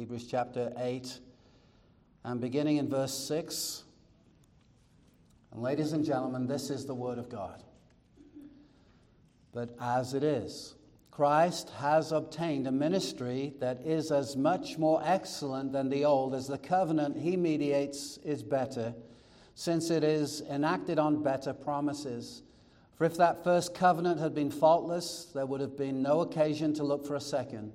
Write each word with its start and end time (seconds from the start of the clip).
Hebrews 0.00 0.26
chapter 0.26 0.72
8, 0.78 1.20
and 2.24 2.40
beginning 2.40 2.78
in 2.78 2.88
verse 2.88 3.12
6. 3.12 3.82
And 5.52 5.60
ladies 5.60 5.92
and 5.92 6.06
gentlemen, 6.06 6.46
this 6.46 6.70
is 6.70 6.86
the 6.86 6.94
Word 6.94 7.18
of 7.18 7.28
God. 7.28 7.62
But 9.52 9.76
as 9.78 10.14
it 10.14 10.24
is, 10.24 10.74
Christ 11.10 11.68
has 11.80 12.12
obtained 12.12 12.66
a 12.66 12.72
ministry 12.72 13.52
that 13.60 13.82
is 13.84 14.10
as 14.10 14.38
much 14.38 14.78
more 14.78 15.02
excellent 15.04 15.70
than 15.74 15.90
the 15.90 16.06
old 16.06 16.34
as 16.34 16.46
the 16.46 16.56
covenant 16.56 17.18
he 17.18 17.36
mediates 17.36 18.16
is 18.24 18.42
better, 18.42 18.94
since 19.54 19.90
it 19.90 20.02
is 20.02 20.40
enacted 20.48 20.98
on 20.98 21.22
better 21.22 21.52
promises. 21.52 22.40
For 22.94 23.04
if 23.04 23.18
that 23.18 23.44
first 23.44 23.74
covenant 23.74 24.18
had 24.18 24.34
been 24.34 24.50
faultless, 24.50 25.26
there 25.34 25.44
would 25.44 25.60
have 25.60 25.76
been 25.76 26.00
no 26.00 26.20
occasion 26.20 26.72
to 26.76 26.84
look 26.84 27.06
for 27.06 27.16
a 27.16 27.20
second. 27.20 27.74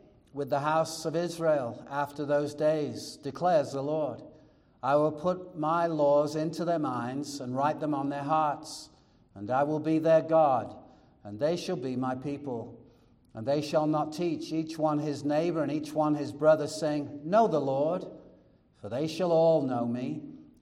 with 0.33 0.49
the 0.49 0.59
house 0.59 1.05
of 1.05 1.15
Israel 1.15 1.85
after 1.89 2.25
those 2.25 2.53
days, 2.53 3.17
declares 3.23 3.71
the 3.71 3.81
Lord. 3.81 4.21
I 4.83 4.95
will 4.95 5.11
put 5.11 5.57
my 5.57 5.87
laws 5.87 6.35
into 6.35 6.65
their 6.65 6.79
minds 6.79 7.39
and 7.39 7.55
write 7.55 7.79
them 7.79 7.93
on 7.93 8.09
their 8.09 8.23
hearts, 8.23 8.89
and 9.35 9.51
I 9.51 9.63
will 9.63 9.79
be 9.79 9.99
their 9.99 10.21
God 10.21 10.75
and 11.23 11.39
they 11.39 11.55
shall 11.55 11.75
be 11.75 11.95
my 11.95 12.15
people. 12.15 12.77
And 13.33 13.45
they 13.45 13.61
shall 13.61 13.87
not 13.87 14.13
teach 14.13 14.51
each 14.51 14.77
one 14.77 14.99
his 14.99 15.23
neighbor 15.23 15.63
and 15.63 15.71
each 15.71 15.93
one 15.93 16.15
his 16.15 16.33
brother, 16.33 16.67
saying, 16.67 17.21
Know 17.23 17.47
the 17.47 17.61
Lord, 17.61 18.05
for 18.81 18.89
they 18.89 19.07
shall 19.07 19.31
all 19.31 19.61
know 19.61 19.85
me, 19.85 20.21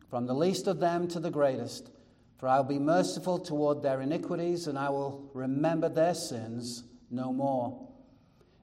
from 0.09 0.28
the 0.28 0.36
least 0.36 0.67
of 0.67 0.80
them 0.80 1.08
to 1.09 1.20
the 1.20 1.31
greatest. 1.31 1.90
For 2.38 2.47
I 2.47 2.58
will 2.58 2.66
be 2.66 2.80
merciful 2.80 3.40
toward 3.40 3.81
their 3.81 4.02
iniquities, 4.02 4.67
and 4.67 4.78
I 4.78 4.90
will 4.90 5.30
remember 5.34 5.90
their 5.90 6.14
sins 6.14 6.84
no 7.09 7.34
more. 7.34 7.89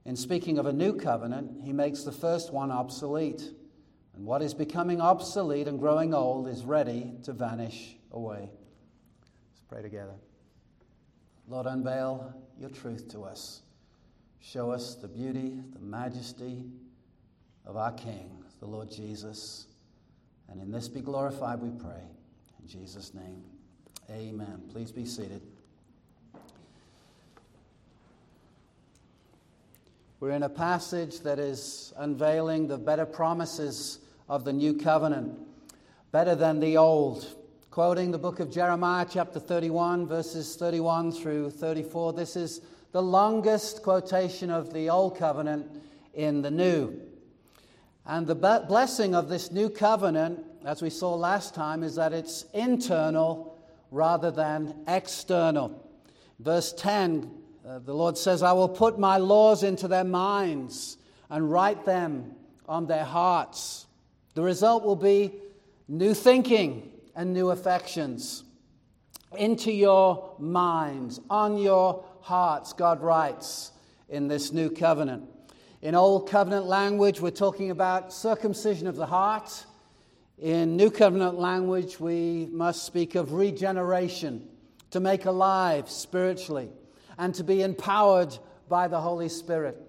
In 0.07 0.15
speaking 0.15 0.57
of 0.59 0.67
a 0.67 0.73
new 0.73 0.93
covenant, 0.93 1.63
he 1.65 1.73
makes 1.73 2.05
the 2.05 2.13
first 2.13 2.53
one 2.53 2.71
obsolete. 2.71 3.43
And 4.15 4.25
what 4.25 4.41
is 4.41 4.55
becoming 4.55 5.01
obsolete 5.01 5.67
and 5.67 5.81
growing 5.81 6.15
old 6.15 6.47
is 6.47 6.65
ready 6.65 7.13
to 7.25 7.33
vanish 7.33 7.97
away. 8.13 8.49
Let's 9.51 9.61
pray 9.69 9.83
together. 9.83 10.15
Lord, 11.49 11.67
unveil 11.67 12.33
your 12.57 12.71
truth 12.71 13.09
to 13.09 13.25
us. 13.25 13.63
Show 14.39 14.71
us 14.71 14.95
the 14.95 15.09
beauty, 15.09 15.61
the 15.73 15.81
majesty 15.81 16.67
of 17.67 17.77
our 17.77 17.93
King, 17.93 18.31
the 18.61 18.67
Lord 18.67 18.89
Jesus. 18.89 19.67
And 20.49 20.61
in 20.61 20.71
this 20.71 20.89
be 20.89 21.01
glorified, 21.01 21.61
we 21.61 21.71
pray. 21.71 22.05
In 22.63 22.69
Jesus' 22.69 23.13
name, 23.13 23.43
amen. 24.09 24.63
Please 24.71 24.93
be 24.93 25.05
seated. 25.05 25.43
We're 30.27 30.33
in 30.33 30.43
a 30.43 30.49
passage 30.49 31.21
that 31.21 31.39
is 31.39 31.93
unveiling 31.97 32.67
the 32.67 32.79
better 32.79 33.07
promises 33.07 34.01
of 34.29 34.43
the 34.43 34.53
new 34.53 34.75
covenant, 34.75 35.39
better 36.11 36.35
than 36.35 36.59
the 36.59 36.79
old 36.79 37.25
quoting 37.71 38.11
the 38.11 38.19
book 38.19 38.41
of 38.41 38.51
Jeremiah, 38.51 39.07
chapter 39.09 39.39
31, 39.39 40.09
verses 40.09 40.57
31 40.57 41.13
through 41.13 41.51
34. 41.51 42.13
This 42.15 42.35
is 42.35 42.61
the 42.91 43.01
longest 43.01 43.85
quotation 43.85 44.51
of 44.51 44.73
the 44.73 44.91
Old 44.91 45.17
Covenant 45.17 45.71
in 46.13 46.43
the 46.43 46.51
New. 46.51 47.01
And 48.05 48.27
the 48.27 48.35
blessing 48.35 49.15
of 49.15 49.29
this 49.29 49.53
new 49.53 49.71
covenant, 49.71 50.45
as 50.65 50.83
we 50.83 50.91
saw 50.91 51.15
last 51.15 51.55
time, 51.55 51.85
is 51.85 51.95
that 51.95 52.13
it's 52.13 52.47
internal 52.53 53.57
rather 53.93 54.33
than 54.33 54.75
external. 54.89 55.89
Verse 56.41 56.73
10, 56.73 57.31
uh, 57.67 57.79
the 57.81 57.95
Lord 57.95 58.17
says, 58.17 58.43
I 58.43 58.53
will 58.53 58.69
put 58.69 58.99
my 58.99 59.17
laws 59.17 59.63
into 59.63 59.89
their 59.89 60.05
minds 60.05 60.97
and 61.29 61.51
write 61.51 61.85
them 61.85 62.33
on 62.69 62.87
their 62.87 63.05
hearts. 63.05 63.87
The 64.35 64.43
result 64.43 64.85
will 64.85 64.97
be 64.97 65.33
new 65.89 66.15
thinking, 66.15 66.93
and 67.17 67.33
new 67.33 67.51
affections 67.51 68.45
into 69.37 69.73
your 69.73 70.35
minds, 70.39 71.21
on 71.29 71.59
your 71.59 72.05
hearts, 72.21 72.73
God 72.73 73.03
writes 73.03 73.73
in 74.09 74.29
this 74.29 74.53
new 74.53 74.71
covenant. 74.71 75.25
In 75.83 75.95
Old 75.95 76.29
Covenant 76.29 76.67
language, 76.67 77.21
we're 77.21 77.31
talking 77.31 77.71
about 77.71 78.13
circumcision 78.13 78.87
of 78.87 78.97
the 78.97 79.07
heart. 79.07 79.65
In 80.39 80.77
New 80.77 80.91
Covenant 80.91 81.39
language, 81.39 81.99
we 81.99 82.49
must 82.51 82.85
speak 82.85 83.15
of 83.15 83.33
regeneration, 83.33 84.49
to 84.91 85.01
make 85.01 85.25
alive 85.25 85.91
spiritually, 85.91 86.71
and 87.19 87.35
to 87.35 87.45
be 87.45 87.63
empowered 87.63 88.37
by 88.69 88.89
the 88.89 89.01
Holy 89.01 89.29
Spirit. 89.29 89.81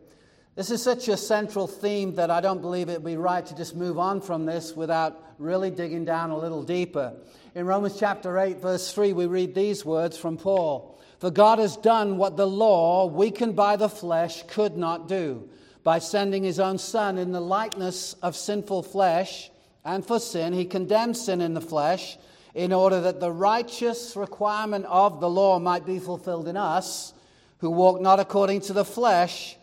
This 0.56 0.72
is 0.72 0.82
such 0.82 1.08
a 1.08 1.18
central 1.18 1.68
theme 1.68 2.16
that 2.16 2.32
I 2.32 2.42
don't 2.42 2.62
believe 2.62 2.90
it 2.90 2.94
would 2.94 3.06
be 3.06 3.16
right 3.16 3.46
to 3.46 3.56
just 3.56 3.76
move 3.76 4.00
on 4.00 4.22
from 4.22 4.46
this 4.46 4.76
without 4.76 5.24
really 5.38 5.70
digging 5.70 6.04
down 6.04 6.32
a 6.32 6.38
little 6.38 6.64
deeper. 6.64 7.14
In 7.54 7.68
Romans 7.68 8.00
chapter 8.00 8.40
8, 8.40 8.58
verse 8.58 8.92
3, 8.92 9.14
we 9.14 9.28
read 9.28 9.54
these 9.54 9.86
words 9.86 10.18
from 10.18 10.38
Paul 10.38 11.00
For 11.20 11.30
God 11.30 11.60
has 11.60 11.78
done 11.78 12.18
what 12.18 12.38
the 12.38 12.48
law, 12.48 13.06
weakened 13.06 13.56
by 13.56 13.76
the 13.76 13.90
flesh, 13.90 14.44
could 14.48 14.78
not 14.78 15.08
do, 15.08 15.48
by 15.84 16.00
sending 16.00 16.44
his 16.44 16.60
own 16.60 16.80
Son 16.80 17.20
in 17.20 17.32
the 17.32 17.40
likeness 17.40 18.14
of 18.24 18.36
sinful 18.36 18.84
flesh. 18.84 19.52
And 19.86 20.06
for 20.06 20.20
sin, 20.20 20.54
he 20.54 20.66
condemned 20.66 21.18
sin 21.18 21.40
in 21.40 21.54
the 21.54 21.62
flesh, 21.62 22.18
in 22.56 22.74
order 22.74 23.02
that 23.02 23.20
the 23.20 23.32
righteous 23.32 24.16
requirement 24.16 24.86
of 24.86 25.22
the 25.22 25.30
law 25.30 25.60
might 25.60 25.86
be 25.86 26.00
fulfilled 26.00 26.48
in 26.48 26.58
us, 26.58 27.14
who 27.60 27.70
walk 27.70 28.02
not 28.02 28.20
according 28.20 28.62
to 28.62 28.74
the 28.74 28.86
flesh 28.86 29.58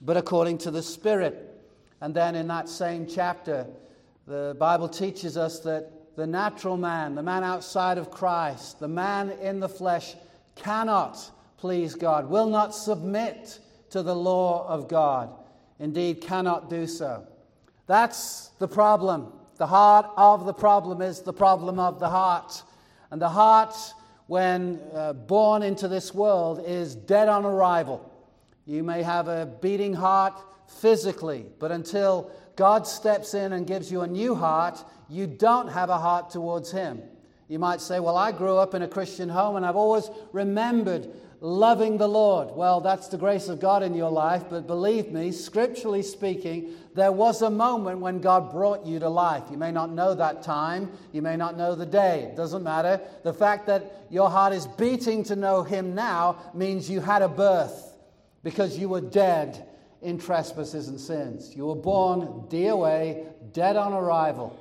but 0.00 0.16
according 0.16 0.58
to 0.58 0.70
the 0.70 0.82
Spirit. 0.82 1.54
And 2.00 2.14
then 2.14 2.34
in 2.34 2.46
that 2.48 2.68
same 2.68 3.06
chapter, 3.06 3.66
the 4.26 4.56
Bible 4.58 4.88
teaches 4.88 5.36
us 5.36 5.60
that 5.60 5.90
the 6.16 6.26
natural 6.26 6.76
man, 6.76 7.14
the 7.14 7.22
man 7.22 7.44
outside 7.44 7.98
of 7.98 8.10
Christ, 8.10 8.80
the 8.80 8.88
man 8.88 9.30
in 9.30 9.60
the 9.60 9.68
flesh, 9.68 10.14
cannot 10.54 11.30
please 11.58 11.94
God, 11.94 12.28
will 12.28 12.48
not 12.48 12.74
submit 12.74 13.60
to 13.90 14.02
the 14.02 14.14
law 14.14 14.66
of 14.68 14.88
God, 14.88 15.30
indeed, 15.78 16.20
cannot 16.20 16.68
do 16.68 16.86
so. 16.86 17.26
That's 17.86 18.48
the 18.58 18.68
problem. 18.68 19.32
The 19.56 19.66
heart 19.66 20.10
of 20.16 20.44
the 20.44 20.52
problem 20.52 21.00
is 21.00 21.20
the 21.20 21.32
problem 21.32 21.78
of 21.78 21.98
the 21.98 22.08
heart. 22.08 22.62
And 23.10 23.20
the 23.20 23.28
heart, 23.28 23.74
when 24.26 24.80
uh, 24.94 25.12
born 25.12 25.62
into 25.62 25.88
this 25.88 26.14
world, 26.14 26.62
is 26.66 26.94
dead 26.94 27.28
on 27.28 27.44
arrival. 27.44 28.12
You 28.64 28.82
may 28.82 29.02
have 29.02 29.28
a 29.28 29.46
beating 29.46 29.94
heart 29.94 30.34
physically, 30.66 31.46
but 31.58 31.70
until 31.70 32.30
God 32.56 32.86
steps 32.86 33.34
in 33.34 33.52
and 33.52 33.66
gives 33.66 33.92
you 33.92 34.00
a 34.00 34.06
new 34.06 34.34
heart, 34.34 34.84
you 35.08 35.26
don't 35.26 35.68
have 35.68 35.90
a 35.90 35.98
heart 35.98 36.30
towards 36.30 36.72
Him. 36.72 37.02
You 37.48 37.58
might 37.60 37.80
say, 37.80 38.00
Well, 38.00 38.16
I 38.16 38.32
grew 38.32 38.56
up 38.56 38.74
in 38.74 38.82
a 38.82 38.88
Christian 38.88 39.28
home 39.28 39.56
and 39.56 39.64
I've 39.64 39.76
always 39.76 40.10
remembered 40.32 41.08
loving 41.46 41.96
the 41.96 42.08
Lord. 42.08 42.56
Well, 42.56 42.80
that's 42.80 43.06
the 43.06 43.16
grace 43.16 43.46
of 43.46 43.60
God 43.60 43.84
in 43.84 43.94
your 43.94 44.10
life, 44.10 44.42
but 44.50 44.66
believe 44.66 45.12
me, 45.12 45.30
scripturally 45.30 46.02
speaking, 46.02 46.72
there 46.96 47.12
was 47.12 47.40
a 47.40 47.50
moment 47.50 48.00
when 48.00 48.20
God 48.20 48.50
brought 48.50 48.84
you 48.84 48.98
to 48.98 49.08
life. 49.08 49.44
You 49.48 49.56
may 49.56 49.70
not 49.70 49.92
know 49.92 50.12
that 50.12 50.42
time, 50.42 50.90
you 51.12 51.22
may 51.22 51.36
not 51.36 51.56
know 51.56 51.76
the 51.76 51.86
day, 51.86 52.22
it 52.22 52.36
doesn't 52.36 52.64
matter. 52.64 53.00
The 53.22 53.32
fact 53.32 53.68
that 53.68 54.06
your 54.10 54.28
heart 54.28 54.54
is 54.54 54.66
beating 54.66 55.22
to 55.24 55.36
know 55.36 55.62
Him 55.62 55.94
now 55.94 56.36
means 56.52 56.90
you 56.90 57.00
had 57.00 57.22
a 57.22 57.28
birth 57.28 57.94
because 58.42 58.76
you 58.76 58.88
were 58.88 59.00
dead 59.00 59.68
in 60.02 60.18
trespasses 60.18 60.88
and 60.88 61.00
sins. 61.00 61.54
You 61.54 61.66
were 61.66 61.76
born 61.76 62.22
DOA, 62.48 63.24
dead 63.52 63.76
on 63.76 63.92
arrival. 63.92 64.58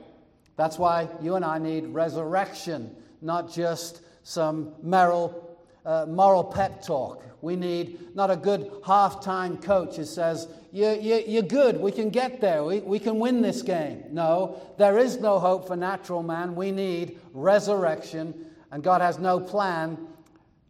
That's 0.56 0.78
why 0.78 1.10
you 1.20 1.34
and 1.34 1.44
I 1.44 1.58
need 1.58 1.88
resurrection, 1.88 2.96
not 3.24 3.52
just 3.52 4.02
some 4.22 4.74
moral, 4.84 5.45
uh, 5.86 6.06
moral 6.08 6.44
pep 6.44 6.84
talk. 6.84 7.24
We 7.42 7.56
need 7.56 8.16
not 8.16 8.32
a 8.32 8.36
good 8.36 8.72
half-time 8.86 9.58
coach 9.58 9.98
who 9.98 10.06
says, 10.06 10.48
you, 10.72 10.90
you, 10.90 11.24
You're 11.28 11.44
good, 11.44 11.80
we 11.80 11.92
can 11.92 12.10
get 12.10 12.42
there, 12.42 12.64
we, 12.64 12.80
we 12.80 13.00
can 13.00 13.20
win 13.20 13.42
this 13.42 13.62
game. 13.62 14.04
No, 14.12 14.60
there 14.78 14.98
is 14.98 15.18
no 15.18 15.40
hope 15.40 15.68
for 15.68 15.76
natural 15.76 16.24
man. 16.24 16.56
We 16.56 16.72
need 16.72 17.20
resurrection, 17.34 18.34
and 18.72 18.84
God 18.84 19.02
has 19.02 19.20
no 19.20 19.40
plan 19.40 19.98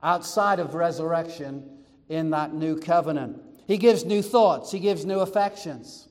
outside 0.04 0.60
of 0.60 0.76
resurrection 0.76 1.68
in 2.10 2.30
that 2.32 2.54
new 2.54 2.78
covenant. 2.78 3.42
He 3.68 3.78
gives 3.78 4.06
new 4.06 4.22
thoughts, 4.22 4.72
he 4.72 4.80
gives 4.80 5.06
new 5.06 5.20
affections. 5.20 6.08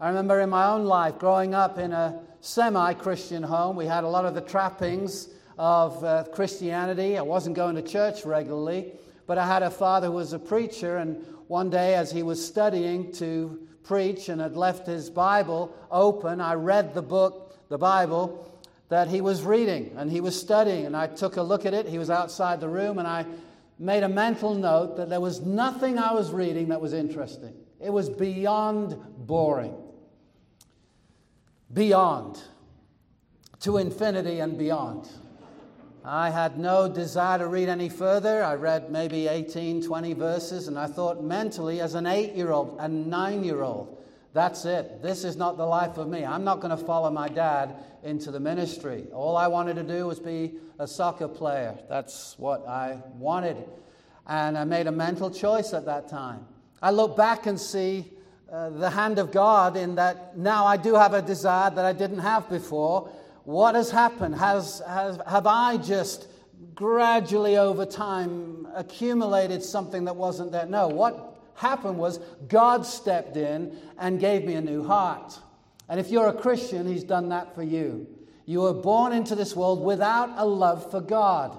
I 0.00 0.08
remember 0.08 0.40
in 0.40 0.48
my 0.48 0.66
own 0.66 0.86
life 0.86 1.18
growing 1.18 1.54
up 1.54 1.78
in 1.78 1.92
a 1.92 2.20
semi 2.40 2.94
Christian 2.94 3.42
home, 3.42 3.76
we 3.76 3.86
had 3.86 4.02
a 4.02 4.08
lot 4.08 4.24
of 4.24 4.34
the 4.34 4.40
trappings 4.40 5.28
of 5.60 6.02
uh, 6.02 6.24
Christianity. 6.32 7.18
I 7.18 7.22
wasn't 7.22 7.54
going 7.54 7.74
to 7.74 7.82
church 7.82 8.24
regularly, 8.24 8.92
but 9.26 9.36
I 9.36 9.46
had 9.46 9.62
a 9.62 9.70
father 9.70 10.06
who 10.06 10.14
was 10.14 10.32
a 10.32 10.38
preacher, 10.38 10.96
and 10.96 11.22
one 11.48 11.68
day 11.68 11.96
as 11.96 12.10
he 12.10 12.22
was 12.22 12.42
studying 12.42 13.12
to 13.12 13.68
preach 13.82 14.30
and 14.30 14.40
had 14.40 14.56
left 14.56 14.86
his 14.86 15.10
Bible 15.10 15.76
open, 15.90 16.40
I 16.40 16.54
read 16.54 16.94
the 16.94 17.02
book, 17.02 17.58
the 17.68 17.76
Bible, 17.76 18.58
that 18.88 19.08
he 19.08 19.20
was 19.20 19.42
reading 19.42 19.92
and 19.98 20.10
he 20.10 20.22
was 20.22 20.40
studying. 20.40 20.86
And 20.86 20.96
I 20.96 21.08
took 21.08 21.36
a 21.36 21.42
look 21.42 21.66
at 21.66 21.74
it. 21.74 21.86
He 21.86 21.98
was 21.98 22.08
outside 22.08 22.60
the 22.62 22.68
room, 22.68 22.98
and 22.98 23.06
I 23.06 23.26
made 23.78 24.02
a 24.02 24.08
mental 24.08 24.54
note 24.54 24.96
that 24.96 25.10
there 25.10 25.20
was 25.20 25.42
nothing 25.42 25.98
I 25.98 26.14
was 26.14 26.30
reading 26.30 26.68
that 26.70 26.80
was 26.80 26.94
interesting. 26.94 27.52
It 27.78 27.90
was 27.90 28.08
beyond 28.08 28.96
boring. 29.18 29.74
Beyond. 31.70 32.40
To 33.60 33.76
infinity 33.76 34.38
and 34.38 34.56
beyond. 34.56 35.06
I 36.04 36.30
had 36.30 36.58
no 36.58 36.88
desire 36.88 37.38
to 37.38 37.46
read 37.46 37.68
any 37.68 37.88
further. 37.88 38.42
I 38.42 38.54
read 38.54 38.90
maybe 38.90 39.28
18, 39.28 39.82
20 39.82 40.12
verses, 40.14 40.66
and 40.68 40.78
I 40.78 40.86
thought 40.86 41.22
mentally, 41.22 41.80
as 41.80 41.94
an 41.94 42.06
eight 42.06 42.34
year 42.34 42.52
old, 42.52 42.76
a 42.80 42.88
nine 42.88 43.44
year 43.44 43.62
old, 43.62 43.98
that's 44.32 44.64
it. 44.64 45.02
This 45.02 45.24
is 45.24 45.36
not 45.36 45.56
the 45.56 45.66
life 45.66 45.98
of 45.98 46.08
me. 46.08 46.24
I'm 46.24 46.44
not 46.44 46.60
going 46.60 46.76
to 46.76 46.82
follow 46.82 47.10
my 47.10 47.28
dad 47.28 47.74
into 48.02 48.30
the 48.30 48.40
ministry. 48.40 49.06
All 49.12 49.36
I 49.36 49.48
wanted 49.48 49.74
to 49.74 49.82
do 49.82 50.06
was 50.06 50.20
be 50.20 50.54
a 50.78 50.86
soccer 50.86 51.28
player. 51.28 51.76
That's 51.88 52.38
what 52.38 52.66
I 52.66 52.98
wanted. 53.18 53.56
And 54.26 54.56
I 54.56 54.64
made 54.64 54.86
a 54.86 54.92
mental 54.92 55.30
choice 55.30 55.74
at 55.74 55.84
that 55.86 56.08
time. 56.08 56.46
I 56.80 56.92
look 56.92 57.16
back 57.16 57.46
and 57.46 57.60
see 57.60 58.12
uh, 58.50 58.70
the 58.70 58.90
hand 58.90 59.18
of 59.18 59.32
God 59.32 59.76
in 59.76 59.96
that 59.96 60.38
now 60.38 60.64
I 60.64 60.76
do 60.76 60.94
have 60.94 61.12
a 61.12 61.20
desire 61.22 61.70
that 61.70 61.84
I 61.84 61.92
didn't 61.92 62.20
have 62.20 62.48
before. 62.48 63.10
What 63.44 63.74
has 63.74 63.90
happened? 63.90 64.34
Has, 64.36 64.82
has, 64.86 65.18
have 65.26 65.46
I 65.46 65.76
just 65.76 66.28
gradually 66.74 67.56
over 67.56 67.86
time 67.86 68.68
accumulated 68.74 69.62
something 69.62 70.04
that 70.04 70.16
wasn't 70.16 70.52
there? 70.52 70.66
No. 70.66 70.88
What 70.88 71.38
happened 71.54 71.98
was 71.98 72.18
God 72.48 72.86
stepped 72.86 73.36
in 73.36 73.76
and 73.98 74.20
gave 74.20 74.44
me 74.44 74.54
a 74.54 74.60
new 74.60 74.84
heart. 74.84 75.38
And 75.88 75.98
if 75.98 76.10
you're 76.10 76.28
a 76.28 76.34
Christian, 76.34 76.86
He's 76.86 77.04
done 77.04 77.30
that 77.30 77.54
for 77.54 77.62
you. 77.62 78.06
You 78.46 78.62
were 78.62 78.74
born 78.74 79.12
into 79.12 79.34
this 79.34 79.54
world 79.54 79.82
without 79.82 80.30
a 80.36 80.44
love 80.44 80.90
for 80.90 81.00
God. 81.00 81.56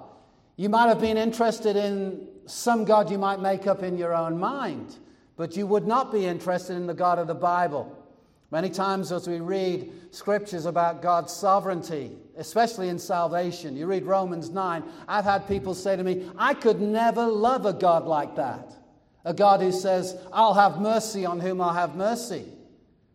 You 0.55 0.69
might 0.69 0.87
have 0.87 0.99
been 0.99 1.17
interested 1.17 1.75
in 1.75 2.27
some 2.45 2.85
God 2.85 3.09
you 3.09 3.17
might 3.17 3.39
make 3.39 3.67
up 3.67 3.81
in 3.81 3.97
your 3.97 4.13
own 4.13 4.37
mind, 4.37 4.97
but 5.37 5.55
you 5.55 5.65
would 5.67 5.87
not 5.87 6.11
be 6.11 6.25
interested 6.25 6.75
in 6.75 6.87
the 6.87 6.93
God 6.93 7.17
of 7.17 7.27
the 7.27 7.35
Bible. 7.35 7.97
Many 8.51 8.69
times, 8.69 9.13
as 9.13 9.29
we 9.29 9.39
read 9.39 9.93
scriptures 10.11 10.65
about 10.65 11.01
God's 11.01 11.31
sovereignty, 11.31 12.11
especially 12.35 12.89
in 12.89 12.99
salvation, 12.99 13.77
you 13.77 13.87
read 13.87 14.03
Romans 14.03 14.49
9. 14.49 14.83
I've 15.07 15.23
had 15.23 15.47
people 15.47 15.73
say 15.73 15.95
to 15.95 16.03
me, 16.03 16.29
I 16.37 16.53
could 16.53 16.81
never 16.81 17.25
love 17.25 17.65
a 17.65 17.71
God 17.71 18.05
like 18.05 18.35
that. 18.35 18.73
A 19.23 19.33
God 19.33 19.61
who 19.61 19.71
says, 19.71 20.17
I'll 20.33 20.53
have 20.53 20.81
mercy 20.81 21.25
on 21.25 21.39
whom 21.39 21.61
I'll 21.61 21.73
have 21.73 21.95
mercy. 21.95 22.45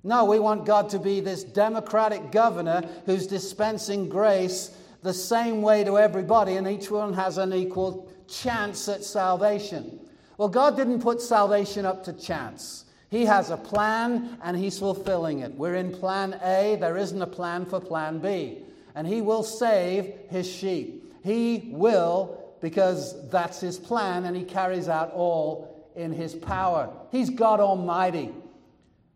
No, 0.02 0.24
we 0.24 0.38
want 0.38 0.64
God 0.64 0.88
to 0.90 0.98
be 0.98 1.20
this 1.20 1.44
democratic 1.44 2.32
governor 2.32 2.88
who's 3.04 3.26
dispensing 3.26 4.08
grace 4.08 4.70
the 5.02 5.12
same 5.12 5.60
way 5.60 5.84
to 5.84 5.98
everybody, 5.98 6.56
and 6.56 6.66
each 6.66 6.90
one 6.90 7.12
has 7.12 7.36
an 7.36 7.52
equal 7.52 8.10
chance 8.26 8.88
at 8.88 9.04
salvation. 9.04 10.00
Well, 10.38 10.48
God 10.48 10.76
didn't 10.76 11.02
put 11.02 11.20
salvation 11.20 11.84
up 11.84 12.04
to 12.04 12.14
chance. 12.14 12.85
He 13.08 13.24
has 13.26 13.50
a 13.50 13.56
plan 13.56 14.38
and 14.42 14.56
he's 14.56 14.78
fulfilling 14.78 15.40
it. 15.40 15.54
We're 15.54 15.76
in 15.76 15.92
plan 15.92 16.38
A, 16.42 16.76
there 16.80 16.96
isn't 16.96 17.20
a 17.20 17.26
plan 17.26 17.66
for 17.66 17.80
plan 17.80 18.18
B. 18.18 18.58
And 18.94 19.06
he 19.06 19.22
will 19.22 19.42
save 19.42 20.12
his 20.28 20.50
sheep. 20.50 21.14
He 21.22 21.70
will, 21.72 22.42
because 22.60 23.28
that's 23.30 23.60
his 23.60 23.78
plan, 23.78 24.24
and 24.24 24.36
he 24.36 24.44
carries 24.44 24.88
out 24.88 25.12
all 25.12 25.90
in 25.94 26.12
his 26.12 26.34
power. 26.34 26.90
He's 27.12 27.30
God 27.30 27.60
Almighty. 27.60 28.30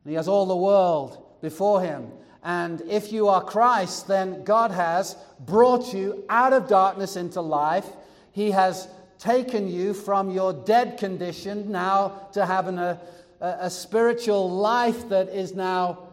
He 0.04 0.14
has 0.14 0.28
all 0.28 0.46
the 0.46 0.56
world 0.56 1.24
before 1.40 1.80
him. 1.80 2.10
And 2.42 2.80
if 2.82 3.12
you 3.12 3.28
are 3.28 3.42
Christ, 3.42 4.08
then 4.08 4.44
God 4.44 4.70
has 4.70 5.16
brought 5.40 5.92
you 5.92 6.24
out 6.28 6.52
of 6.52 6.68
darkness 6.68 7.16
into 7.16 7.40
life. 7.40 7.86
He 8.32 8.50
has 8.50 8.88
taken 9.18 9.68
you 9.68 9.92
from 9.92 10.30
your 10.30 10.52
dead 10.52 10.96
condition 10.98 11.70
now 11.70 12.28
to 12.32 12.46
having 12.46 12.78
a 12.78 13.00
a, 13.40 13.70
spiritual 13.70 14.50
life 14.50 15.08
that 15.08 15.28
is 15.28 15.54
now 15.54 16.08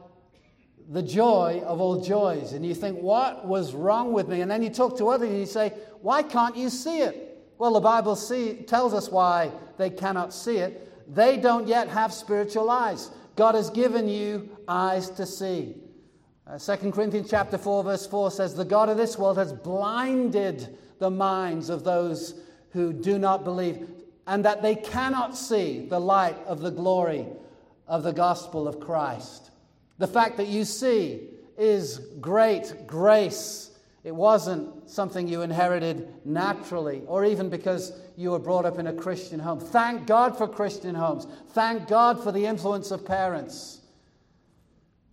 the 0.89 1.01
joy 1.01 1.61
of 1.65 1.81
all 1.81 2.01
joys. 2.01 2.53
And 2.53 2.65
you 2.65 2.73
think, 2.73 2.99
what 2.99 3.45
was 3.45 3.73
wrong 3.73 4.13
with 4.13 4.27
me? 4.29 4.41
And 4.41 4.49
then 4.49 4.63
you 4.63 4.69
talk 4.69 4.97
to 4.99 5.09
others 5.09 5.29
and 5.29 5.39
you 5.39 5.45
say, 5.45 5.73
why 6.01 6.23
can't 6.23 6.55
you 6.55 6.69
see 6.69 6.99
it? 6.99 7.45
Well, 7.57 7.73
the 7.73 7.81
Bible 7.81 8.15
see, 8.15 8.53
tells 8.67 8.93
us 8.93 9.09
why 9.09 9.51
they 9.77 9.89
cannot 9.89 10.33
see 10.33 10.57
it. 10.57 11.13
They 11.13 11.37
don't 11.37 11.67
yet 11.67 11.89
have 11.89 12.13
spiritual 12.13 12.69
eyes. 12.69 13.11
God 13.35 13.55
has 13.55 13.69
given 13.69 14.07
you 14.07 14.57
eyes 14.67 15.09
to 15.11 15.25
see. 15.25 15.75
Uh, 16.45 16.57
2 16.57 16.91
Corinthians 16.91 17.29
chapter 17.29 17.57
4 17.57 17.83
verse 17.83 18.07
4 18.07 18.31
says 18.31 18.55
the 18.55 18.63
God 18.63 18.87
of 18.87 18.95
this 18.95 19.17
world 19.17 19.37
has 19.37 19.51
blinded 19.51 20.77
the 20.99 21.09
minds 21.09 21.69
of 21.69 21.83
those 21.83 22.39
who 22.71 22.93
do 22.93 23.19
not 23.19 23.43
believe 23.43 23.87
and 24.27 24.43
that 24.43 24.61
they 24.61 24.75
cannot 24.75 25.35
see 25.35 25.87
the 25.87 25.99
light 25.99 26.37
of 26.45 26.59
the 26.59 26.69
glory 26.69 27.25
of 27.87 28.03
the 28.03 28.11
gospel 28.11 28.67
of 28.67 28.79
Christ. 28.79 29.49
The 29.97 30.07
fact 30.07 30.37
that 30.37 30.47
you 30.47 30.65
see 30.65 31.21
is 31.57 31.99
great 32.19 32.85
grace. 32.85 33.71
It 34.03 34.13
wasn't 34.13 34.89
something 34.89 35.27
you 35.27 35.41
inherited 35.41 36.07
naturally 36.25 37.01
or 37.07 37.25
even 37.25 37.49
because 37.49 37.93
you 38.17 38.31
were 38.31 38.39
brought 38.39 38.65
up 38.65 38.77
in 38.77 38.87
a 38.87 38.93
Christian 38.93 39.39
home. 39.39 39.59
Thank 39.59 40.05
God 40.05 40.37
for 40.37 40.47
Christian 40.47 40.93
homes. 40.93 41.25
Thank 41.53 41.87
God 41.87 42.21
for 42.21 42.31
the 42.31 42.45
influence 42.45 42.91
of 42.91 43.05
parents. 43.05 43.81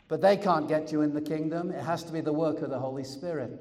But 0.09 0.21
they 0.21 0.37
can't 0.37 0.69
get 0.69 0.93
you 0.93 1.03
in 1.03 1.15
the 1.15 1.21
kingdom. 1.21 1.71
It 1.71 1.83
has 1.83 2.03
to 2.05 2.13
be 2.13 2.21
the 2.21 2.33
work 2.33 2.63
of 2.63 2.71
the 2.71 2.79
Holy 2.79 3.05
Spirit. 3.05 3.53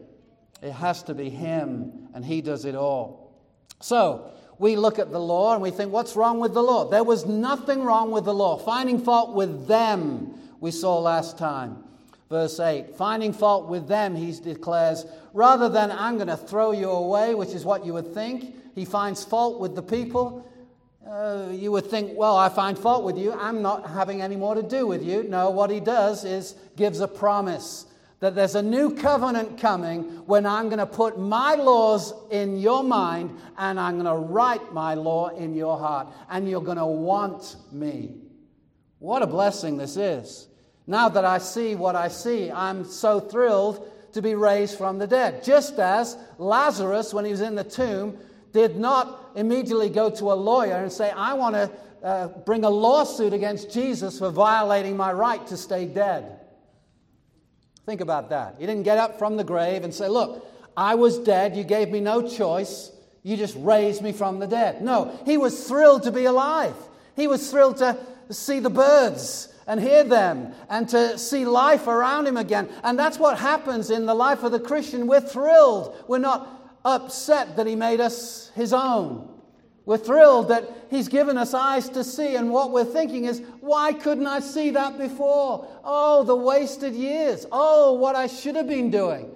It 0.62 0.72
has 0.72 1.04
to 1.04 1.14
be 1.14 1.30
Him, 1.30 2.10
and 2.14 2.24
He 2.24 2.42
does 2.42 2.66
it 2.66 2.76
all. 2.76 3.42
So, 3.82 4.32
we 4.60 4.76
look 4.76 5.00
at 5.00 5.12
the 5.12 5.20
law 5.20 5.54
and 5.54 5.62
we 5.62 5.72
think, 5.72 5.92
what's 5.92 6.16
wrong 6.16 6.40
with 6.40 6.54
the 6.54 6.62
law? 6.62 6.90
There 6.90 7.04
was 7.04 7.26
nothing 7.26 7.84
wrong 7.84 8.12
with 8.12 8.26
the 8.26 8.34
law. 8.34 8.58
Finding 8.58 9.00
fault 9.00 9.36
with 9.36 9.68
them, 9.68 10.34
we 10.60 10.72
saw 10.72 11.00
last 11.00 11.38
time. 11.38 11.84
Verse 12.30 12.60
8 12.60 12.96
Finding 12.96 13.34
fault 13.34 13.68
with 13.68 13.88
them, 13.88 14.16
he 14.16 14.32
declares, 14.32 15.06
rather 15.34 15.70
than 15.70 15.92
I'm 15.92 16.16
going 16.16 16.28
to 16.28 16.38
throw 16.38 16.72
you 16.72 16.90
away, 16.90 17.36
which 17.36 17.50
is 17.50 17.66
what 17.66 17.86
you 17.86 17.94
would 17.94 18.14
think, 18.14 18.56
he 18.76 18.86
finds 18.86 19.24
fault 19.24 19.60
with 19.60 19.76
the 19.76 19.84
people. 19.84 20.50
Uh, 21.08 21.50
you 21.52 21.72
would 21.72 21.86
think, 21.86 22.18
well, 22.18 22.38
I 22.38 22.50
find 22.50 22.78
fault 22.78 23.04
with 23.04 23.18
you. 23.18 23.34
I'm 23.34 23.62
not 23.62 23.90
having 23.90 24.22
any 24.22 24.36
more 24.36 24.56
to 24.56 24.64
do 24.64 24.88
with 24.88 25.04
you. 25.04 25.24
No, 25.24 25.50
what 25.50 25.70
he 25.70 25.80
does 25.80 26.24
is 26.24 26.56
gives 26.78 27.02
a 27.02 27.08
promise 27.08 27.86
that 28.24 28.36
there's 28.36 28.56
a 28.56 28.64
new 28.64 28.96
covenant 28.96 29.60
coming 29.60 30.04
when 30.28 30.46
I'm 30.46 30.70
going 30.70 30.80
to 30.80 30.86
put 30.86 31.20
my 31.20 31.56
laws 31.56 32.14
in 32.32 32.58
your 32.58 32.82
mind 32.82 33.38
and 33.58 33.78
I'm 33.78 33.96
going 33.96 34.06
to 34.06 34.16
write 34.16 34.72
my 34.72 34.94
law 34.94 35.28
in 35.28 35.54
your 35.54 35.78
heart 35.78 36.08
and 36.30 36.50
you're 36.50 36.62
going 36.62 36.78
to 36.78 36.86
want 36.86 37.58
me. 37.74 38.16
What 39.00 39.24
a 39.24 39.28
blessing 39.28 39.76
this 39.76 39.98
is. 39.98 40.48
Now 40.88 41.10
that 41.10 41.26
I 41.26 41.38
see 41.38 41.76
what 41.76 41.98
I 41.98 42.08
see, 42.08 42.50
I'm 42.50 42.86
so 42.86 43.20
thrilled 43.20 43.92
to 44.14 44.22
be 44.22 44.36
raised 44.36 44.78
from 44.78 45.00
the 45.00 45.08
dead. 45.08 45.44
Just 45.44 45.78
as 45.78 46.16
Lazarus, 46.38 47.14
when 47.14 47.26
he 47.26 47.32
was 47.32 47.42
in 47.42 47.56
the 47.56 47.66
tomb, 47.66 48.18
did 48.54 48.78
not 48.78 49.34
immediately 49.36 49.90
go 49.90 50.10
to 50.12 50.32
a 50.32 50.34
lawyer 50.34 50.78
and 50.78 50.90
say, 50.90 51.12
I 51.12 51.34
want 51.34 51.56
to 51.56 51.70
uh, 52.02 52.28
bring 52.46 52.64
a 52.64 52.70
lawsuit 52.70 53.34
against 53.34 53.74
Jesus 53.74 54.20
for 54.20 54.30
violating 54.30 54.96
my 54.96 55.12
right 55.12 55.46
to 55.48 55.58
stay 55.58 55.84
dead. 55.84 56.40
Think 57.86 58.02
about 58.02 58.30
that. 58.30 58.56
He 58.60 58.66
didn't 58.66 58.84
get 58.84 58.98
up 58.98 59.20
from 59.20 59.38
the 59.38 59.44
grave 59.44 59.84
and 59.84 59.94
say, 59.94 60.08
Look, 60.08 60.48
I 60.76 60.96
was 60.96 61.20
dead. 61.20 61.56
You 61.56 61.64
gave 61.64 61.90
me 61.90 62.00
no 62.00 62.28
choice. 62.28 62.92
You 63.24 63.38
just 63.38 63.56
raised 63.60 64.02
me 64.02 64.12
from 64.12 64.40
the 64.40 64.48
dead. 64.48 64.82
No, 64.82 65.18
he 65.26 65.38
was 65.38 65.68
thrilled 65.68 66.04
to 66.04 66.12
be 66.12 66.26
alive. 66.26 66.76
He 67.16 67.28
was 67.28 67.50
thrilled 67.50 67.78
to 67.78 67.98
see 68.30 68.60
the 68.60 68.70
birds 68.70 69.54
and 69.66 69.80
hear 69.80 70.04
them 70.04 70.54
and 70.70 70.90
to 70.90 71.18
see 71.18 71.46
life 71.46 71.88
around 71.88 72.28
him 72.28 72.38
again. 72.38 72.70
And 72.84 73.00
that's 73.00 73.18
what 73.18 73.38
happens 73.40 73.90
in 73.90 74.06
the 74.06 74.14
life 74.14 74.44
of 74.44 74.52
the 74.52 74.60
Christian. 74.60 75.08
We're 75.08 75.22
thrilled. 75.22 75.96
We're 76.08 76.18
not 76.18 76.50
upset 76.84 77.56
that 77.56 77.68
he 77.68 77.76
made 77.76 78.02
us 78.02 78.52
his 78.56 78.74
own. 78.74 79.33
We're 79.86 79.98
thrilled 79.98 80.48
that 80.48 80.70
He's 80.90 81.08
given 81.08 81.38
us 81.38 81.54
eyes 81.54 81.90
to 81.90 82.04
see, 82.04 82.36
and 82.36 82.52
what 82.52 82.72
we're 82.72 82.86
thinking 82.86 83.26
is, 83.26 83.42
why 83.60 83.94
couldn't 83.94 84.28
I 84.28 84.40
see 84.40 84.70
that 84.72 84.98
before? 84.98 85.68
Oh, 85.84 86.24
the 86.24 86.36
wasted 86.36 86.94
years. 86.94 87.46
Oh, 87.52 87.94
what 87.94 88.16
I 88.16 88.28
should 88.28 88.56
have 88.56 88.68
been 88.68 88.92
doing. 88.92 89.32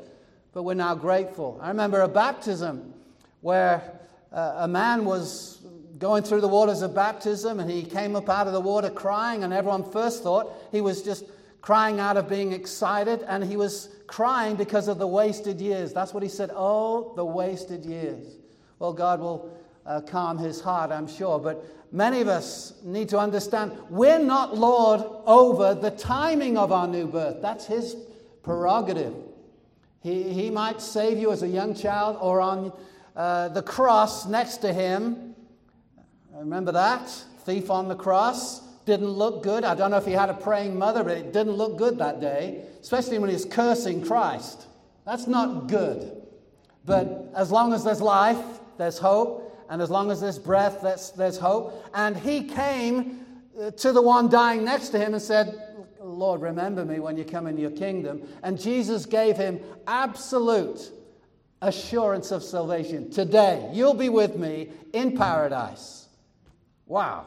But 0.53 0.63
we're 0.63 0.75
now 0.75 0.95
grateful. 0.95 1.59
I 1.61 1.69
remember 1.69 2.01
a 2.01 2.07
baptism 2.07 2.93
where 3.41 3.99
uh, 4.31 4.55
a 4.59 4.67
man 4.67 5.03
was 5.03 5.59
going 5.97 6.23
through 6.23 6.41
the 6.41 6.47
waters 6.47 6.81
of 6.81 6.93
baptism, 6.93 7.59
and 7.59 7.69
he 7.69 7.83
came 7.83 8.15
up 8.15 8.29
out 8.29 8.47
of 8.47 8.53
the 8.53 8.61
water 8.61 8.89
crying, 8.89 9.43
and 9.43 9.51
everyone 9.51 9.89
first 9.91 10.23
thought 10.23 10.53
he 10.71 10.79
was 10.79 11.01
just 11.01 11.25
crying 11.61 11.99
out 11.99 12.17
of 12.17 12.29
being 12.29 12.53
excited, 12.53 13.23
and 13.27 13.43
he 13.43 13.57
was 13.57 13.89
crying 14.05 14.55
because 14.55 14.87
of 14.87 14.99
the 14.99 15.07
wasted 15.07 15.59
years. 15.59 15.91
That's 15.91 16.13
what 16.13 16.23
he 16.23 16.29
said. 16.29 16.51
Oh, 16.53 17.13
the 17.15 17.25
wasted 17.25 17.83
years. 17.83 18.35
Well, 18.79 18.93
God 18.93 19.19
will 19.19 19.51
uh, 19.87 20.01
calm 20.01 20.37
his 20.37 20.61
heart, 20.61 20.91
I'm 20.91 21.07
sure. 21.07 21.39
But 21.39 21.63
many 21.91 22.21
of 22.21 22.27
us 22.27 22.73
need 22.83 23.09
to 23.09 23.19
understand 23.19 23.71
we're 23.89 24.19
not 24.19 24.57
Lord 24.57 25.01
over 25.25 25.73
the 25.73 25.91
timing 25.91 26.57
of 26.57 26.71
our 26.71 26.87
new 26.87 27.07
birth. 27.07 27.41
That's 27.41 27.65
his 27.65 27.95
prerogative. 28.43 29.15
He, 30.01 30.23
he 30.31 30.49
might 30.49 30.81
save 30.81 31.17
you 31.17 31.31
as 31.31 31.43
a 31.43 31.47
young 31.47 31.73
child 31.73 32.17
or 32.21 32.41
on 32.41 32.71
uh, 33.15 33.49
the 33.49 33.63
cross 33.63 34.27
next 34.27 34.57
to 34.57 34.73
him. 34.73 35.35
Remember 36.33 36.71
that? 36.71 37.09
Thief 37.45 37.71
on 37.71 37.87
the 37.87 37.95
cross 37.95 38.61
didn't 38.85 39.09
look 39.09 39.43
good. 39.43 39.63
I 39.65 39.75
don't 39.75 39.91
know 39.91 39.97
if 39.97 40.05
he 40.05 40.13
had 40.13 40.29
a 40.29 40.33
praying 40.33 40.77
mother, 40.77 41.03
but 41.03 41.17
it 41.17 41.33
didn't 41.33 41.53
look 41.53 41.77
good 41.77 41.97
that 41.97 42.21
day, 42.21 42.63
especially 42.81 43.19
when 43.19 43.29
he's 43.29 43.43
cursing 43.43 44.03
Christ. 44.03 44.65
That's 45.05 45.27
not 45.27 45.67
good. 45.67 46.25
But 46.85 47.31
as 47.35 47.51
long 47.51 47.73
as 47.73 47.83
there's 47.83 48.01
life, 48.01 48.39
there's 48.77 48.97
hope. 48.97 49.46
And 49.69 49.81
as 49.81 49.89
long 49.89 50.11
as 50.11 50.21
there's 50.21 50.39
breath, 50.39 50.81
there's, 50.81 51.11
there's 51.11 51.37
hope. 51.37 51.85
And 51.93 52.15
he 52.15 52.43
came 52.43 53.25
uh, 53.59 53.71
to 53.71 53.91
the 53.91 54.01
one 54.01 54.29
dying 54.29 54.63
next 54.63 54.89
to 54.89 54.99
him 54.99 55.13
and 55.13 55.21
said, 55.21 55.61
Lord, 55.99 56.41
remember 56.41 56.85
me 56.85 56.99
when 56.99 57.17
you 57.17 57.25
come 57.25 57.47
in 57.47 57.57
your 57.57 57.71
kingdom. 57.71 58.27
And 58.43 58.59
Jesus 58.59 59.05
gave 59.05 59.35
him 59.35 59.59
absolute 59.87 60.91
assurance 61.61 62.31
of 62.31 62.43
salvation. 62.43 63.09
Today, 63.09 63.69
you'll 63.73 63.93
be 63.93 64.09
with 64.09 64.35
me 64.35 64.69
in 64.93 65.17
paradise. 65.17 66.07
Wow. 66.85 67.25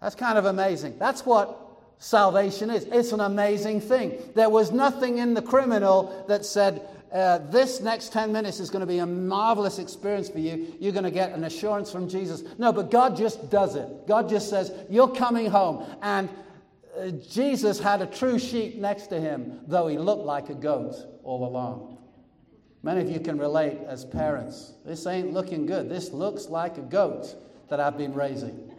That's 0.00 0.14
kind 0.14 0.38
of 0.38 0.46
amazing. 0.46 0.98
That's 0.98 1.26
what 1.26 1.58
salvation 1.98 2.70
is. 2.70 2.84
It's 2.84 3.12
an 3.12 3.20
amazing 3.20 3.80
thing. 3.80 4.18
There 4.34 4.48
was 4.48 4.70
nothing 4.70 5.18
in 5.18 5.34
the 5.34 5.42
criminal 5.42 6.24
that 6.28 6.44
said, 6.44 6.86
uh, 7.12 7.38
this 7.50 7.80
next 7.80 8.12
10 8.12 8.32
minutes 8.32 8.60
is 8.60 8.70
going 8.70 8.80
to 8.80 8.86
be 8.86 8.98
a 8.98 9.06
marvelous 9.06 9.78
experience 9.78 10.28
for 10.28 10.40
you. 10.40 10.74
You're 10.78 10.92
going 10.92 11.04
to 11.04 11.10
get 11.10 11.32
an 11.32 11.44
assurance 11.44 11.90
from 11.90 12.08
Jesus. 12.08 12.42
No, 12.58 12.72
but 12.72 12.90
God 12.90 13.16
just 13.16 13.50
does 13.50 13.76
it. 13.76 14.06
God 14.06 14.28
just 14.28 14.50
says, 14.50 14.72
You're 14.90 15.08
coming 15.08 15.46
home. 15.46 15.86
And 16.02 16.28
uh, 16.98 17.10
Jesus 17.30 17.78
had 17.78 18.02
a 18.02 18.06
true 18.06 18.38
sheep 18.38 18.76
next 18.76 19.06
to 19.08 19.20
him, 19.20 19.60
though 19.66 19.86
he 19.86 19.96
looked 19.96 20.24
like 20.24 20.50
a 20.50 20.54
goat 20.54 20.94
all 21.22 21.46
along. 21.46 21.98
Many 22.82 23.00
of 23.00 23.10
you 23.10 23.20
can 23.20 23.38
relate 23.38 23.78
as 23.86 24.04
parents. 24.04 24.74
This 24.84 25.06
ain't 25.06 25.32
looking 25.32 25.66
good. 25.66 25.88
This 25.88 26.10
looks 26.10 26.46
like 26.46 26.78
a 26.78 26.82
goat 26.82 27.34
that 27.68 27.80
I've 27.80 27.98
been 27.98 28.14
raising. 28.14 28.70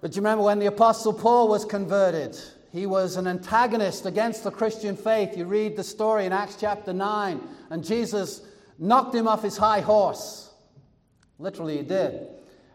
But 0.00 0.16
you 0.16 0.22
remember 0.22 0.44
when 0.44 0.58
the 0.58 0.66
Apostle 0.66 1.12
Paul 1.12 1.48
was 1.48 1.64
converted? 1.64 2.38
He 2.72 2.86
was 2.86 3.16
an 3.16 3.26
antagonist 3.26 4.06
against 4.06 4.44
the 4.44 4.50
Christian 4.50 4.96
faith. 4.96 5.36
You 5.36 5.44
read 5.44 5.76
the 5.76 5.84
story 5.84 6.24
in 6.24 6.32
Acts 6.32 6.56
chapter 6.58 6.94
9, 6.94 7.40
and 7.68 7.84
Jesus 7.84 8.40
knocked 8.78 9.14
him 9.14 9.28
off 9.28 9.42
his 9.42 9.58
high 9.58 9.80
horse. 9.80 10.50
Literally, 11.38 11.76
he 11.76 11.82
did. 11.82 12.28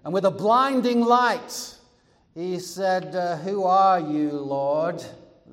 And 0.03 0.13
with 0.13 0.25
a 0.25 0.31
blinding 0.31 1.01
light, 1.01 1.75
he 2.35 2.59
said, 2.59 3.15
uh, 3.15 3.37
Who 3.37 3.63
are 3.63 3.99
you, 3.99 4.29
Lord? 4.31 5.03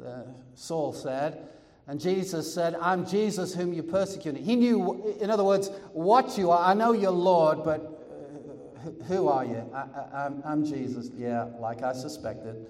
Uh, 0.05 0.23
Saul 0.55 0.93
said. 0.93 1.49
And 1.87 1.99
Jesus 1.99 2.53
said, 2.53 2.77
I'm 2.81 3.07
Jesus 3.07 3.55
whom 3.55 3.73
you 3.73 3.83
persecuted. 3.83 4.43
He 4.43 4.57
knew, 4.57 5.17
in 5.21 5.31
other 5.31 5.45
words, 5.45 5.71
what 5.93 6.37
you 6.37 6.51
are. 6.51 6.71
I 6.71 6.75
know 6.75 6.93
you're 6.93 7.11
Lord, 7.11 7.63
but 7.65 7.95
who 9.07 9.29
are 9.29 9.45
you? 9.45 9.71
I, 9.75 10.31
am 10.45 10.65
Jesus. 10.65 11.11
Yeah, 11.17 11.47
like 11.61 11.83
I 11.83 11.93
suspected. 11.93 12.67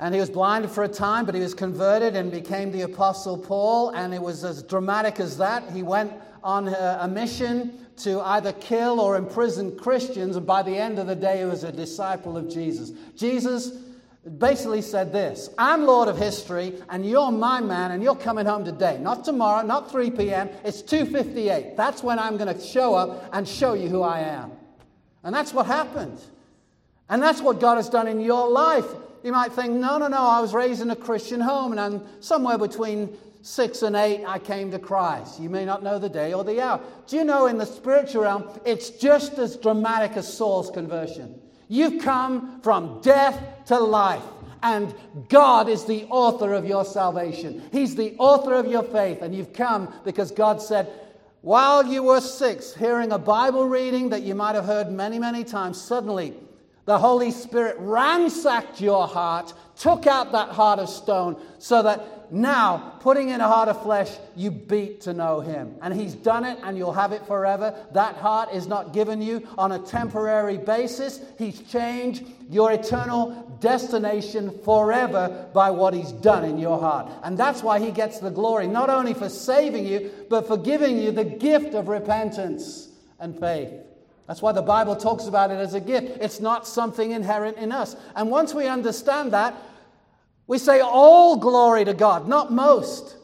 And 0.00 0.14
he 0.14 0.20
was 0.20 0.30
blinded 0.30 0.70
for 0.70 0.82
a 0.82 0.88
time, 0.88 1.26
but 1.26 1.34
he 1.34 1.42
was 1.42 1.52
converted 1.52 2.16
and 2.16 2.32
became 2.32 2.72
the 2.72 2.82
Apostle 2.82 3.36
Paul. 3.36 3.90
And 3.90 4.14
it 4.14 4.22
was 4.22 4.44
as 4.44 4.62
dramatic 4.62 5.20
as 5.20 5.36
that. 5.36 5.70
He 5.72 5.82
went 5.82 6.10
on 6.42 6.68
a 6.68 7.06
mission 7.06 7.86
to 7.98 8.18
either 8.22 8.54
kill 8.54 8.98
or 8.98 9.16
imprison 9.16 9.76
Christians. 9.76 10.36
And 10.36 10.46
by 10.46 10.62
the 10.62 10.74
end 10.74 10.98
of 10.98 11.06
the 11.06 11.14
day, 11.14 11.40
he 11.40 11.44
was 11.44 11.64
a 11.64 11.70
disciple 11.70 12.38
of 12.38 12.48
Jesus. 12.48 12.92
Jesus 13.14 13.72
basically 14.38 14.80
said 14.80 15.12
this 15.12 15.50
I'm 15.58 15.84
Lord 15.84 16.08
of 16.08 16.16
history, 16.16 16.80
and 16.88 17.04
you're 17.04 17.30
my 17.30 17.60
man, 17.60 17.90
and 17.90 18.02
you're 18.02 18.16
coming 18.16 18.46
home 18.46 18.64
today. 18.64 18.96
Not 18.98 19.22
tomorrow, 19.22 19.66
not 19.66 19.90
3 19.90 20.12
p.m. 20.12 20.48
It's 20.64 20.80
2.58. 20.80 21.76
That's 21.76 22.02
when 22.02 22.18
I'm 22.18 22.38
going 22.38 22.54
to 22.54 22.58
show 22.58 22.94
up 22.94 23.28
and 23.34 23.46
show 23.46 23.74
you 23.74 23.90
who 23.90 24.00
I 24.00 24.20
am. 24.20 24.52
And 25.24 25.34
that's 25.34 25.52
what 25.52 25.66
happened. 25.66 26.18
And 27.10 27.22
that's 27.22 27.42
what 27.42 27.60
God 27.60 27.76
has 27.76 27.90
done 27.90 28.08
in 28.08 28.20
your 28.20 28.48
life. 28.48 28.86
You 29.22 29.32
might 29.32 29.52
think, 29.52 29.74
no, 29.74 29.98
no, 29.98 30.08
no, 30.08 30.18
I 30.18 30.40
was 30.40 30.54
raised 30.54 30.80
in 30.80 30.90
a 30.90 30.96
Christian 30.96 31.40
home, 31.40 31.72
and 31.72 31.80
I'm 31.80 32.02
somewhere 32.20 32.58
between 32.58 33.16
six 33.42 33.82
and 33.82 33.96
eight, 33.96 34.24
I 34.24 34.38
came 34.38 34.70
to 34.70 34.78
Christ. 34.78 35.40
You 35.40 35.48
may 35.48 35.64
not 35.64 35.82
know 35.82 35.98
the 35.98 36.08
day 36.08 36.32
or 36.32 36.44
the 36.44 36.60
hour. 36.60 36.80
Do 37.06 37.16
you 37.16 37.24
know 37.24 37.46
in 37.46 37.58
the 37.58 37.66
spiritual 37.66 38.22
realm, 38.22 38.48
it's 38.64 38.90
just 38.90 39.38
as 39.38 39.56
dramatic 39.56 40.16
as 40.16 40.32
Saul's 40.32 40.70
conversion? 40.70 41.40
You've 41.68 42.02
come 42.02 42.60
from 42.62 43.00
death 43.00 43.40
to 43.66 43.78
life. 43.78 44.22
And 44.62 44.94
God 45.30 45.70
is 45.70 45.86
the 45.86 46.04
author 46.10 46.52
of 46.52 46.66
your 46.66 46.84
salvation. 46.84 47.62
He's 47.72 47.96
the 47.96 48.14
author 48.18 48.52
of 48.54 48.66
your 48.66 48.82
faith. 48.82 49.22
And 49.22 49.34
you've 49.34 49.54
come 49.54 49.90
because 50.04 50.30
God 50.32 50.60
said, 50.60 50.90
while 51.40 51.86
you 51.86 52.02
were 52.02 52.20
six, 52.20 52.74
hearing 52.74 53.12
a 53.12 53.18
Bible 53.18 53.66
reading 53.66 54.10
that 54.10 54.22
you 54.22 54.34
might 54.34 54.54
have 54.54 54.66
heard 54.66 54.90
many, 54.90 55.18
many 55.18 55.44
times, 55.44 55.80
suddenly 55.80 56.34
the 56.90 56.98
Holy 56.98 57.30
Spirit 57.30 57.76
ransacked 57.78 58.80
your 58.80 59.06
heart, 59.06 59.54
took 59.78 60.08
out 60.08 60.32
that 60.32 60.48
heart 60.48 60.80
of 60.80 60.88
stone, 60.88 61.40
so 61.60 61.84
that 61.84 62.32
now, 62.32 62.94
putting 62.98 63.28
in 63.28 63.40
a 63.40 63.46
heart 63.46 63.68
of 63.68 63.80
flesh, 63.80 64.10
you 64.34 64.50
beat 64.50 65.02
to 65.02 65.12
know 65.12 65.38
Him. 65.38 65.76
And 65.82 65.94
He's 65.94 66.14
done 66.14 66.44
it, 66.44 66.58
and 66.64 66.76
you'll 66.76 66.92
have 66.92 67.12
it 67.12 67.24
forever. 67.28 67.76
That 67.92 68.16
heart 68.16 68.48
is 68.52 68.66
not 68.66 68.92
given 68.92 69.22
you 69.22 69.46
on 69.56 69.70
a 69.70 69.78
temporary 69.78 70.58
basis. 70.58 71.20
He's 71.38 71.60
changed 71.60 72.26
your 72.48 72.72
eternal 72.72 73.56
destination 73.60 74.58
forever 74.64 75.48
by 75.54 75.70
what 75.70 75.94
He's 75.94 76.10
done 76.10 76.44
in 76.44 76.58
your 76.58 76.80
heart. 76.80 77.08
And 77.22 77.38
that's 77.38 77.62
why 77.62 77.78
He 77.78 77.92
gets 77.92 78.18
the 78.18 78.32
glory, 78.32 78.66
not 78.66 78.90
only 78.90 79.14
for 79.14 79.28
saving 79.28 79.86
you, 79.86 80.10
but 80.28 80.48
for 80.48 80.56
giving 80.56 80.98
you 80.98 81.12
the 81.12 81.22
gift 81.22 81.74
of 81.74 81.86
repentance 81.86 82.88
and 83.20 83.38
faith. 83.38 83.70
That's 84.30 84.40
why 84.40 84.52
the 84.52 84.62
Bible 84.62 84.94
talks 84.94 85.26
about 85.26 85.50
it 85.50 85.56
as 85.56 85.74
a 85.74 85.80
gift. 85.80 86.18
It's 86.20 86.38
not 86.38 86.64
something 86.64 87.10
inherent 87.10 87.56
in 87.56 87.72
us. 87.72 87.96
And 88.14 88.30
once 88.30 88.54
we 88.54 88.68
understand 88.68 89.32
that, 89.32 89.56
we 90.46 90.56
say 90.56 90.78
all 90.78 91.36
glory 91.36 91.84
to 91.84 91.94
God, 91.94 92.28
not 92.28 92.52
most. 92.52 93.16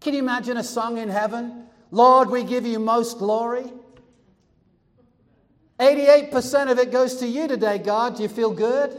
Can 0.00 0.14
you 0.14 0.20
imagine 0.20 0.56
a 0.56 0.64
song 0.64 0.96
in 0.96 1.10
heaven? 1.10 1.66
Lord, 1.90 2.30
we 2.30 2.44
give 2.44 2.64
you 2.64 2.78
most 2.78 3.18
glory. 3.18 3.70
88% 5.78 6.70
of 6.70 6.78
it 6.78 6.92
goes 6.92 7.16
to 7.16 7.26
you 7.26 7.46
today, 7.46 7.76
God. 7.76 8.16
Do 8.16 8.22
you 8.22 8.30
feel 8.30 8.52
good? 8.52 8.96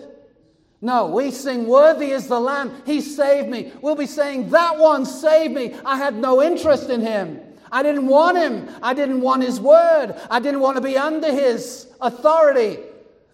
No, 0.81 1.07
we 1.07 1.31
sing, 1.31 1.65
Worthy 1.65 2.11
is 2.11 2.27
the 2.27 2.39
Lamb. 2.39 2.79
He 2.85 3.01
saved 3.01 3.49
me. 3.49 3.73
We'll 3.81 3.95
be 3.95 4.05
saying, 4.05 4.51
That 4.51 4.77
one 4.77 5.07
saved 5.07 5.55
me. 5.55 5.73
I 5.83 5.97
had 5.97 6.13
no 6.13 6.43
interest 6.43 6.91
in 6.91 7.01
him. 7.01 7.41
I 7.71 7.83
didn't 7.83 8.07
want 8.07 8.37
him. 8.37 8.69
I 8.83 8.93
didn't 8.93 9.21
want 9.21 9.43
his 9.43 9.59
word. 9.59 10.15
I 10.29 10.39
didn't 10.39 10.59
want 10.59 10.77
to 10.77 10.81
be 10.81 10.97
under 10.97 11.31
his 11.31 11.87
authority. 12.01 12.79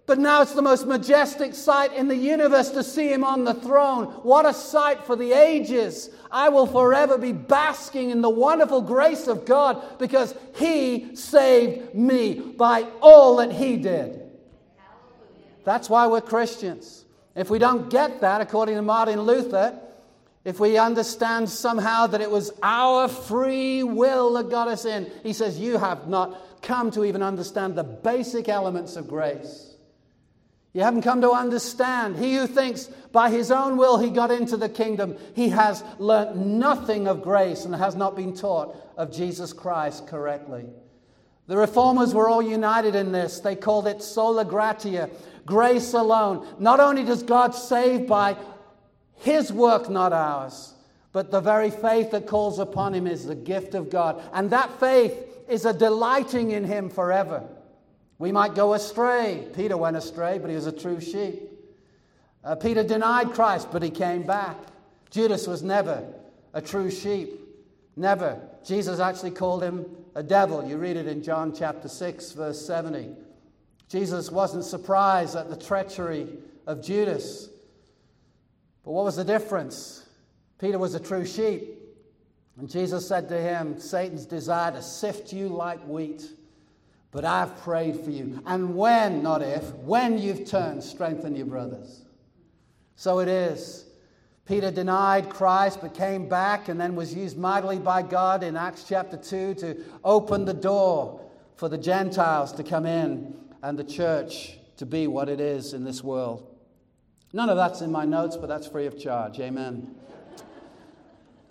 But 0.06 0.20
now 0.20 0.42
it's 0.42 0.54
the 0.54 0.62
most 0.62 0.88
majestic 0.88 1.54
sight 1.54 1.92
in 1.94 2.08
the 2.08 2.16
universe 2.16 2.70
to 2.70 2.84
see 2.84 3.12
him 3.12 3.26
on 3.26 3.44
the 3.44 3.54
throne. 3.54 4.06
What 4.24 4.46
a 4.46 4.54
sight 4.54 5.04
for 5.04 5.18
the 5.18 5.34
ages. 5.34 6.10
I 6.32 6.48
will 6.48 6.66
forever 6.66 7.18
be 7.18 7.34
basking 7.34 8.12
in 8.12 8.22
the 8.22 8.30
wonderful 8.30 8.82
grace 8.82 9.28
of 9.28 9.46
God 9.46 10.00
because 10.00 10.34
he 10.56 11.14
saved 11.16 11.94
me 11.94 12.36
by 12.40 12.84
all 13.02 13.38
that 13.38 13.52
he 13.52 13.76
did. 13.76 14.22
That's 15.66 15.90
why 15.90 16.08
we're 16.08 16.22
Christians. 16.22 17.04
If 17.36 17.50
we 17.50 17.60
don't 17.60 17.90
get 17.90 18.22
that, 18.22 18.40
according 18.40 18.76
to 18.76 18.82
Martin 18.82 19.22
Luther, 19.22 19.78
if 20.48 20.62
we 20.62 20.78
understand 20.78 21.50
somehow 21.50 22.08
that 22.08 22.22
it 22.22 22.32
was 22.32 22.54
our 22.64 23.10
free 23.10 23.84
will 23.84 24.32
that 24.36 24.50
got 24.50 24.70
us 24.70 24.86
in, 24.86 25.12
he 25.22 25.34
says, 25.34 25.60
You 25.60 25.78
have 25.78 26.08
not 26.08 26.62
come 26.62 26.90
to 26.92 27.04
even 27.04 27.22
understand 27.22 27.76
the 27.76 27.84
basic 27.84 28.48
elements 28.48 28.96
of 28.96 29.10
grace. 29.10 29.76
You 30.72 30.84
haven't 30.84 31.02
come 31.02 31.20
to 31.20 31.32
understand. 31.32 32.16
He 32.16 32.36
who 32.36 32.48
thinks 32.48 32.86
by 33.12 33.30
his 33.30 33.52
own 33.52 33.76
will 33.76 33.98
he 33.98 34.10
got 34.10 34.32
into 34.32 34.56
the 34.56 34.70
kingdom, 34.70 35.18
he 35.36 35.50
has 35.50 35.84
learnt 36.00 36.38
nothing 36.38 37.10
of 37.10 37.22
grace 37.22 37.66
and 37.66 37.76
has 37.76 37.96
not 37.96 38.16
been 38.16 38.34
taught 38.34 38.74
of 38.96 39.12
Jesus 39.12 39.52
Christ 39.52 40.08
correctly. 40.08 40.64
The 41.48 41.58
reformers 41.58 42.14
were 42.14 42.30
all 42.30 42.42
united 42.42 42.96
in 42.96 43.12
this. 43.12 43.42
They 43.42 43.58
called 43.58 43.86
it 43.86 44.02
sola 44.02 44.46
gratia, 44.46 45.10
grace 45.46 45.94
alone. 45.94 46.48
Not 46.58 46.80
only 46.80 47.04
does 47.04 47.22
God 47.22 47.54
save 47.54 48.08
by 48.08 48.38
his 49.18 49.52
work, 49.52 49.90
not 49.90 50.14
ours. 50.14 50.74
But 51.12 51.32
the 51.32 51.42
very 51.42 51.72
faith 51.72 52.12
that 52.12 52.28
calls 52.28 52.60
upon 52.60 52.94
him 52.94 53.08
is 53.08 53.26
the 53.26 53.36
gift 53.36 53.74
of 53.74 53.90
God. 53.90 54.22
And 54.34 54.50
that 54.52 54.80
faith 54.80 55.14
is 55.48 55.66
a 55.66 55.74
delighting 55.74 56.52
in 56.52 56.64
him 56.64 56.90
forever. 56.90 57.44
We 58.20 58.32
might 58.32 58.56
go 58.56 58.74
astray. 58.74 59.48
Peter 59.56 59.78
went 59.78 59.98
astray, 59.98 60.38
but 60.40 60.50
he 60.50 60.56
was 60.56 60.68
a 60.68 60.72
true 60.72 61.00
sheep. 61.00 61.42
Uh, 62.44 62.56
Peter 62.56 62.84
denied 62.84 63.34
Christ, 63.34 63.70
but 63.72 63.84
he 63.84 63.90
came 63.90 64.24
back. 64.24 64.58
Judas 65.10 65.48
was 65.48 65.64
never 65.64 66.04
a 66.54 66.62
true 66.62 66.92
sheep. 66.92 67.40
Never. 67.96 68.40
Jesus 68.64 69.00
actually 69.00 69.32
called 69.32 69.64
him 69.64 69.86
a 70.16 70.24
devil. 70.24 70.64
You 70.68 70.78
read 70.78 70.98
it 70.98 71.08
in 71.08 71.24
John 71.24 71.54
chapter 71.54 71.88
6, 71.88 72.32
verse 72.34 72.64
70. 72.64 73.10
Jesus 73.90 74.30
wasn't 74.30 74.66
surprised 74.66 75.36
at 75.36 75.50
the 75.50 75.56
treachery 75.56 76.28
of 76.66 76.84
Judas. 76.84 77.50
But 78.88 78.94
what 78.94 79.04
was 79.04 79.18
the 79.18 79.26
difference? 79.26 80.06
Peter 80.60 80.80
was 80.80 80.96
a 80.96 81.00
true 81.02 81.26
sheep. 81.26 81.78
And 82.58 82.70
Jesus 82.70 83.06
said 83.06 83.28
to 83.28 83.38
him, 83.38 83.82
Satan's 83.82 84.26
desire 84.26 84.72
to 84.72 84.82
sift 84.82 85.34
you 85.34 85.50
like 85.50 85.86
wheat, 85.86 86.24
but 87.12 87.26
I've 87.26 87.58
prayed 87.64 88.00
for 88.00 88.12
you. 88.12 88.42
And 88.46 88.78
when, 88.78 89.22
not 89.22 89.42
if, 89.42 89.74
when 89.76 90.18
you've 90.18 90.46
turned, 90.50 90.82
strengthen 90.82 91.36
your 91.36 91.48
brothers. 91.48 92.06
So 92.96 93.20
it 93.20 93.28
is. 93.28 93.88
Peter 94.46 94.72
denied 94.72 95.30
Christ 95.30 95.80
but 95.82 95.94
came 95.94 96.30
back 96.30 96.70
and 96.70 96.80
then 96.80 96.96
was 96.96 97.14
used 97.14 97.38
mightily 97.38 97.80
by 97.80 98.04
God 98.04 98.42
in 98.42 98.56
Acts 98.56 98.86
chapter 98.88 99.18
2 99.18 99.56
to 99.56 99.84
open 100.06 100.46
the 100.46 100.54
door 100.54 101.30
for 101.58 101.68
the 101.68 101.78
Gentiles 101.78 102.54
to 102.54 102.64
come 102.64 102.86
in 102.86 103.36
and 103.62 103.78
the 103.78 103.84
church 103.84 104.58
to 104.78 104.86
be 104.86 105.08
what 105.08 105.28
it 105.28 105.42
is 105.42 105.74
in 105.74 105.84
this 105.84 106.02
world. 106.02 106.57
None 107.34 107.50
of 107.50 107.58
that's 107.58 107.82
in 107.82 107.92
my 107.92 108.06
notes, 108.06 108.38
but 108.38 108.48
that's 108.48 108.68
free 108.68 108.86
of 108.86 109.00
charge. 109.00 109.40
Amen. 109.40 109.96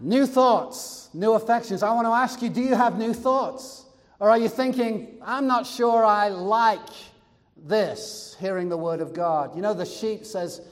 new 0.00 0.26
thoughts, 0.26 1.09
new 1.14 1.33
affections. 1.33 1.83
I 1.83 1.92
want 1.92 2.06
to 2.06 2.12
ask 2.12 2.42
you 2.42 2.49
do 2.49 2.61
you 2.62 2.75
have 2.75 2.99
new 2.99 3.12
thoughts? 3.12 3.85
Or 4.18 4.30
are 4.30 4.38
you 4.38 4.49
thinking, 4.49 5.18
I'm 5.23 5.47
not 5.47 5.66
sure 5.66 6.04
I 6.04 6.28
like 6.28 6.88
this, 7.56 8.37
hearing 8.40 8.68
the 8.71 8.76
word 8.76 9.00
of 9.00 9.12
God? 9.12 9.54
You 9.54 9.61
know, 9.61 9.75
the 9.75 9.85
sheep 9.85 10.25
says, 10.25 10.62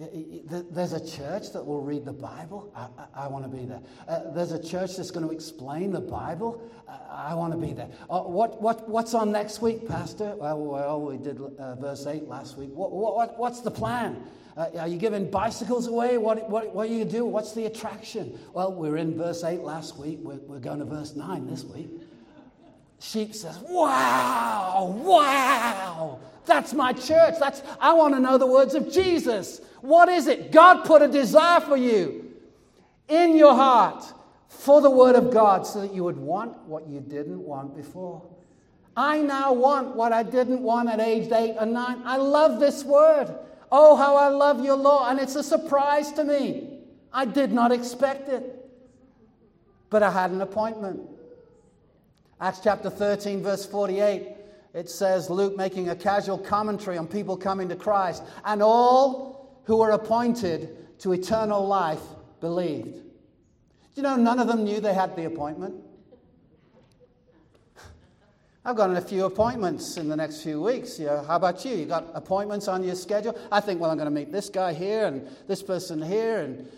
there's 0.00 0.94
a 0.94 1.06
church 1.06 1.52
that 1.52 1.64
will 1.64 1.82
read 1.82 2.04
the 2.04 2.12
Bible. 2.12 2.72
I, 2.74 2.88
I, 2.98 3.24
I 3.24 3.28
want 3.28 3.44
to 3.44 3.54
be 3.54 3.66
there. 3.66 3.80
Uh, 4.08 4.30
there's 4.30 4.52
a 4.52 4.62
church 4.62 4.96
that's 4.96 5.10
going 5.10 5.26
to 5.26 5.32
explain 5.32 5.92
the 5.92 6.00
Bible. 6.00 6.62
Uh, 6.88 6.96
I 7.10 7.34
want 7.34 7.52
to 7.52 7.58
be 7.58 7.74
there. 7.74 7.88
Uh, 8.08 8.22
what, 8.22 8.62
what, 8.62 8.88
what's 8.88 9.12
on 9.12 9.30
next 9.30 9.60
week, 9.60 9.86
Pastor? 9.86 10.34
Well, 10.36 10.58
well 10.58 11.00
we 11.02 11.18
did 11.18 11.38
uh, 11.38 11.74
verse 11.74 12.06
8 12.06 12.28
last 12.28 12.56
week. 12.56 12.70
What, 12.72 12.92
what, 12.92 13.38
what's 13.38 13.60
the 13.60 13.70
plan? 13.70 14.24
Uh, 14.56 14.66
are 14.78 14.88
you 14.88 14.96
giving 14.96 15.30
bicycles 15.30 15.86
away? 15.86 16.16
What, 16.16 16.48
what, 16.48 16.74
what 16.74 16.88
are 16.88 16.92
you 16.92 17.04
do? 17.04 17.26
What's 17.26 17.52
the 17.52 17.66
attraction? 17.66 18.38
Well, 18.54 18.72
we 18.72 18.88
are 18.88 18.96
in 18.96 19.16
verse 19.16 19.44
8 19.44 19.60
last 19.60 19.98
week. 19.98 20.20
We're, 20.22 20.36
we're 20.46 20.60
going 20.60 20.78
to 20.78 20.86
verse 20.86 21.14
9 21.14 21.46
this 21.46 21.64
week. 21.64 21.90
Sheep 23.00 23.34
says, 23.34 23.58
Wow, 23.68 24.94
wow. 25.04 26.20
That's 26.46 26.72
my 26.72 26.92
church. 26.92 27.34
That's, 27.38 27.62
I 27.80 27.92
want 27.92 28.14
to 28.14 28.20
know 28.20 28.38
the 28.38 28.46
words 28.46 28.74
of 28.74 28.90
Jesus. 28.90 29.60
What 29.80 30.08
is 30.08 30.26
it? 30.26 30.52
God 30.52 30.84
put 30.84 31.02
a 31.02 31.08
desire 31.08 31.60
for 31.60 31.76
you 31.76 32.32
in 33.08 33.36
your 33.36 33.54
heart 33.54 34.04
for 34.48 34.80
the 34.80 34.90
Word 34.90 35.16
of 35.16 35.32
God 35.32 35.66
so 35.66 35.80
that 35.80 35.94
you 35.94 36.04
would 36.04 36.16
want 36.16 36.56
what 36.64 36.88
you 36.88 37.00
didn't 37.00 37.40
want 37.40 37.76
before. 37.76 38.22
I 38.96 39.20
now 39.22 39.52
want 39.52 39.94
what 39.96 40.12
I 40.12 40.22
didn't 40.22 40.60
want 40.60 40.88
at 40.88 41.00
age 41.00 41.30
eight 41.32 41.56
and 41.58 41.72
nine. 41.72 42.02
I 42.04 42.16
love 42.16 42.60
this 42.60 42.84
Word. 42.84 43.34
Oh, 43.72 43.96
how 43.96 44.16
I 44.16 44.28
love 44.28 44.64
your 44.64 44.76
law. 44.76 45.08
And 45.08 45.18
it's 45.18 45.36
a 45.36 45.42
surprise 45.42 46.12
to 46.12 46.24
me. 46.24 46.80
I 47.12 47.24
did 47.24 47.52
not 47.52 47.72
expect 47.72 48.28
it. 48.28 48.56
But 49.88 50.02
I 50.02 50.10
had 50.10 50.30
an 50.30 50.40
appointment. 50.40 51.00
Acts 52.40 52.60
chapter 52.62 52.90
13, 52.90 53.42
verse 53.42 53.66
48 53.66 54.36
it 54.72 54.88
says, 54.88 55.28
Luke 55.28 55.56
making 55.56 55.88
a 55.88 55.96
casual 55.96 56.38
commentary 56.38 56.96
on 56.96 57.06
people 57.06 57.36
coming 57.36 57.68
to 57.68 57.76
Christ, 57.76 58.22
and 58.44 58.62
all 58.62 59.39
who 59.64 59.76
were 59.76 59.90
appointed 59.90 60.98
to 61.00 61.12
eternal 61.12 61.66
life 61.66 62.02
believed. 62.40 62.94
Do 62.94 63.96
you 63.96 64.02
know 64.02 64.16
none 64.16 64.38
of 64.38 64.46
them 64.46 64.64
knew 64.64 64.80
they 64.80 64.94
had 64.94 65.16
the 65.16 65.26
appointment? 65.26 65.74
I've 68.64 68.76
got 68.76 68.94
a 68.96 69.00
few 69.00 69.24
appointments 69.24 69.96
in 69.96 70.08
the 70.08 70.16
next 70.16 70.42
few 70.42 70.60
weeks. 70.60 70.98
Yeah, 70.98 71.24
how 71.24 71.36
about 71.36 71.64
you? 71.64 71.74
You 71.74 71.86
got 71.86 72.06
appointments 72.14 72.68
on 72.68 72.84
your 72.84 72.94
schedule? 72.94 73.38
I 73.50 73.60
think, 73.60 73.80
well, 73.80 73.90
I'm 73.90 73.96
going 73.96 74.06
to 74.06 74.14
meet 74.14 74.32
this 74.32 74.48
guy 74.48 74.72
here 74.72 75.06
and 75.06 75.28
this 75.48 75.62
person 75.62 76.00
here 76.00 76.38
and 76.38 76.68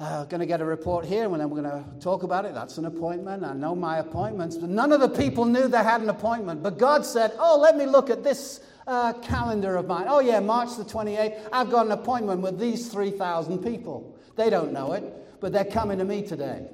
uh, 0.00 0.24
going 0.24 0.40
to 0.40 0.46
get 0.46 0.60
a 0.60 0.64
report 0.64 1.04
here, 1.04 1.24
and 1.24 1.40
then 1.40 1.50
we're 1.50 1.60
going 1.60 1.84
to 1.84 2.00
talk 2.00 2.22
about 2.22 2.44
it. 2.44 2.54
That's 2.54 2.78
an 2.78 2.84
appointment. 2.84 3.44
I 3.44 3.52
know 3.52 3.74
my 3.74 3.98
appointments. 3.98 4.56
But 4.56 4.70
none 4.70 4.92
of 4.92 5.00
the 5.00 5.08
people 5.08 5.44
knew 5.44 5.66
they 5.66 5.82
had 5.82 6.00
an 6.00 6.08
appointment. 6.08 6.62
But 6.62 6.78
God 6.78 7.04
said, 7.04 7.32
Oh, 7.38 7.58
let 7.58 7.76
me 7.76 7.84
look 7.84 8.08
at 8.08 8.22
this 8.22 8.60
uh, 8.88 9.12
calendar 9.12 9.76
of 9.76 9.86
mine. 9.86 10.06
Oh, 10.08 10.18
yeah, 10.18 10.40
March 10.40 10.76
the 10.76 10.84
28th, 10.84 11.48
I've 11.52 11.70
got 11.70 11.86
an 11.86 11.92
appointment 11.92 12.40
with 12.40 12.58
these 12.58 12.88
3,000 12.88 13.58
people. 13.58 14.18
They 14.34 14.50
don't 14.50 14.72
know 14.72 14.92
it, 14.94 15.04
but 15.40 15.52
they're 15.52 15.64
coming 15.64 15.98
to 15.98 16.04
me 16.04 16.26
today. 16.26 16.66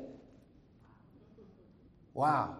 Wow. 2.14 2.56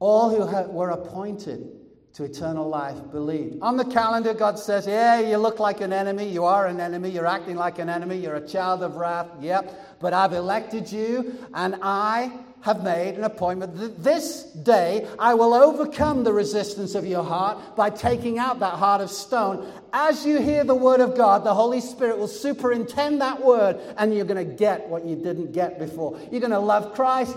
All 0.00 0.28
who 0.28 0.46
have, 0.46 0.66
were 0.66 0.90
appointed 0.90 1.70
to 2.14 2.24
eternal 2.24 2.68
life 2.68 2.96
believed. 3.12 3.58
On 3.62 3.76
the 3.76 3.84
calendar, 3.84 4.34
God 4.34 4.58
says, 4.58 4.86
Yeah, 4.86 5.20
you 5.20 5.36
look 5.36 5.60
like 5.60 5.80
an 5.80 5.92
enemy. 5.92 6.28
You 6.28 6.44
are 6.44 6.66
an 6.66 6.80
enemy. 6.80 7.10
You're 7.10 7.26
acting 7.26 7.56
like 7.56 7.78
an 7.78 7.88
enemy. 7.88 8.16
You're 8.16 8.36
a 8.36 8.46
child 8.46 8.82
of 8.82 8.96
wrath. 8.96 9.28
Yep. 9.40 10.00
But 10.00 10.12
I've 10.12 10.32
elected 10.32 10.90
you, 10.90 11.38
and 11.54 11.76
I 11.80 12.32
have 12.64 12.82
made 12.82 13.14
an 13.14 13.24
appointment. 13.24 13.76
That 13.76 14.02
this 14.02 14.44
day, 14.44 15.06
I 15.18 15.34
will 15.34 15.52
overcome 15.52 16.24
the 16.24 16.32
resistance 16.32 16.94
of 16.94 17.06
your 17.06 17.22
heart 17.22 17.76
by 17.76 17.90
taking 17.90 18.38
out 18.38 18.58
that 18.60 18.74
heart 18.74 19.02
of 19.02 19.10
stone. 19.10 19.70
As 19.92 20.24
you 20.24 20.40
hear 20.40 20.64
the 20.64 20.74
word 20.74 21.00
of 21.00 21.14
God, 21.14 21.44
the 21.44 21.52
Holy 21.52 21.80
Spirit 21.80 22.16
will 22.18 22.26
superintend 22.26 23.20
that 23.20 23.44
word, 23.44 23.78
and 23.98 24.14
you're 24.14 24.24
going 24.24 24.48
to 24.48 24.54
get 24.54 24.88
what 24.88 25.04
you 25.04 25.14
didn't 25.14 25.52
get 25.52 25.78
before. 25.78 26.18
You're 26.30 26.40
going 26.40 26.52
to 26.52 26.58
love 26.58 26.94
Christ 26.94 27.36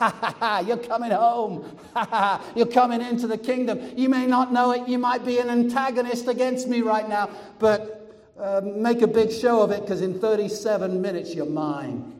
You're 0.66 0.78
coming 0.78 1.10
home. 1.10 1.78
You're 2.54 2.66
coming 2.66 3.00
into 3.00 3.26
the 3.26 3.38
kingdom. 3.38 3.80
You 3.96 4.08
may 4.08 4.26
not 4.26 4.52
know 4.52 4.72
it. 4.72 4.88
You 4.88 4.98
might 4.98 5.24
be 5.24 5.38
an 5.38 5.50
antagonist 5.50 6.28
against 6.28 6.68
me 6.68 6.82
right 6.82 7.08
now, 7.08 7.30
but 7.58 7.96
uh, 8.38 8.60
make 8.62 9.02
a 9.02 9.06
big 9.06 9.32
show 9.32 9.62
of 9.62 9.70
it 9.70 9.82
because 9.82 10.00
in 10.00 10.18
37 10.18 11.00
minutes 11.00 11.34
you're 11.34 11.46
mine. 11.46 12.19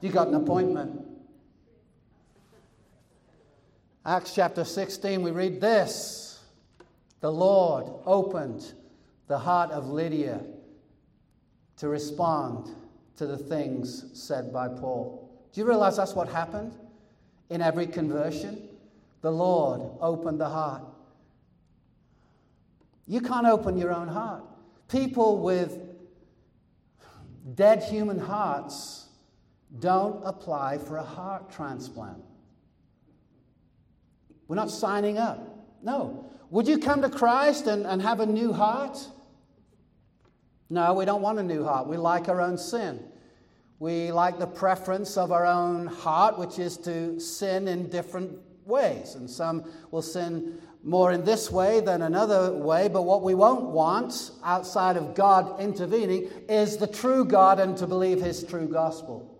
You 0.00 0.08
got 0.10 0.28
an 0.28 0.34
appointment. 0.34 1.06
Acts 4.06 4.34
chapter 4.34 4.64
16, 4.64 5.22
we 5.22 5.30
read 5.30 5.60
this 5.60 6.40
The 7.20 7.30
Lord 7.30 7.86
opened 8.06 8.72
the 9.28 9.38
heart 9.38 9.70
of 9.70 9.88
Lydia 9.88 10.40
to 11.76 11.88
respond 11.88 12.74
to 13.16 13.26
the 13.26 13.36
things 13.36 14.06
said 14.14 14.52
by 14.52 14.68
Paul. 14.68 15.30
Do 15.52 15.60
you 15.60 15.66
realize 15.66 15.98
that's 15.98 16.14
what 16.14 16.28
happened 16.28 16.72
in 17.50 17.60
every 17.60 17.86
conversion? 17.86 18.68
The 19.20 19.30
Lord 19.30 19.82
opened 20.00 20.40
the 20.40 20.48
heart. 20.48 20.82
You 23.06 23.20
can't 23.20 23.46
open 23.46 23.76
your 23.76 23.92
own 23.92 24.08
heart. 24.08 24.44
People 24.88 25.38
with 25.38 25.78
dead 27.54 27.82
human 27.82 28.18
hearts 28.18 29.08
don't 29.78 30.20
apply 30.24 30.78
for 30.78 30.96
a 30.96 31.02
heart 31.02 31.50
transplant. 31.50 32.22
We're 34.48 34.56
not 34.56 34.70
signing 34.70 35.18
up. 35.18 35.38
No. 35.82 36.30
Would 36.50 36.66
you 36.66 36.78
come 36.78 37.02
to 37.02 37.08
Christ 37.08 37.66
and, 37.68 37.86
and 37.86 38.02
have 38.02 38.20
a 38.20 38.26
new 38.26 38.52
heart? 38.52 38.98
No, 40.68 40.94
we 40.94 41.04
don't 41.04 41.22
want 41.22 41.38
a 41.38 41.42
new 41.42 41.64
heart. 41.64 41.86
We 41.86 41.96
like 41.96 42.28
our 42.28 42.40
own 42.40 42.58
sin. 42.58 43.00
We 43.78 44.12
like 44.12 44.38
the 44.38 44.46
preference 44.46 45.16
of 45.16 45.32
our 45.32 45.46
own 45.46 45.86
heart, 45.86 46.38
which 46.38 46.58
is 46.58 46.76
to 46.78 47.18
sin 47.20 47.68
in 47.68 47.88
different 47.88 48.38
ways. 48.66 49.14
And 49.14 49.30
some 49.30 49.70
will 49.90 50.02
sin 50.02 50.60
more 50.82 51.12
in 51.12 51.24
this 51.24 51.50
way 51.50 51.80
than 51.80 52.02
another 52.02 52.52
way, 52.52 52.88
but 52.88 53.02
what 53.02 53.22
we 53.22 53.34
won't 53.34 53.66
want 53.66 54.30
outside 54.42 54.96
of 54.96 55.14
God 55.14 55.60
intervening 55.60 56.28
is 56.48 56.76
the 56.76 56.86
true 56.86 57.24
God 57.24 57.60
and 57.60 57.76
to 57.76 57.86
believe 57.86 58.20
His 58.20 58.42
true 58.44 58.66
gospel. 58.66 59.39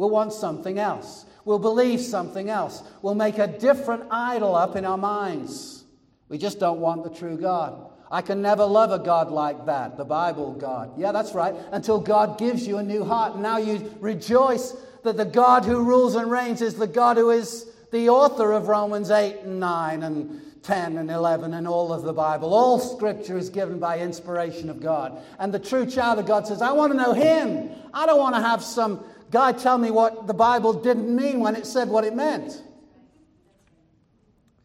We'll 0.00 0.08
want 0.08 0.32
something 0.32 0.78
else. 0.78 1.26
We'll 1.44 1.58
believe 1.58 2.00
something 2.00 2.48
else. 2.48 2.82
We'll 3.02 3.14
make 3.14 3.36
a 3.36 3.46
different 3.46 4.04
idol 4.10 4.54
up 4.54 4.74
in 4.74 4.86
our 4.86 4.96
minds. 4.96 5.84
We 6.30 6.38
just 6.38 6.58
don't 6.58 6.80
want 6.80 7.04
the 7.04 7.10
true 7.10 7.36
God. 7.36 7.90
I 8.10 8.22
can 8.22 8.40
never 8.40 8.64
love 8.64 8.92
a 8.92 8.98
God 8.98 9.30
like 9.30 9.66
that, 9.66 9.98
the 9.98 10.06
Bible 10.06 10.54
God. 10.54 10.92
Yeah, 10.96 11.12
that's 11.12 11.34
right. 11.34 11.54
Until 11.70 12.00
God 12.00 12.38
gives 12.38 12.66
you 12.66 12.78
a 12.78 12.82
new 12.82 13.04
heart. 13.04 13.34
And 13.34 13.42
now 13.42 13.58
you 13.58 13.94
rejoice 14.00 14.74
that 15.02 15.18
the 15.18 15.26
God 15.26 15.66
who 15.66 15.84
rules 15.84 16.14
and 16.14 16.30
reigns 16.30 16.62
is 16.62 16.76
the 16.76 16.86
God 16.86 17.18
who 17.18 17.28
is 17.28 17.70
the 17.92 18.08
author 18.08 18.52
of 18.52 18.68
Romans 18.68 19.10
8 19.10 19.40
and 19.40 19.60
9 19.60 20.02
and 20.02 20.40
10 20.62 20.96
and 20.96 21.10
11 21.10 21.52
and 21.52 21.68
all 21.68 21.92
of 21.92 22.04
the 22.04 22.14
Bible. 22.14 22.54
All 22.54 22.78
scripture 22.78 23.36
is 23.36 23.50
given 23.50 23.78
by 23.78 23.98
inspiration 23.98 24.70
of 24.70 24.80
God. 24.80 25.20
And 25.38 25.52
the 25.52 25.58
true 25.58 25.84
child 25.84 26.18
of 26.18 26.26
God 26.26 26.46
says, 26.46 26.62
I 26.62 26.72
want 26.72 26.92
to 26.92 26.96
know 26.96 27.12
Him. 27.12 27.68
I 27.92 28.06
don't 28.06 28.18
want 28.18 28.34
to 28.34 28.40
have 28.40 28.64
some 28.64 29.04
guy 29.30 29.52
tell 29.52 29.78
me 29.78 29.90
what 29.90 30.26
the 30.26 30.34
Bible 30.34 30.72
didn't 30.72 31.14
mean 31.14 31.40
when 31.40 31.56
it 31.56 31.66
said 31.66 31.88
what 31.88 32.04
it 32.04 32.14
meant. 32.14 32.62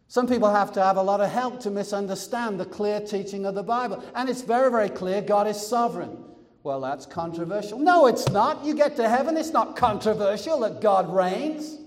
Some 0.07 0.27
people 0.27 0.53
have 0.53 0.71
to 0.73 0.81
have 0.81 0.97
a 0.97 1.01
lot 1.01 1.19
of 1.19 1.29
help 1.29 1.59
to 1.61 1.69
misunderstand 1.69 2.59
the 2.59 2.65
clear 2.65 3.01
teaching 3.01 3.45
of 3.45 3.55
the 3.55 3.63
Bible. 3.63 4.03
And 4.15 4.29
it's 4.29 4.41
very, 4.41 4.71
very 4.71 4.89
clear 4.89 5.21
God 5.21 5.47
is 5.47 5.59
sovereign. 5.59 6.17
Well, 6.63 6.81
that's 6.81 7.05
controversial. 7.05 7.79
No, 7.79 8.07
it's 8.07 8.29
not. 8.29 8.63
You 8.65 8.73
get 8.75 8.95
to 8.95 9.09
heaven, 9.09 9.37
it's 9.37 9.51
not 9.51 9.75
controversial 9.75 10.59
that 10.61 10.81
God 10.81 11.13
reigns. 11.13 11.77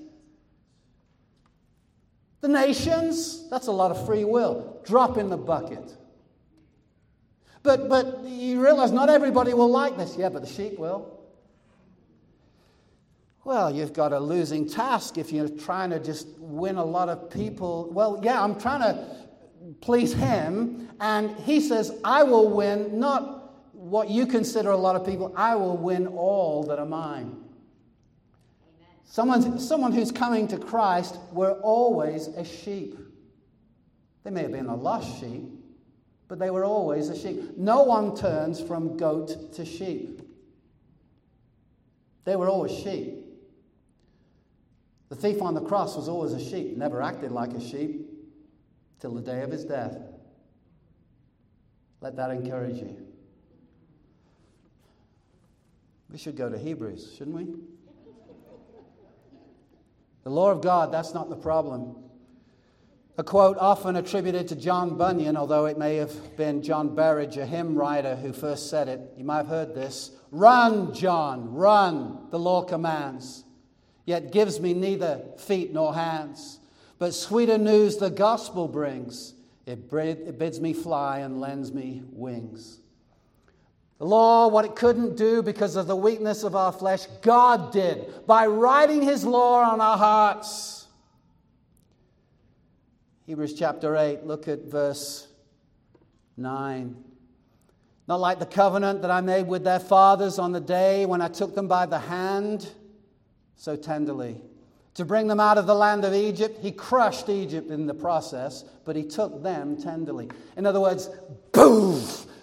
The 2.41 2.49
nations, 2.49 3.49
that's 3.51 3.67
a 3.67 3.73
lot 3.73 3.91
of 3.91 4.07
free 4.07 4.25
will. 4.25 4.81
Drop 4.85 5.17
in 5.17 5.31
the 5.31 5.37
bucket. 5.37 5.97
But, 7.65 7.89
but 7.89 8.25
you 8.25 8.63
realize 8.63 8.93
not 8.93 9.09
everybody 9.09 9.53
will 9.55 9.71
like 9.71 9.97
this. 9.97 10.17
Yeah, 10.17 10.29
but 10.29 10.43
the 10.43 10.49
sheep 10.49 10.79
will. 10.79 11.18
Well, 13.45 13.75
you've 13.75 13.93
got 13.93 14.13
a 14.13 14.21
losing 14.21 14.69
task 14.69 15.17
if 15.17 15.33
you're 15.33 15.49
trying 15.49 15.91
to 15.91 15.99
just 15.99 16.29
win 16.39 16.77
a 16.77 16.85
lot 16.85 17.09
of 17.09 17.31
people. 17.31 17.91
Well, 17.93 18.21
yeah, 18.23 18.43
I'm 18.43 18.59
trying 18.61 18.81
to 18.81 19.07
please 19.81 20.13
him. 20.13 20.89
And 21.01 21.35
he 21.41 21.61
says, 21.61 21.93
I 22.05 22.25
will 22.25 22.51
win 22.51 22.99
not 22.99 23.39
what 23.73 24.11
you 24.11 24.27
consider 24.27 24.71
a 24.71 24.77
lot 24.77 24.97
of 24.97 25.07
people, 25.07 25.33
I 25.37 25.55
will 25.55 25.77
win 25.77 26.09
all 26.09 26.65
that 26.65 26.79
are 26.79 26.87
mine. 26.87 27.37
Someone, 29.05 29.59
someone 29.59 29.93
who's 29.93 30.13
coming 30.13 30.49
to 30.49 30.59
Christ 30.59 31.17
were 31.33 31.53
always 31.63 32.27
a 32.29 32.45
sheep. 32.45 32.99
They 34.25 34.31
may 34.31 34.43
have 34.43 34.53
been 34.53 34.67
a 34.67 34.77
lost 34.77 35.21
sheep, 35.21 35.45
but 36.27 36.39
they 36.39 36.51
were 36.51 36.65
always 36.65 37.09
a 37.09 37.19
sheep. 37.19 37.57
No 37.57 37.85
one 37.85 38.15
turns 38.15 38.61
from 38.61 38.99
goat 38.99 39.55
to 39.55 39.65
sheep. 39.65 40.21
They 42.25 42.37
were 42.37 42.49
always 42.49 42.77
sheep. 42.77 43.18
The 45.09 45.17
thief 45.17 45.41
on 45.41 45.55
the 45.55 45.61
cross 45.61 45.97
was 45.97 46.09
always 46.09 46.33
a 46.33 46.51
sheep, 46.51 46.77
never 46.77 47.01
acted 47.03 47.33
like 47.33 47.53
a 47.53 47.61
sheep 47.61 48.09
till 49.01 49.15
the 49.15 49.23
day 49.23 49.43
of 49.43 49.51
his 49.51 49.65
death. 49.65 49.97
Let 52.01 52.17
that 52.17 52.31
encourage 52.31 52.77
you. 52.77 52.97
We 56.11 56.19
should 56.19 56.37
go 56.37 56.49
to 56.49 56.59
Hebrews, 56.59 57.15
shouldn't 57.17 57.37
we? 57.37 57.47
The 60.25 60.31
law 60.31 60.51
of 60.51 60.63
God, 60.63 60.93
that's 60.93 61.15
not 61.15 61.29
the 61.31 61.37
problem. 61.37 61.97
A 63.17 63.25
quote 63.25 63.57
often 63.59 63.97
attributed 63.97 64.47
to 64.49 64.57
John 64.57 64.97
Bunyan, 64.97 65.37
although 65.37 65.67
it 65.67 65.77
may 65.77 65.97
have 65.97 66.37
been 66.37 66.63
John 66.63 66.95
Berridge, 66.95 67.37
a 67.37 67.45
hymn 67.45 67.75
writer, 67.75 68.15
who 68.15 68.33
first 68.33 68.71
said 68.71 68.89
it. 68.89 69.01
You 69.17 69.25
might 69.25 69.39
have 69.39 69.49
heard 69.49 69.75
this 69.75 70.13
Run, 70.31 70.95
John, 70.95 71.55
run, 71.55 72.29
the 72.31 72.39
law 72.39 72.63
commands, 72.63 73.45
yet 74.09 74.33
gives 74.33 74.59
me 74.59 74.73
neither 74.73 75.21
feet 75.37 75.71
nor 75.75 75.95
hands. 75.95 76.61
But 76.99 77.13
sweeter 77.13 77.59
news 77.59 77.99
the 77.99 78.09
gospel 78.09 78.67
brings. 78.67 79.35
It, 79.67 79.91
bids 79.91 80.61
me 80.61 80.73
fly 80.73 81.19
and 81.19 81.41
lends 81.41 81.75
me 81.75 82.03
wings. 82.13 82.81
The 83.99 84.07
law, 84.07 84.49
what 84.49 84.65
it 84.65 84.75
couldn't 84.75 85.19
do 85.19 85.43
because 85.43 85.77
of 85.77 85.87
the 85.87 85.95
weakness 85.95 86.43
of 86.43 86.57
our 86.57 86.73
flesh, 86.73 87.05
God 87.21 87.71
did 87.71 88.27
by 88.27 88.47
writing 88.47 89.03
His 89.03 89.27
law 89.27 89.63
on 89.71 89.79
our 89.83 89.99
hearts. 89.99 90.87
Hebrews 93.27 93.53
chapter 93.53 93.95
8, 93.95 94.25
look 94.25 94.49
at 94.49 94.65
verse 94.65 95.29
9. 96.39 96.97
Not 98.07 98.21
like 98.21 98.39
the 98.39 98.47
covenant 98.47 99.03
that 99.03 99.11
I 99.11 99.21
made 99.21 99.47
with 99.47 99.65
their 99.65 99.81
fathers 99.81 100.39
on 100.39 100.53
the 100.53 100.61
day 100.61 101.05
when 101.05 101.21
I 101.21 101.29
took 101.29 101.55
them 101.55 101.69
by 101.69 101.85
the 101.85 101.99
hand 101.99 102.71
so 103.59 103.77
tenderly. 103.77 104.41
To 104.95 105.05
bring 105.05 105.27
them 105.29 105.39
out 105.39 105.59
of 105.59 105.67
the 105.67 105.75
land 105.75 106.05
of 106.05 106.15
Egypt, 106.15 106.59
he 106.63 106.73
crushed 106.73 107.29
Egypt 107.29 107.71
in 107.71 107.87
the 107.87 107.95
process, 107.95 108.65
but 108.85 108.97
he 108.97 109.05
took 109.05 109.43
them 109.43 109.77
tenderly. 109.77 110.31
In 110.57 110.65
other 110.65 110.81
words, 110.81 111.11
boom, 111.53 112.03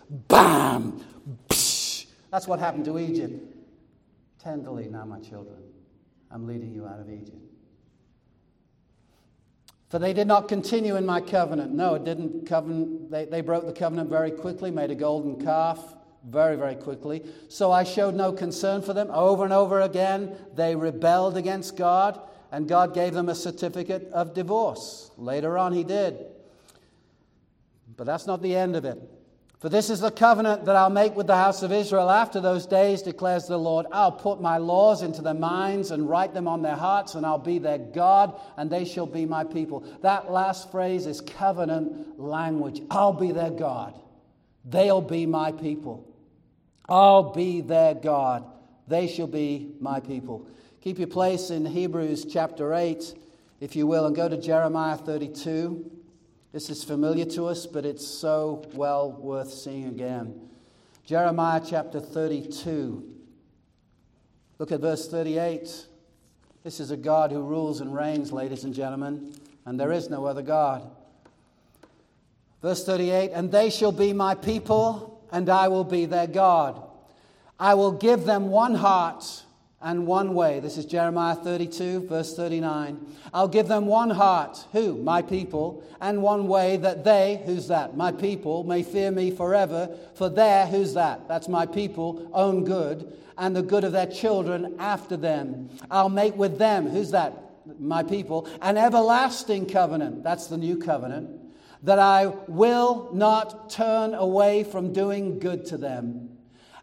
bam, 0.09 1.03
psh. 1.49 2.05
that's 2.29 2.47
what 2.47 2.59
happened 2.59 2.85
to 2.85 2.99
Egypt. 2.99 3.43
Tenderly, 4.39 4.87
now, 4.87 5.05
my 5.05 5.19
children, 5.19 5.57
I'm 6.29 6.45
leading 6.45 6.73
you 6.73 6.85
out 6.85 6.99
of 6.99 7.09
Egypt. 7.09 7.41
For 9.89 9.99
they 9.99 10.13
did 10.13 10.27
not 10.27 10.47
continue 10.47 10.95
in 10.97 11.05
my 11.05 11.21
covenant. 11.21 11.73
No, 11.73 11.95
it 11.95 12.03
didn't 12.03 12.47
covenant. 12.47 13.09
They, 13.09 13.25
they 13.25 13.41
broke 13.41 13.65
the 13.65 13.73
covenant 13.73 14.09
very 14.09 14.31
quickly, 14.31 14.69
made 14.69 14.91
a 14.91 14.95
golden 14.95 15.43
calf 15.43 15.95
very, 16.27 16.55
very 16.55 16.75
quickly. 16.75 17.23
So 17.47 17.71
I 17.71 17.83
showed 17.83 18.15
no 18.15 18.31
concern 18.31 18.81
for 18.81 18.93
them. 18.93 19.09
Over 19.11 19.43
and 19.43 19.53
over 19.53 19.81
again, 19.81 20.35
they 20.55 20.75
rebelled 20.75 21.37
against 21.37 21.77
God, 21.77 22.19
and 22.51 22.67
God 22.67 22.93
gave 22.93 23.13
them 23.13 23.29
a 23.29 23.35
certificate 23.35 24.09
of 24.11 24.33
divorce. 24.33 25.11
Later 25.17 25.57
on, 25.57 25.73
He 25.73 25.83
did. 25.83 26.17
But 27.97 28.05
that's 28.05 28.27
not 28.27 28.41
the 28.41 28.55
end 28.55 28.75
of 28.75 28.85
it. 28.85 28.99
For 29.59 29.69
this 29.69 29.89
is 29.89 30.01
the 30.01 30.11
covenant 30.11 30.65
that 30.65 30.75
I'll 30.75 30.89
make 30.89 31.15
with 31.15 31.27
the 31.27 31.35
house 31.35 31.63
of 31.63 31.71
Israel 31.71 32.09
after 32.11 32.41
those 32.41 32.65
days, 32.65 33.01
declares 33.01 33.47
the 33.47 33.57
Lord. 33.57 33.87
I'll 33.91 34.11
put 34.11 34.41
my 34.41 34.57
laws 34.57 35.01
into 35.01 35.21
their 35.21 35.33
minds 35.33 35.91
and 35.91 36.09
write 36.09 36.33
them 36.33 36.47
on 36.47 36.61
their 36.61 36.75
hearts, 36.75 37.15
and 37.15 37.25
I'll 37.25 37.37
be 37.37 37.57
their 37.57 37.77
God, 37.77 38.39
and 38.57 38.69
they 38.69 38.85
shall 38.85 39.07
be 39.07 39.25
my 39.25 39.43
people. 39.43 39.79
That 40.01 40.29
last 40.29 40.71
phrase 40.71 41.07
is 41.07 41.21
covenant 41.21 42.19
language. 42.19 42.81
I'll 42.91 43.13
be 43.13 43.31
their 43.31 43.49
God. 43.49 43.99
They'll 44.65 45.01
be 45.01 45.25
my 45.25 45.51
people. 45.51 46.14
I'll 46.87 47.33
be 47.33 47.61
their 47.61 47.95
God. 47.95 48.45
They 48.87 49.07
shall 49.07 49.27
be 49.27 49.73
my 49.79 49.99
people. 49.99 50.47
Keep 50.81 50.99
your 50.99 51.07
place 51.07 51.49
in 51.49 51.65
Hebrews 51.65 52.25
chapter 52.25 52.73
8, 52.73 53.15
if 53.59 53.75
you 53.75 53.87
will, 53.87 54.05
and 54.05 54.15
go 54.15 54.29
to 54.29 54.37
Jeremiah 54.37 54.97
32. 54.97 55.91
This 56.51 56.69
is 56.69 56.83
familiar 56.83 57.25
to 57.25 57.47
us, 57.47 57.65
but 57.65 57.85
it's 57.85 58.07
so 58.07 58.63
well 58.73 59.11
worth 59.11 59.51
seeing 59.51 59.87
again. 59.87 60.39
Jeremiah 61.05 61.61
chapter 61.67 61.99
32. 61.99 63.03
Look 64.57 64.71
at 64.71 64.79
verse 64.79 65.07
38. 65.07 65.85
This 66.63 66.79
is 66.79 66.91
a 66.91 66.97
God 66.97 67.31
who 67.31 67.41
rules 67.41 67.81
and 67.81 67.93
reigns, 67.93 68.31
ladies 68.31 68.63
and 68.63 68.73
gentlemen, 68.73 69.33
and 69.65 69.79
there 69.79 69.91
is 69.91 70.09
no 70.09 70.25
other 70.25 70.41
God. 70.41 70.89
Verse 72.61 72.83
38 72.83 73.31
And 73.31 73.51
they 73.51 73.69
shall 73.69 73.91
be 73.91 74.13
my 74.13 74.33
people, 74.33 75.14
and 75.35 75.49
I 75.49 75.67
will 75.67 75.83
be 75.83 76.05
their 76.05 76.27
God. 76.27 76.81
I 77.59 77.73
will 77.73 77.91
give 77.91 78.23
them 78.23 78.47
one 78.47 78.73
heart 78.73 79.43
and 79.81 80.07
one 80.07 80.33
way. 80.33 80.61
This 80.61 80.77
is 80.77 80.85
Jeremiah 80.85 81.35
32, 81.35 82.07
verse 82.07 82.33
39. 82.37 83.05
I'll 83.33 83.49
give 83.49 83.67
them 83.67 83.85
one 83.85 84.11
heart, 84.11 84.65
who? 84.71 84.95
My 84.95 85.21
people, 85.21 85.83
and 85.99 86.23
one 86.23 86.47
way 86.47 86.77
that 86.77 87.03
they, 87.03 87.43
who's 87.45 87.67
that? 87.67 87.97
My 87.97 88.13
people, 88.13 88.63
may 88.63 88.81
fear 88.81 89.11
me 89.11 89.29
forever, 89.29 89.89
for 90.13 90.29
their, 90.29 90.67
who's 90.67 90.93
that? 90.93 91.27
That's 91.27 91.49
my 91.49 91.65
people, 91.65 92.31
own 92.31 92.63
good, 92.63 93.17
and 93.37 93.53
the 93.53 93.61
good 93.61 93.83
of 93.83 93.91
their 93.91 94.07
children 94.07 94.77
after 94.79 95.17
them. 95.17 95.69
I'll 95.91 96.07
make 96.07 96.37
with 96.37 96.57
them, 96.57 96.87
who's 96.87 97.11
that? 97.11 97.33
My 97.77 98.03
people, 98.03 98.47
an 98.61 98.77
everlasting 98.77 99.65
covenant. 99.65 100.23
That's 100.23 100.47
the 100.47 100.57
new 100.57 100.77
covenant. 100.77 101.44
That 101.83 101.99
I 101.99 102.27
will 102.47 103.09
not 103.13 103.69
turn 103.69 104.13
away 104.13 104.63
from 104.63 104.93
doing 104.93 105.39
good 105.39 105.65
to 105.67 105.77
them. 105.77 106.29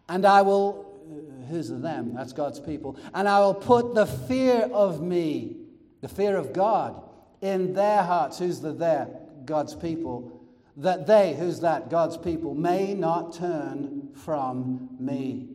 And 0.08 0.24
I 0.24 0.42
will 0.42 0.92
uh, 1.12 1.46
who's 1.46 1.68
the 1.68 1.76
them? 1.76 2.14
That's 2.14 2.32
God's 2.32 2.60
people. 2.60 2.96
And 3.14 3.28
I 3.28 3.40
will 3.40 3.54
put 3.54 3.94
the 3.94 4.06
fear 4.06 4.68
of 4.72 5.00
me, 5.00 5.56
the 6.00 6.08
fear 6.08 6.36
of 6.36 6.52
God, 6.52 7.02
in 7.40 7.74
their 7.74 8.02
hearts. 8.02 8.38
Who's 8.38 8.60
the 8.60 8.72
their? 8.72 9.08
God's 9.44 9.74
people. 9.74 10.40
That 10.76 11.06
they, 11.06 11.34
who's 11.34 11.60
that? 11.60 11.90
God's 11.90 12.16
people, 12.16 12.54
may 12.54 12.94
not 12.94 13.34
turn 13.34 14.08
from 14.14 14.88
me. 14.98 15.48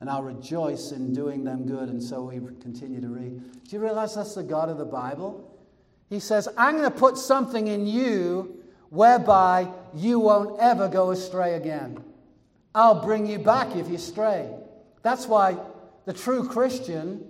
And 0.00 0.10
I'll 0.10 0.22
rejoice 0.22 0.92
in 0.92 1.12
doing 1.12 1.44
them 1.44 1.66
good. 1.66 1.88
And 1.88 2.02
so 2.02 2.24
we 2.24 2.38
continue 2.60 3.00
to 3.00 3.08
read. 3.08 3.40
Do 3.64 3.76
you 3.76 3.82
realize 3.82 4.14
that's 4.14 4.34
the 4.34 4.42
God 4.42 4.68
of 4.68 4.78
the 4.78 4.84
Bible? 4.84 5.50
He 6.10 6.20
says, 6.20 6.48
I'm 6.56 6.76
going 6.76 6.90
to 6.90 6.96
put 6.96 7.16
something 7.16 7.68
in 7.68 7.86
you 7.86 8.63
whereby 8.94 9.68
you 9.92 10.20
won't 10.20 10.60
ever 10.60 10.88
go 10.88 11.10
astray 11.10 11.54
again. 11.54 12.02
I'll 12.74 13.04
bring 13.04 13.26
you 13.26 13.40
back 13.40 13.74
if 13.74 13.88
you 13.88 13.98
stray. 13.98 14.48
That's 15.02 15.26
why 15.26 15.56
the 16.04 16.12
true 16.12 16.48
Christian 16.48 17.26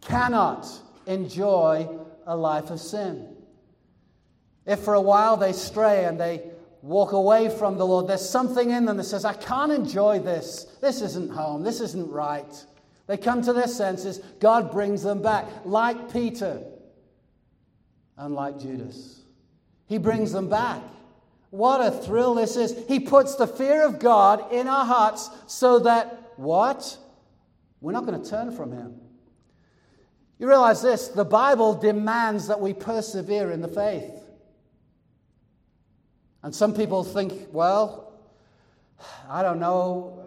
cannot 0.00 0.68
enjoy 1.06 1.88
a 2.26 2.36
life 2.36 2.70
of 2.70 2.80
sin. 2.80 3.28
If 4.66 4.80
for 4.80 4.94
a 4.94 5.00
while 5.00 5.36
they 5.36 5.52
stray 5.52 6.04
and 6.04 6.18
they 6.18 6.42
walk 6.82 7.12
away 7.12 7.48
from 7.48 7.78
the 7.78 7.86
Lord, 7.86 8.08
there's 8.08 8.28
something 8.28 8.70
in 8.70 8.86
them 8.86 8.96
that 8.96 9.04
says, 9.04 9.24
I 9.24 9.34
can't 9.34 9.70
enjoy 9.70 10.18
this. 10.18 10.64
This 10.80 11.00
isn't 11.00 11.30
home. 11.30 11.62
This 11.62 11.80
isn't 11.80 12.10
right. 12.10 12.64
They 13.06 13.18
come 13.18 13.40
to 13.42 13.52
their 13.52 13.68
senses. 13.68 14.18
God 14.40 14.72
brings 14.72 15.02
them 15.02 15.22
back, 15.22 15.46
like 15.64 16.12
Peter 16.12 16.60
and 18.16 18.34
like 18.34 18.58
Judas. 18.58 19.23
He 19.86 19.98
brings 19.98 20.32
them 20.32 20.48
back. 20.48 20.82
What 21.50 21.80
a 21.80 21.90
thrill 21.90 22.34
this 22.34 22.56
is. 22.56 22.76
He 22.88 22.98
puts 23.00 23.36
the 23.36 23.46
fear 23.46 23.84
of 23.84 23.98
God 23.98 24.52
in 24.52 24.66
our 24.66 24.84
hearts 24.84 25.30
so 25.46 25.78
that 25.80 26.32
what? 26.36 26.96
We're 27.80 27.92
not 27.92 28.06
going 28.06 28.20
to 28.20 28.28
turn 28.28 28.50
from 28.50 28.72
him. 28.72 29.00
You 30.38 30.48
realize 30.48 30.82
this 30.82 31.08
the 31.08 31.24
Bible 31.24 31.74
demands 31.74 32.48
that 32.48 32.60
we 32.60 32.72
persevere 32.72 33.50
in 33.52 33.60
the 33.60 33.68
faith. 33.68 34.10
And 36.42 36.54
some 36.54 36.74
people 36.74 37.04
think, 37.04 37.48
well, 37.52 38.12
I 39.28 39.42
don't 39.42 39.60
know 39.60 40.23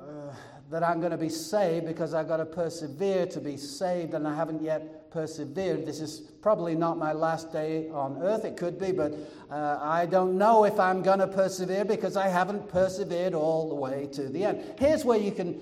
that 0.70 0.84
I'm 0.84 1.00
going 1.00 1.12
to 1.12 1.18
be 1.18 1.30
saved 1.30 1.86
because 1.86 2.14
I've 2.14 2.28
got 2.28 2.38
to 2.38 2.46
persevere 2.46 3.26
to 3.28 3.40
be 3.40 3.56
saved, 3.56 4.14
and 4.14 4.28
I 4.28 4.36
haven't 4.36 4.62
yet 4.62 5.10
persevered. 5.12 5.86
This 5.86 6.02
is 6.02 6.20
probably 6.42 6.76
not 6.76 6.98
my 6.98 7.14
last 7.14 7.54
day 7.54 7.90
on 7.90 8.22
earth. 8.22 8.44
It 8.44 8.58
could 8.58 8.78
be, 8.78 8.92
but 8.92 9.14
uh, 9.50 9.80
I 9.82 10.06
don't 10.06 10.38
know 10.38 10.66
if 10.66 10.78
I'm 10.80 11.02
going 11.02 11.20
to 11.20 11.28
persevere 11.28 11.86
because 11.86 12.18
I 12.18 12.28
haven't 12.28 12.68
persevered 12.70 13.34
all 13.34 13.70
the 13.70 13.76
way 13.76 14.10
to 14.14 14.28
the 14.28 14.44
end. 14.44 14.76
Here's 14.78 15.06
where 15.06 15.18
you 15.18 15.32
can 15.32 15.60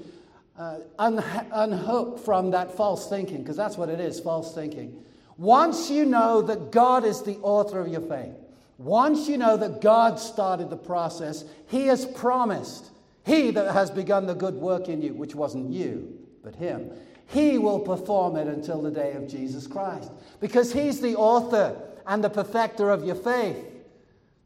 uh, 0.58 0.80
un- 0.98 1.24
unhook 1.52 2.20
from 2.20 2.52
that 2.52 2.76
false 2.76 3.08
thinking, 3.08 3.44
because 3.44 3.58
that's 3.58 3.78
what 3.78 3.90
it 3.90 4.00
is 4.00 4.20
false 4.20 4.56
thinking. 4.56 5.04
Once 5.38 5.90
you 5.90 6.06
know 6.06 6.42
that 6.42 6.72
God 6.72 7.06
is 7.06 7.22
the 7.22 7.38
author 7.38 7.80
of 7.80 7.90
your 7.90 8.02
faith, 8.02 8.34
once 8.78 9.28
you 9.30 9.38
know 9.38 9.56
that 9.58 9.82
God 9.82 10.20
started 10.20 10.70
the 10.70 10.78
process, 10.78 11.46
He 11.68 11.88
has 11.88 12.06
promised, 12.06 12.90
He 13.26 13.50
that 13.52 13.74
has 13.74 13.90
begun 13.90 14.28
the 14.28 14.36
good 14.36 14.56
work 14.56 14.88
in 14.88 15.02
you, 15.02 15.14
which 15.14 15.34
wasn't 15.34 15.72
you, 15.72 16.20
but 16.44 16.56
Him, 16.56 16.92
He 17.28 17.58
will 17.58 17.80
perform 17.80 18.36
it 18.36 18.48
until 18.48 18.82
the 18.82 18.92
day 18.92 19.14
of 19.14 19.28
Jesus 19.28 19.66
Christ. 19.66 20.12
Because 20.40 20.72
He's 20.72 21.02
the 21.02 21.16
author 21.16 21.76
and 22.06 22.24
the 22.24 22.30
perfecter 22.30 22.92
of 22.92 23.04
your 23.04 23.16
faith. 23.16 23.58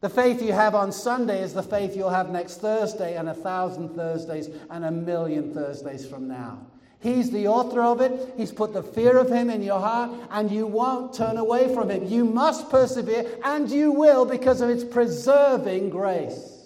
The 0.00 0.08
faith 0.08 0.40
you 0.40 0.52
have 0.52 0.74
on 0.74 0.92
Sunday 0.92 1.42
is 1.42 1.52
the 1.52 1.62
faith 1.62 1.94
you'll 1.94 2.08
have 2.08 2.30
next 2.30 2.62
Thursday, 2.62 3.16
and 3.16 3.28
a 3.28 3.34
thousand 3.34 3.90
Thursdays, 3.90 4.48
and 4.70 4.86
a 4.86 4.90
million 4.90 5.52
Thursdays 5.52 6.06
from 6.06 6.26
now. 6.26 6.66
He's 7.00 7.30
the 7.30 7.48
author 7.48 7.82
of 7.82 8.00
it. 8.00 8.34
He's 8.38 8.52
put 8.52 8.72
the 8.72 8.82
fear 8.82 9.18
of 9.18 9.28
Him 9.30 9.50
in 9.50 9.62
your 9.62 9.80
heart, 9.80 10.10
and 10.30 10.50
you 10.50 10.66
won't 10.66 11.12
turn 11.12 11.36
away 11.36 11.74
from 11.74 11.90
Him. 11.90 12.06
You 12.06 12.24
must 12.24 12.70
persevere, 12.70 13.26
and 13.44 13.70
you 13.70 13.92
will 13.92 14.24
because 14.24 14.62
of 14.62 14.70
its 14.70 14.84
preserving 14.84 15.90
grace. 15.90 16.59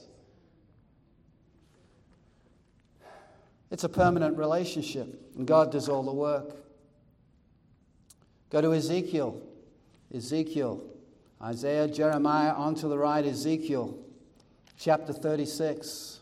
It's 3.74 3.82
a 3.82 3.88
permanent 3.88 4.38
relationship, 4.38 5.32
and 5.36 5.48
God 5.48 5.72
does 5.72 5.88
all 5.88 6.04
the 6.04 6.12
work. 6.12 6.54
Go 8.50 8.60
to 8.60 8.72
Ezekiel. 8.72 9.42
Ezekiel 10.14 10.80
Isaiah, 11.42 11.88
Jeremiah, 11.88 12.52
on 12.52 12.76
to 12.76 12.86
the 12.86 12.96
right, 12.96 13.26
Ezekiel, 13.26 13.98
chapter 14.78 15.12
36. 15.12 16.20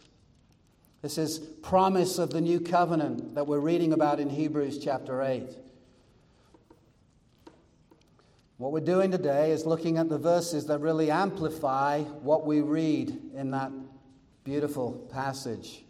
This 1.02 1.18
is 1.18 1.40
promise 1.40 2.18
of 2.18 2.30
the 2.30 2.40
new 2.40 2.58
covenant 2.58 3.34
that 3.34 3.46
we're 3.46 3.60
reading 3.60 3.92
about 3.92 4.18
in 4.18 4.30
Hebrews 4.30 4.78
chapter 4.82 5.22
8. 5.22 5.50
What 8.56 8.72
we're 8.72 8.80
doing 8.80 9.10
today 9.10 9.50
is 9.50 9.66
looking 9.66 9.98
at 9.98 10.08
the 10.08 10.16
verses 10.16 10.64
that 10.68 10.78
really 10.78 11.10
amplify 11.10 12.00
what 12.00 12.46
we 12.46 12.62
read 12.62 13.14
in 13.34 13.50
that 13.50 13.72
beautiful 14.42 14.92
passage. 15.12 15.81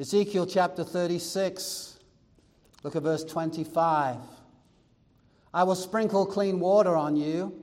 Ezekiel 0.00 0.46
chapter 0.46 0.82
36, 0.82 1.98
look 2.82 2.96
at 2.96 3.02
verse 3.02 3.22
25. 3.22 4.16
I 5.52 5.62
will 5.62 5.74
sprinkle 5.74 6.24
clean 6.24 6.58
water 6.58 6.96
on 6.96 7.16
you 7.16 7.62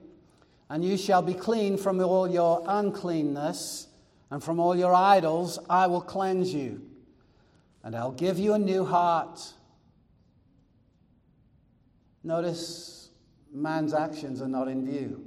and 0.70 0.84
you 0.84 0.98
shall 0.98 1.22
be 1.22 1.34
clean 1.34 1.78
from 1.78 2.00
all 2.00 2.30
your 2.30 2.64
uncleanness, 2.68 3.88
and 4.30 4.44
from 4.44 4.60
all 4.60 4.76
your 4.76 4.94
idols 4.94 5.58
I 5.70 5.88
will 5.88 6.02
cleanse 6.02 6.54
you. 6.54 6.82
And 7.84 7.96
I'll 7.96 8.12
give 8.12 8.38
you 8.38 8.54
a 8.54 8.60
new 8.60 8.84
heart. 8.84 9.54
Notice 12.24 13.10
man's 13.54 13.94
actions 13.94 14.42
are 14.42 14.48
not 14.48 14.68
in 14.68 14.86
view. 14.86 15.26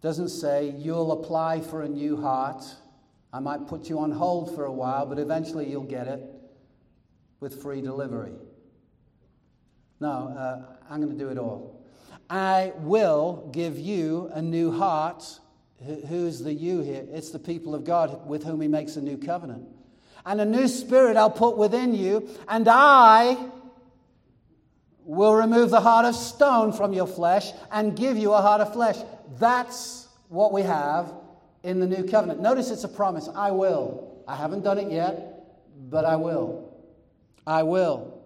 Doesn't 0.00 0.30
say 0.30 0.74
you'll 0.76 1.12
apply 1.12 1.60
for 1.60 1.82
a 1.82 1.88
new 1.88 2.20
heart. 2.20 2.64
I 3.34 3.40
might 3.40 3.66
put 3.66 3.90
you 3.90 3.98
on 3.98 4.12
hold 4.12 4.54
for 4.54 4.64
a 4.64 4.72
while, 4.72 5.06
but 5.06 5.18
eventually 5.18 5.68
you'll 5.68 5.82
get 5.82 6.06
it 6.06 6.22
with 7.40 7.60
free 7.60 7.80
delivery. 7.80 8.34
No, 9.98 10.08
uh, 10.08 10.76
I'm 10.88 11.02
going 11.02 11.12
to 11.12 11.18
do 11.18 11.30
it 11.30 11.36
all. 11.36 11.84
I 12.30 12.72
will 12.76 13.50
give 13.52 13.76
you 13.76 14.30
a 14.32 14.40
new 14.40 14.70
heart. 14.70 15.24
Who's 16.08 16.44
the 16.44 16.54
you 16.54 16.80
here? 16.82 17.04
It's 17.10 17.32
the 17.32 17.40
people 17.40 17.74
of 17.74 17.82
God 17.82 18.24
with 18.28 18.44
whom 18.44 18.60
He 18.60 18.68
makes 18.68 18.94
a 18.94 19.00
new 19.00 19.18
covenant. 19.18 19.66
And 20.24 20.40
a 20.40 20.44
new 20.44 20.68
spirit 20.68 21.16
I'll 21.16 21.28
put 21.28 21.56
within 21.56 21.92
you, 21.92 22.28
and 22.46 22.68
I 22.68 23.50
will 25.04 25.34
remove 25.34 25.70
the 25.70 25.80
heart 25.80 26.06
of 26.06 26.14
stone 26.14 26.72
from 26.72 26.92
your 26.92 27.08
flesh 27.08 27.50
and 27.72 27.96
give 27.96 28.16
you 28.16 28.32
a 28.32 28.40
heart 28.40 28.60
of 28.60 28.72
flesh. 28.72 28.98
That's 29.40 30.06
what 30.28 30.52
we 30.52 30.62
have 30.62 31.12
in 31.64 31.80
the 31.80 31.86
new 31.86 32.04
covenant. 32.04 32.40
Notice 32.40 32.70
it's 32.70 32.84
a 32.84 32.88
promise. 32.88 33.28
I 33.34 33.50
will. 33.50 34.22
I 34.28 34.36
haven't 34.36 34.62
done 34.62 34.78
it 34.78 34.92
yet, 34.92 35.46
but 35.90 36.04
I 36.04 36.16
will. 36.16 36.72
I 37.46 37.62
will. 37.64 38.22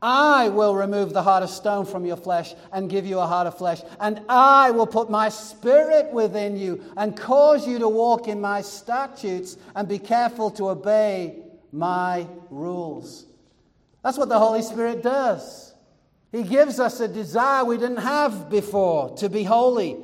I 0.00 0.48
will 0.50 0.76
remove 0.76 1.12
the 1.12 1.22
heart 1.22 1.42
of 1.42 1.50
stone 1.50 1.84
from 1.84 2.04
your 2.04 2.16
flesh 2.16 2.54
and 2.72 2.88
give 2.88 3.04
you 3.04 3.18
a 3.18 3.26
heart 3.26 3.48
of 3.48 3.58
flesh. 3.58 3.80
And 3.98 4.22
I 4.28 4.70
will 4.70 4.86
put 4.86 5.10
my 5.10 5.28
spirit 5.28 6.12
within 6.12 6.56
you 6.56 6.84
and 6.96 7.16
cause 7.16 7.66
you 7.66 7.80
to 7.80 7.88
walk 7.88 8.28
in 8.28 8.40
my 8.40 8.62
statutes 8.62 9.56
and 9.74 9.88
be 9.88 9.98
careful 9.98 10.52
to 10.52 10.68
obey 10.68 11.42
my 11.72 12.28
rules. 12.48 13.26
That's 14.04 14.18
what 14.18 14.28
the 14.28 14.38
Holy 14.38 14.62
Spirit 14.62 15.02
does. 15.02 15.74
He 16.30 16.44
gives 16.44 16.78
us 16.78 17.00
a 17.00 17.08
desire 17.08 17.64
we 17.64 17.78
didn't 17.78 17.96
have 17.96 18.50
before 18.50 19.16
to 19.16 19.28
be 19.28 19.42
holy. 19.42 19.96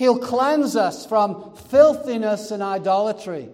He'll 0.00 0.18
cleanse 0.18 0.76
us 0.76 1.04
from 1.04 1.54
filthiness 1.68 2.52
and 2.52 2.62
idolatry. 2.62 3.50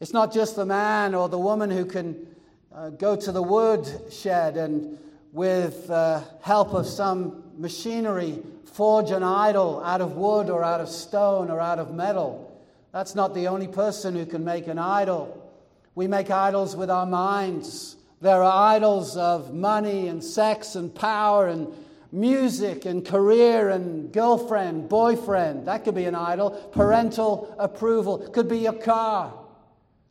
It's 0.00 0.14
not 0.14 0.32
just 0.32 0.56
the 0.56 0.64
man 0.64 1.14
or 1.14 1.28
the 1.28 1.38
woman 1.38 1.70
who 1.70 1.84
can 1.84 2.26
uh, 2.74 2.88
go 2.88 3.14
to 3.14 3.30
the 3.30 3.42
woodshed 3.42 4.56
and, 4.56 4.96
with 5.30 5.90
uh, 5.90 6.22
help 6.40 6.72
of 6.72 6.86
some 6.86 7.42
machinery, 7.58 8.42
forge 8.72 9.10
an 9.10 9.22
idol 9.22 9.84
out 9.84 10.00
of 10.00 10.16
wood 10.16 10.48
or 10.48 10.64
out 10.64 10.80
of 10.80 10.88
stone 10.88 11.50
or 11.50 11.60
out 11.60 11.78
of 11.78 11.92
metal. 11.92 12.58
That's 12.90 13.14
not 13.14 13.34
the 13.34 13.48
only 13.48 13.68
person 13.68 14.16
who 14.16 14.24
can 14.24 14.42
make 14.42 14.68
an 14.68 14.78
idol. 14.78 15.52
We 15.96 16.06
make 16.06 16.30
idols 16.30 16.74
with 16.74 16.88
our 16.88 17.04
minds. 17.04 17.96
There 18.22 18.42
are 18.42 18.74
idols 18.74 19.18
of 19.18 19.52
money 19.52 20.08
and 20.08 20.24
sex 20.24 20.76
and 20.76 20.94
power 20.94 21.46
and 21.46 21.74
music 22.10 22.84
and 22.84 23.04
career 23.04 23.70
and 23.70 24.12
girlfriend, 24.12 24.88
boyfriend. 24.88 25.66
That 25.66 25.84
could 25.84 25.94
be 25.94 26.04
an 26.04 26.14
idol. 26.14 26.50
Parental 26.72 27.54
approval 27.58 28.18
could 28.30 28.48
be 28.48 28.58
your 28.58 28.72
car. 28.72 29.34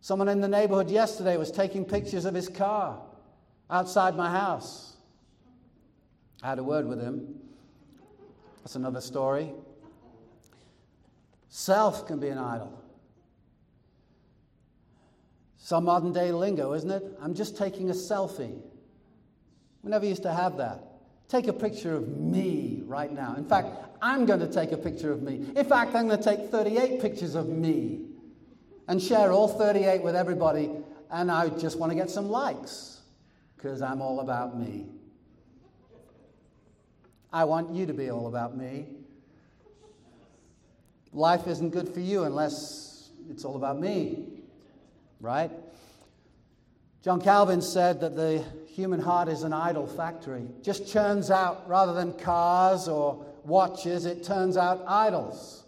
Someone 0.01 0.29
in 0.29 0.41
the 0.41 0.47
neighborhood 0.47 0.89
yesterday 0.89 1.37
was 1.37 1.51
taking 1.51 1.83
pictures 1.83 2.25
of 2.25 2.33
his 2.33 2.47
car 2.47 3.01
outside 3.69 4.15
my 4.15 4.29
house. 4.29 4.95
I 6.43 6.49
had 6.49 6.59
a 6.59 6.63
word 6.63 6.87
with 6.87 7.01
him. 7.01 7.35
That's 8.63 8.75
another 8.75 9.01
story. 9.01 9.51
Self 11.49 12.05
can 12.05 12.19
be 12.19 12.29
an 12.29 12.37
idol. 12.37 12.83
Some 15.57 15.85
modern 15.85 16.13
day 16.13 16.31
lingo, 16.31 16.73
isn't 16.73 16.89
it? 16.89 17.03
I'm 17.21 17.33
just 17.33 17.57
taking 17.57 17.89
a 17.89 17.93
selfie. 17.93 18.61
We 19.83 19.89
never 19.89 20.05
used 20.05 20.23
to 20.23 20.33
have 20.33 20.57
that. 20.57 20.86
Take 21.29 21.47
a 21.47 21.53
picture 21.53 21.93
of 21.95 22.07
me 22.17 22.83
right 22.85 23.11
now. 23.11 23.35
In 23.37 23.45
fact, 23.45 23.67
I'm 24.01 24.25
going 24.25 24.39
to 24.39 24.51
take 24.51 24.71
a 24.71 24.77
picture 24.77 25.11
of 25.11 25.21
me. 25.21 25.45
In 25.55 25.65
fact, 25.65 25.93
I'm 25.93 26.07
going 26.07 26.21
to 26.21 26.23
take 26.23 26.49
38 26.49 27.01
pictures 27.01 27.35
of 27.35 27.49
me 27.49 28.05
and 28.87 29.01
share 29.01 29.31
all 29.31 29.47
38 29.47 30.01
with 30.01 30.15
everybody, 30.15 30.69
and 31.11 31.29
I 31.29 31.49
just 31.49 31.77
want 31.77 31.91
to 31.91 31.95
get 31.95 32.09
some 32.09 32.29
likes 32.29 33.01
because 33.57 33.81
I'm 33.81 34.01
all 34.01 34.21
about 34.21 34.57
me. 34.57 34.87
I 37.33 37.43
want 37.43 37.71
you 37.71 37.85
to 37.85 37.93
be 37.93 38.09
all 38.09 38.27
about 38.27 38.55
me. 38.55 38.87
Life 41.11 41.47
isn't 41.47 41.71
good 41.71 41.89
for 41.89 41.99
you 41.99 42.23
unless 42.23 43.09
it's 43.29 43.43
all 43.43 43.57
about 43.57 43.79
me, 43.79 44.43
right? 45.19 45.51
John 47.07 47.21
Calvin 47.21 47.61
said 47.61 48.01
that 48.01 48.17
the 48.17 48.43
human 48.65 48.99
heart 48.99 49.29
is 49.29 49.43
an 49.43 49.53
idol 49.53 49.87
factory, 49.87 50.45
just 50.61 50.91
churns 50.91 51.31
out, 51.31 51.63
rather 51.65 51.93
than 51.93 52.11
cars 52.11 52.89
or 52.89 53.25
watches, 53.45 54.05
it 54.05 54.25
turns 54.25 54.57
out 54.57 54.83
idols 54.85 55.63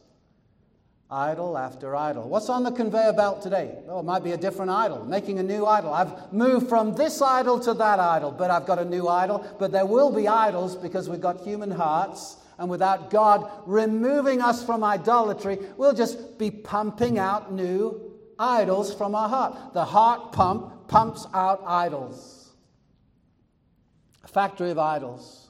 idol 1.09 1.57
after 1.57 1.95
idol. 1.95 2.27
What's 2.27 2.49
on 2.49 2.63
the 2.63 2.71
conveyor 2.71 3.13
belt 3.13 3.41
today? 3.41 3.73
Oh, 3.87 4.01
it 4.01 4.03
might 4.03 4.21
be 4.21 4.33
a 4.33 4.37
different 4.37 4.69
idol, 4.69 5.05
making 5.05 5.39
a 5.39 5.43
new 5.43 5.65
idol. 5.65 5.93
I've 5.93 6.33
moved 6.33 6.67
from 6.67 6.93
this 6.95 7.21
idol 7.21 7.57
to 7.61 7.73
that 7.73 8.01
idol, 8.01 8.31
but 8.31 8.51
I've 8.51 8.65
got 8.65 8.77
a 8.77 8.83
new 8.83 9.07
idol. 9.07 9.45
But 9.59 9.71
there 9.71 9.85
will 9.85 10.11
be 10.11 10.27
idols 10.27 10.75
because 10.75 11.07
we've 11.07 11.21
got 11.21 11.39
human 11.39 11.71
hearts, 11.71 12.35
and 12.57 12.69
without 12.69 13.11
God 13.11 13.49
removing 13.65 14.41
us 14.41 14.61
from 14.61 14.83
idolatry, 14.83 15.57
we'll 15.77 15.93
just 15.93 16.37
be 16.37 16.51
pumping 16.51 17.17
out 17.17 17.53
new 17.53 18.08
idols 18.39 18.93
from 18.93 19.13
our 19.13 19.29
heart. 19.29 19.73
The 19.73 19.85
heart 19.85 20.31
pump 20.31 20.87
pumps 20.87 21.27
out 21.33 21.61
idols. 21.65 22.49
A 24.23 24.27
factory 24.27 24.71
of 24.71 24.79
idols. 24.79 25.47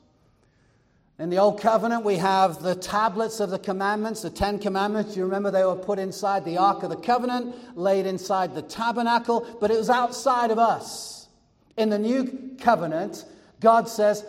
In 1.17 1.30
the 1.30 1.38
Old 1.38 1.60
Covenant, 1.60 2.06
we 2.06 2.15
have 2.15 2.62
the 2.62 2.75
tablets 2.75 3.41
of 3.41 3.49
the 3.49 3.60
commandments, 3.60 4.21
the 4.21 4.30
Ten 4.30 4.58
Commandments. 4.58 5.17
You 5.17 5.25
remember 5.25 5.52
they 5.52 5.65
were 5.65 5.75
put 5.75 5.99
inside 5.99 6.45
the 6.45 6.58
Ark 6.58 6.84
of 6.84 6.89
the 6.89 6.95
Covenant, 6.95 7.78
laid 7.78 8.06
inside 8.06 8.56
the 8.56 8.62
tabernacle, 8.62 9.45
but 9.60 9.69
it 9.69 9.78
was 9.78 9.89
outside 9.89 10.49
of 10.49 10.60
us. 10.60 11.28
In 11.75 11.89
the 11.89 11.99
New 11.99 12.56
Covenant, 12.60 13.25
God 13.60 13.89
says, 13.89 14.25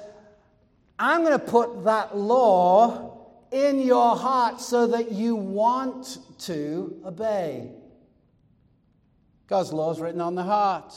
I'm 0.98 1.22
going 1.24 1.38
to 1.38 1.44
put 1.44 1.84
that 1.84 2.16
law 2.16 3.28
in 3.52 3.80
your 3.80 4.16
heart 4.16 4.60
so 4.60 4.88
that 4.88 5.12
you 5.12 5.36
want 5.36 6.18
to 6.40 7.00
obey. 7.04 7.70
God's 9.50 9.72
law 9.72 9.90
is 9.90 10.00
written 10.00 10.20
on 10.20 10.36
the 10.36 10.44
heart. 10.44 10.94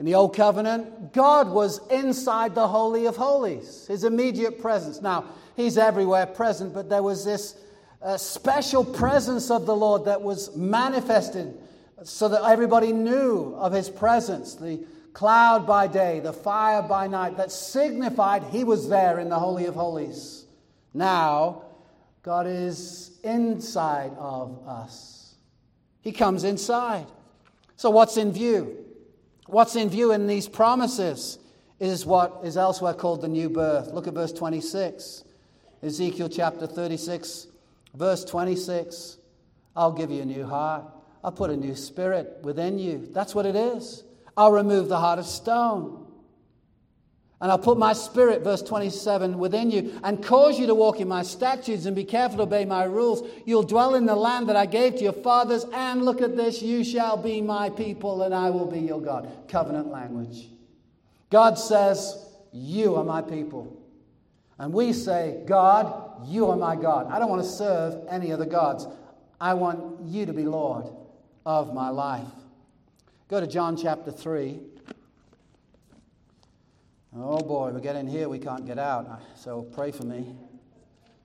In 0.00 0.04
the 0.04 0.16
Old 0.16 0.34
Covenant, 0.34 1.12
God 1.12 1.48
was 1.48 1.80
inside 1.88 2.56
the 2.56 2.66
Holy 2.66 3.06
of 3.06 3.16
Holies, 3.16 3.86
his 3.86 4.02
immediate 4.02 4.60
presence. 4.60 5.00
Now, 5.00 5.26
he's 5.54 5.78
everywhere 5.78 6.26
present, 6.26 6.74
but 6.74 6.88
there 6.88 7.04
was 7.04 7.24
this 7.24 7.56
uh, 8.02 8.16
special 8.16 8.84
presence 8.84 9.48
of 9.48 9.64
the 9.64 9.76
Lord 9.76 10.06
that 10.06 10.22
was 10.22 10.56
manifested 10.56 11.56
so 12.02 12.28
that 12.28 12.42
everybody 12.44 12.92
knew 12.92 13.54
of 13.54 13.72
his 13.72 13.88
presence. 13.88 14.56
The 14.56 14.84
cloud 15.12 15.64
by 15.64 15.86
day, 15.86 16.18
the 16.18 16.32
fire 16.32 16.82
by 16.82 17.06
night, 17.06 17.36
that 17.36 17.52
signified 17.52 18.42
he 18.50 18.64
was 18.64 18.88
there 18.88 19.20
in 19.20 19.28
the 19.28 19.38
Holy 19.38 19.66
of 19.66 19.76
Holies. 19.76 20.46
Now, 20.94 21.62
God 22.22 22.48
is 22.48 23.12
inside 23.22 24.12
of 24.18 24.66
us, 24.66 25.36
he 26.00 26.10
comes 26.10 26.42
inside. 26.42 27.06
So, 27.78 27.90
what's 27.90 28.16
in 28.16 28.32
view? 28.32 28.76
What's 29.46 29.76
in 29.76 29.88
view 29.88 30.10
in 30.10 30.26
these 30.26 30.48
promises 30.48 31.38
is 31.78 32.04
what 32.04 32.40
is 32.42 32.56
elsewhere 32.56 32.92
called 32.92 33.20
the 33.20 33.28
new 33.28 33.48
birth. 33.48 33.92
Look 33.92 34.08
at 34.08 34.14
verse 34.14 34.32
26. 34.32 35.22
Ezekiel 35.80 36.28
chapter 36.28 36.66
36, 36.66 37.46
verse 37.94 38.24
26. 38.24 39.18
I'll 39.76 39.92
give 39.92 40.10
you 40.10 40.22
a 40.22 40.24
new 40.24 40.44
heart. 40.44 40.86
I'll 41.22 41.30
put 41.30 41.50
a 41.50 41.56
new 41.56 41.76
spirit 41.76 42.38
within 42.42 42.80
you. 42.80 43.08
That's 43.12 43.32
what 43.32 43.46
it 43.46 43.54
is. 43.54 44.02
I'll 44.36 44.50
remove 44.50 44.88
the 44.88 44.98
heart 44.98 45.20
of 45.20 45.26
stone 45.26 45.97
and 47.40 47.52
I'll 47.52 47.58
put 47.58 47.78
my 47.78 47.92
spirit, 47.92 48.42
verse 48.42 48.62
27, 48.62 49.38
within 49.38 49.70
you 49.70 50.00
and 50.02 50.24
cause 50.24 50.58
you 50.58 50.66
to 50.66 50.74
walk 50.74 50.98
in 50.98 51.06
my 51.06 51.22
statutes 51.22 51.86
and 51.86 51.94
be 51.94 52.02
careful 52.02 52.38
to 52.38 52.42
obey 52.42 52.64
my 52.64 52.82
rules. 52.82 53.28
You'll 53.46 53.62
dwell 53.62 53.94
in 53.94 54.06
the 54.06 54.16
land 54.16 54.48
that 54.48 54.56
I 54.56 54.66
gave 54.66 54.96
to 54.96 55.04
your 55.04 55.12
fathers. 55.12 55.64
And 55.72 56.04
look 56.04 56.20
at 56.20 56.36
this 56.36 56.62
you 56.62 56.82
shall 56.82 57.16
be 57.16 57.40
my 57.40 57.70
people 57.70 58.22
and 58.22 58.34
I 58.34 58.50
will 58.50 58.66
be 58.66 58.80
your 58.80 59.00
God. 59.00 59.30
Covenant 59.48 59.88
language. 59.88 60.48
God 61.30 61.54
says, 61.58 62.26
You 62.52 62.96
are 62.96 63.04
my 63.04 63.22
people. 63.22 63.80
And 64.58 64.72
we 64.72 64.92
say, 64.92 65.44
God, 65.46 66.26
you 66.26 66.50
are 66.50 66.56
my 66.56 66.74
God. 66.74 67.06
I 67.08 67.20
don't 67.20 67.30
want 67.30 67.42
to 67.42 67.48
serve 67.48 68.04
any 68.10 68.32
other 68.32 68.46
gods. 68.46 68.88
I 69.40 69.54
want 69.54 70.00
you 70.02 70.26
to 70.26 70.32
be 70.32 70.42
Lord 70.42 70.86
of 71.46 71.72
my 71.72 71.90
life. 71.90 72.26
Go 73.28 73.38
to 73.38 73.46
John 73.46 73.76
chapter 73.76 74.10
3. 74.10 74.58
Oh 77.16 77.40
boy, 77.40 77.70
we 77.70 77.80
get 77.80 77.96
in 77.96 78.06
here, 78.06 78.28
we 78.28 78.38
can't 78.38 78.66
get 78.66 78.78
out. 78.78 79.20
So 79.34 79.62
pray 79.62 79.90
for 79.90 80.04
me. 80.04 80.36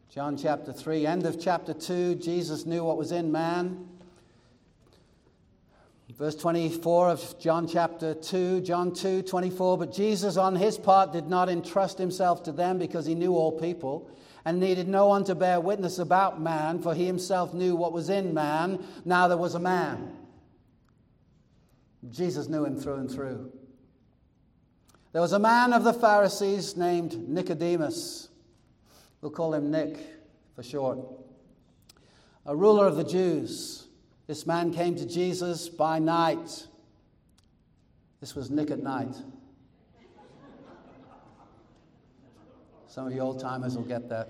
John 0.10 0.38
chapter 0.38 0.72
3, 0.72 1.06
end 1.06 1.26
of 1.26 1.40
chapter 1.40 1.74
2, 1.74 2.16
Jesus 2.16 2.66
knew 2.66 2.84
what 2.84 2.98
was 2.98 3.12
in 3.12 3.32
man. 3.32 3.90
Verse 6.18 6.36
24 6.36 7.10
of 7.10 7.40
John 7.40 7.68
chapter 7.68 8.14
2, 8.14 8.62
John 8.62 8.94
2, 8.94 9.24
24. 9.24 9.78
But 9.80 9.92
Jesus, 9.92 10.38
on 10.38 10.56
his 10.56 10.78
part, 10.78 11.12
did 11.12 11.28
not 11.28 11.50
entrust 11.50 11.98
himself 11.98 12.44
to 12.44 12.52
them 12.52 12.78
because 12.78 13.06
he 13.08 13.16
knew 13.16 13.34
all 13.36 13.52
people 13.52 14.10
and 14.46 14.60
needed 14.60 14.88
no 14.88 15.08
one 15.08 15.24
to 15.24 15.34
bear 15.34 15.60
witness 15.60 15.98
about 15.98 16.40
man, 16.40 16.82
for 16.82 16.94
he 16.94 17.08
himself 17.08 17.54
knew 17.54 17.76
what 17.76 17.94
was 17.94 18.10
in 18.10 18.34
man. 18.34 18.86
Now 19.06 19.28
there 19.28 19.38
was 19.38 19.56
a 19.56 19.60
man. 19.60 20.16
Jesus 22.10 22.48
knew 22.48 22.64
him 22.64 22.80
through 22.80 22.96
and 22.96 23.12
through. 23.12 23.52
There 25.14 25.22
was 25.22 25.32
a 25.32 25.40
man 25.40 25.74
of 25.74 25.84
the 25.84 25.94
Pharisees 25.94 26.76
named 26.76 27.30
Nicodemus. 27.30 28.30
We'll 29.22 29.32
call 29.32 29.54
him 29.54 29.70
Nick 29.70 29.98
for 30.56 30.64
short. 30.64 31.00
A 32.48 32.56
ruler 32.56 32.88
of 32.88 32.96
the 32.96 33.04
Jews. 33.04 33.86
This 34.26 34.48
man 34.48 34.74
came 34.74 34.96
to 34.96 35.06
Jesus 35.06 35.70
by 35.70 36.00
night. 36.00 36.68
This 38.22 38.36
was 38.36 38.50
Nick 38.50 38.72
at 38.72 38.82
night. 38.82 39.16
Some 42.88 43.06
of 43.08 43.14
you 43.14 43.20
old 43.22 43.40
timers 43.40 43.76
will 43.76 43.84
get 43.84 44.10
that. 44.10 44.30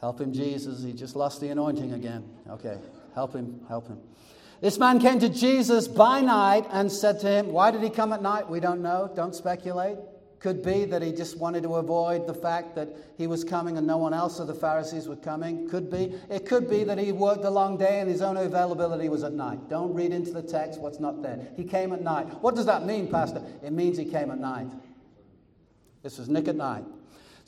Help 0.00 0.20
him, 0.20 0.32
Jesus. 0.32 0.82
He 0.82 0.92
just 0.94 1.14
lost 1.14 1.40
the 1.40 1.48
anointing 1.48 1.92
again. 1.92 2.24
Okay, 2.48 2.78
help 3.14 3.34
him, 3.34 3.60
help 3.68 3.86
him. 3.88 3.98
This 4.60 4.78
man 4.78 4.98
came 4.98 5.20
to 5.20 5.28
Jesus 5.28 5.86
by 5.86 6.20
night 6.20 6.66
and 6.70 6.90
said 6.90 7.20
to 7.20 7.28
him, 7.28 7.52
Why 7.52 7.70
did 7.70 7.82
he 7.82 7.90
come 7.90 8.12
at 8.12 8.22
night? 8.22 8.48
We 8.48 8.58
don't 8.58 8.82
know. 8.82 9.10
Don't 9.14 9.34
speculate. 9.34 9.96
Could 10.40 10.64
be 10.64 10.84
that 10.84 11.02
he 11.02 11.12
just 11.12 11.36
wanted 11.38 11.64
to 11.64 11.76
avoid 11.76 12.26
the 12.26 12.34
fact 12.34 12.76
that 12.76 12.88
he 13.16 13.26
was 13.26 13.42
coming 13.42 13.76
and 13.76 13.86
no 13.86 13.96
one 13.96 14.14
else 14.14 14.38
of 14.38 14.46
the 14.46 14.54
Pharisees 14.54 15.08
were 15.08 15.16
coming. 15.16 15.68
Could 15.68 15.90
be. 15.90 16.14
It 16.30 16.46
could 16.46 16.70
be 16.70 16.84
that 16.84 16.98
he 16.98 17.12
worked 17.12 17.44
a 17.44 17.50
long 17.50 17.76
day 17.76 18.00
and 18.00 18.08
his 18.08 18.22
only 18.22 18.44
availability 18.44 19.08
was 19.08 19.24
at 19.24 19.32
night. 19.32 19.68
Don't 19.68 19.94
read 19.94 20.12
into 20.12 20.32
the 20.32 20.42
text 20.42 20.80
what's 20.80 21.00
not 21.00 21.22
there. 21.22 21.48
He 21.56 21.64
came 21.64 21.92
at 21.92 22.02
night. 22.02 22.26
What 22.40 22.54
does 22.54 22.66
that 22.66 22.86
mean, 22.86 23.08
Pastor? 23.08 23.42
It 23.62 23.72
means 23.72 23.98
he 23.98 24.04
came 24.04 24.30
at 24.30 24.38
night. 24.38 24.68
This 26.02 26.18
was 26.18 26.28
Nick 26.28 26.46
at 26.48 26.56
night 26.56 26.84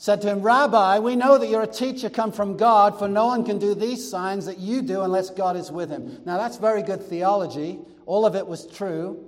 said 0.01 0.19
to 0.19 0.27
him, 0.27 0.41
Rabbi, 0.41 0.97
we 0.97 1.15
know 1.15 1.37
that 1.37 1.47
you're 1.47 1.61
a 1.61 1.67
teacher 1.67 2.09
come 2.09 2.31
from 2.31 2.57
God, 2.57 2.97
for 2.97 3.07
no 3.07 3.27
one 3.27 3.45
can 3.45 3.59
do 3.59 3.75
these 3.75 4.09
signs 4.09 4.47
that 4.47 4.57
you 4.57 4.81
do 4.81 5.03
unless 5.03 5.29
God 5.29 5.55
is 5.55 5.71
with 5.71 5.91
him. 5.91 6.23
Now, 6.25 6.37
that's 6.37 6.57
very 6.57 6.81
good 6.81 7.03
theology. 7.03 7.77
All 8.07 8.25
of 8.25 8.35
it 8.35 8.47
was 8.47 8.65
true. 8.65 9.23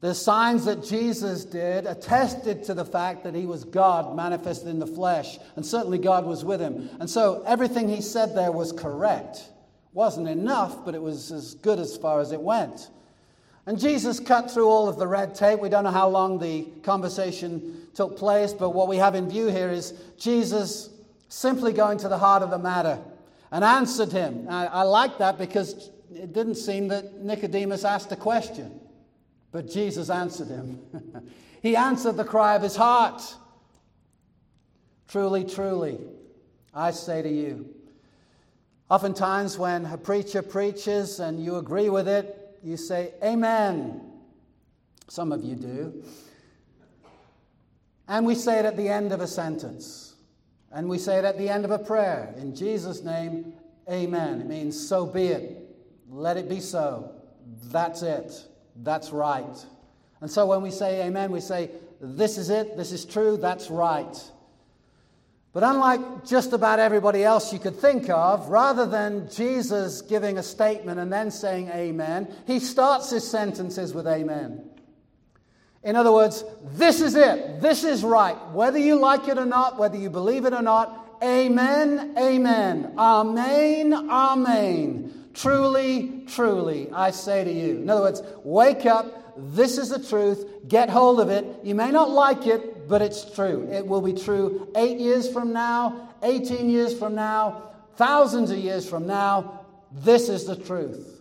The 0.00 0.14
signs 0.14 0.66
that 0.66 0.84
Jesus 0.84 1.46
did 1.46 1.86
attested 1.86 2.64
to 2.64 2.74
the 2.74 2.84
fact 2.84 3.24
that 3.24 3.34
he 3.34 3.46
was 3.46 3.64
God 3.64 4.14
manifested 4.14 4.68
in 4.68 4.80
the 4.80 4.86
flesh, 4.86 5.38
and 5.56 5.64
certainly 5.64 5.96
God 5.96 6.26
was 6.26 6.44
with 6.44 6.60
him. 6.60 6.90
And 7.00 7.08
so 7.08 7.42
everything 7.46 7.88
he 7.88 8.02
said 8.02 8.34
there 8.34 8.52
was 8.52 8.70
correct. 8.70 9.44
Wasn't 9.94 10.28
enough, 10.28 10.84
but 10.84 10.94
it 10.94 11.00
was 11.00 11.32
as 11.32 11.54
good 11.54 11.78
as 11.78 11.96
far 11.96 12.20
as 12.20 12.32
it 12.32 12.40
went. 12.42 12.90
And 13.66 13.78
Jesus 13.78 14.20
cut 14.20 14.50
through 14.50 14.68
all 14.68 14.88
of 14.88 14.98
the 14.98 15.06
red 15.06 15.34
tape. 15.34 15.58
We 15.58 15.70
don't 15.70 15.84
know 15.84 15.90
how 15.90 16.08
long 16.08 16.38
the 16.38 16.64
conversation 16.82 17.88
took 17.94 18.18
place, 18.18 18.52
but 18.52 18.70
what 18.70 18.88
we 18.88 18.98
have 18.98 19.14
in 19.14 19.28
view 19.28 19.46
here 19.46 19.70
is 19.70 19.94
Jesus 20.18 20.90
simply 21.28 21.72
going 21.72 21.98
to 21.98 22.08
the 22.08 22.18
heart 22.18 22.42
of 22.42 22.50
the 22.50 22.58
matter 22.58 22.98
and 23.50 23.64
answered 23.64 24.12
him. 24.12 24.46
I, 24.50 24.66
I 24.66 24.82
like 24.82 25.18
that 25.18 25.38
because 25.38 25.90
it 26.12 26.32
didn't 26.32 26.56
seem 26.56 26.88
that 26.88 27.22
Nicodemus 27.22 27.84
asked 27.84 28.12
a 28.12 28.16
question, 28.16 28.80
but 29.50 29.70
Jesus 29.70 30.10
answered 30.10 30.48
him. 30.48 30.80
he 31.62 31.74
answered 31.74 32.16
the 32.16 32.24
cry 32.24 32.56
of 32.56 32.62
his 32.62 32.76
heart. 32.76 33.22
Truly, 35.08 35.44
truly, 35.44 36.00
I 36.74 36.90
say 36.90 37.22
to 37.22 37.28
you. 37.28 37.74
Oftentimes, 38.90 39.56
when 39.56 39.86
a 39.86 39.96
preacher 39.96 40.42
preaches 40.42 41.18
and 41.18 41.42
you 41.42 41.56
agree 41.56 41.88
with 41.88 42.06
it, 42.06 42.43
you 42.64 42.76
say, 42.76 43.12
Amen. 43.22 44.00
Some 45.08 45.32
of 45.32 45.44
you 45.44 45.54
do. 45.54 46.02
And 48.08 48.26
we 48.26 48.34
say 48.34 48.58
it 48.58 48.64
at 48.64 48.76
the 48.76 48.88
end 48.88 49.12
of 49.12 49.20
a 49.20 49.26
sentence. 49.26 50.14
And 50.72 50.88
we 50.88 50.98
say 50.98 51.18
it 51.18 51.24
at 51.24 51.38
the 51.38 51.48
end 51.48 51.64
of 51.64 51.70
a 51.70 51.78
prayer. 51.78 52.34
In 52.38 52.54
Jesus' 52.54 53.02
name, 53.02 53.52
Amen. 53.90 54.40
It 54.40 54.46
means, 54.46 54.88
so 54.88 55.04
be 55.04 55.26
it. 55.26 55.60
Let 56.08 56.36
it 56.36 56.48
be 56.48 56.60
so. 56.60 57.12
That's 57.64 58.02
it. 58.02 58.32
That's 58.76 59.10
right. 59.10 59.64
And 60.20 60.30
so 60.30 60.46
when 60.46 60.62
we 60.62 60.70
say 60.70 61.06
Amen, 61.06 61.30
we 61.30 61.40
say, 61.40 61.70
This 62.00 62.38
is 62.38 62.48
it. 62.48 62.76
This 62.76 62.92
is 62.92 63.04
true. 63.04 63.36
That's 63.36 63.70
right. 63.70 64.16
But 65.54 65.62
unlike 65.62 66.26
just 66.26 66.52
about 66.52 66.80
everybody 66.80 67.22
else 67.22 67.52
you 67.52 67.60
could 67.60 67.76
think 67.76 68.10
of, 68.10 68.48
rather 68.48 68.86
than 68.86 69.30
Jesus 69.30 70.02
giving 70.02 70.36
a 70.36 70.42
statement 70.42 70.98
and 70.98 71.12
then 71.12 71.30
saying 71.30 71.68
amen, 71.68 72.28
he 72.44 72.58
starts 72.58 73.10
his 73.10 73.26
sentences 73.26 73.94
with 73.94 74.08
amen. 74.08 74.68
In 75.84 75.94
other 75.94 76.10
words, 76.10 76.44
this 76.72 77.00
is 77.00 77.14
it. 77.14 77.60
This 77.60 77.84
is 77.84 78.02
right. 78.02 78.36
Whether 78.50 78.78
you 78.78 78.96
like 78.96 79.28
it 79.28 79.38
or 79.38 79.44
not, 79.44 79.78
whether 79.78 79.96
you 79.96 80.10
believe 80.10 80.44
it 80.44 80.52
or 80.52 80.62
not, 80.62 81.18
amen, 81.22 82.16
amen. 82.18 82.94
Amen, 82.98 83.94
amen. 83.94 85.28
Truly, 85.34 86.24
truly, 86.26 86.90
I 86.92 87.12
say 87.12 87.44
to 87.44 87.52
you. 87.52 87.76
In 87.82 87.88
other 87.90 88.00
words, 88.00 88.22
wake 88.42 88.86
up. 88.86 89.36
This 89.36 89.78
is 89.78 89.90
the 89.90 90.02
truth. 90.02 90.44
Get 90.66 90.90
hold 90.90 91.20
of 91.20 91.28
it. 91.28 91.44
You 91.62 91.76
may 91.76 91.92
not 91.92 92.10
like 92.10 92.46
it, 92.46 92.73
but 92.88 93.02
it's 93.02 93.34
true. 93.34 93.68
It 93.70 93.86
will 93.86 94.00
be 94.00 94.12
true 94.12 94.68
eight 94.76 94.98
years 94.98 95.30
from 95.30 95.52
now, 95.52 96.10
18 96.22 96.68
years 96.68 96.96
from 96.98 97.14
now, 97.14 97.70
thousands 97.96 98.50
of 98.50 98.58
years 98.58 98.88
from 98.88 99.06
now. 99.06 99.60
This 99.92 100.28
is 100.28 100.44
the 100.44 100.56
truth. 100.56 101.14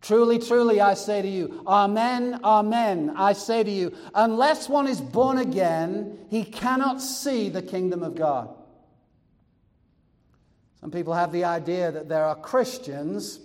Truly, 0.00 0.40
truly, 0.40 0.80
I 0.80 0.94
say 0.94 1.22
to 1.22 1.28
you, 1.28 1.62
Amen, 1.64 2.40
Amen, 2.42 3.14
I 3.16 3.34
say 3.34 3.62
to 3.62 3.70
you, 3.70 3.94
unless 4.14 4.68
one 4.68 4.88
is 4.88 5.00
born 5.00 5.38
again, 5.38 6.18
he 6.28 6.42
cannot 6.42 7.00
see 7.00 7.48
the 7.48 7.62
kingdom 7.62 8.02
of 8.02 8.16
God. 8.16 8.52
Some 10.80 10.90
people 10.90 11.14
have 11.14 11.30
the 11.30 11.44
idea 11.44 11.92
that 11.92 12.08
there 12.08 12.24
are 12.24 12.34
Christians, 12.34 13.38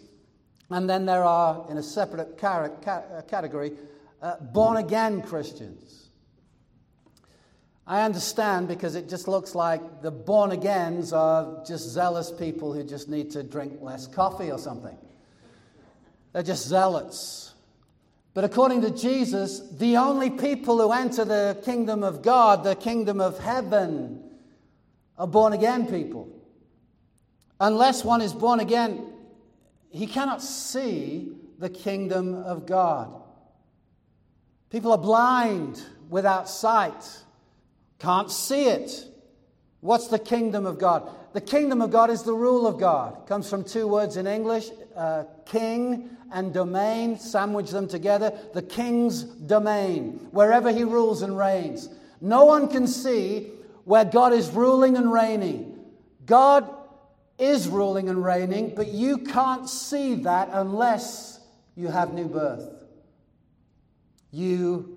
and 0.71 0.89
then 0.89 1.05
there 1.05 1.23
are, 1.23 1.63
in 1.69 1.77
a 1.77 1.83
separate 1.83 2.43
uh, 2.43 2.69
category, 3.27 3.73
uh, 4.23 4.37
born 4.39 4.77
again 4.77 5.21
Christians. 5.21 6.06
I 7.89 8.01
understand 8.01 8.67
because 8.67 8.95
it 8.95 9.07
just 9.07 9.29
looks 9.29 9.55
like 9.55 10.01
the 10.01 10.11
born 10.11 10.51
agains 10.51 11.13
are 11.13 11.63
just 11.65 11.87
zealous 11.87 12.29
people 12.29 12.73
who 12.73 12.83
just 12.83 13.07
need 13.07 13.31
to 13.31 13.43
drink 13.43 13.77
less 13.81 14.07
coffee 14.07 14.51
or 14.51 14.59
something. 14.59 14.97
They're 16.33 16.43
just 16.43 16.67
zealots. 16.67 17.53
But 18.33 18.43
according 18.43 18.81
to 18.81 18.91
Jesus, 18.91 19.61
the 19.71 19.95
only 19.95 20.29
people 20.29 20.79
who 20.79 20.91
enter 20.91 21.23
the 21.23 21.57
kingdom 21.63 22.03
of 22.03 22.21
God, 22.21 22.65
the 22.65 22.75
kingdom 22.75 23.21
of 23.21 23.39
heaven, 23.39 24.21
are 25.17 25.25
born 25.25 25.53
again 25.53 25.87
people. 25.87 26.29
Unless 27.59 28.03
one 28.03 28.21
is 28.21 28.33
born 28.33 28.59
again, 28.59 29.13
he 29.89 30.05
cannot 30.05 30.41
see 30.41 31.31
the 31.57 31.69
kingdom 31.69 32.35
of 32.35 32.65
God. 32.65 33.11
People 34.69 34.91
are 34.91 34.97
blind 34.97 35.81
without 36.09 36.49
sight, 36.49 37.23
can't 37.99 38.31
see 38.31 38.67
it. 38.67 39.05
What's 39.81 40.07
the 40.07 40.19
kingdom 40.19 40.65
of 40.65 40.79
God? 40.79 41.09
The 41.33 41.41
kingdom 41.41 41.81
of 41.81 41.91
God 41.91 42.09
is 42.09 42.23
the 42.23 42.33
rule 42.33 42.65
of 42.65 42.79
God. 42.79 43.17
It 43.21 43.27
comes 43.27 43.49
from 43.49 43.63
two 43.63 43.87
words 43.87 44.17
in 44.17 44.25
English 44.25 44.69
uh, 44.95 45.25
king 45.45 46.09
and 46.31 46.53
domain, 46.53 47.19
sandwich 47.19 47.69
them 47.69 47.87
together. 47.87 48.33
The 48.53 48.63
king's 48.63 49.23
domain, 49.23 50.27
wherever 50.31 50.71
he 50.71 50.83
rules 50.83 51.21
and 51.21 51.37
reigns. 51.37 51.89
No 52.19 52.45
one 52.45 52.69
can 52.69 52.87
see 52.87 53.51
where 53.85 54.03
God 54.03 54.33
is 54.33 54.49
ruling 54.49 54.97
and 54.97 55.11
reigning. 55.11 55.79
God 56.25 56.67
is 57.37 57.67
ruling 57.67 58.09
and 58.09 58.23
reigning, 58.23 58.73
but 58.75 58.87
you 58.87 59.19
can't 59.19 59.69
see 59.69 60.15
that 60.15 60.49
unless 60.51 61.39
you 61.75 61.87
have 61.87 62.13
new 62.13 62.27
birth. 62.27 62.67
You 64.31 64.96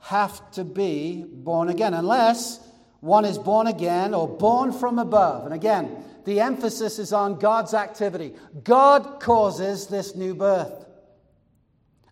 have 0.00 0.50
to 0.52 0.64
be 0.64 1.24
born 1.28 1.68
again, 1.68 1.94
unless 1.94 2.60
one 3.00 3.24
is 3.24 3.38
born 3.38 3.66
again 3.66 4.14
or 4.14 4.28
born 4.28 4.72
from 4.72 4.98
above. 4.98 5.44
And 5.44 5.54
again, 5.54 6.04
the 6.24 6.40
emphasis 6.40 6.98
is 6.98 7.12
on 7.12 7.38
God's 7.38 7.74
activity. 7.74 8.34
God 8.62 9.20
causes 9.20 9.86
this 9.86 10.14
new 10.14 10.34
birth. 10.34 10.86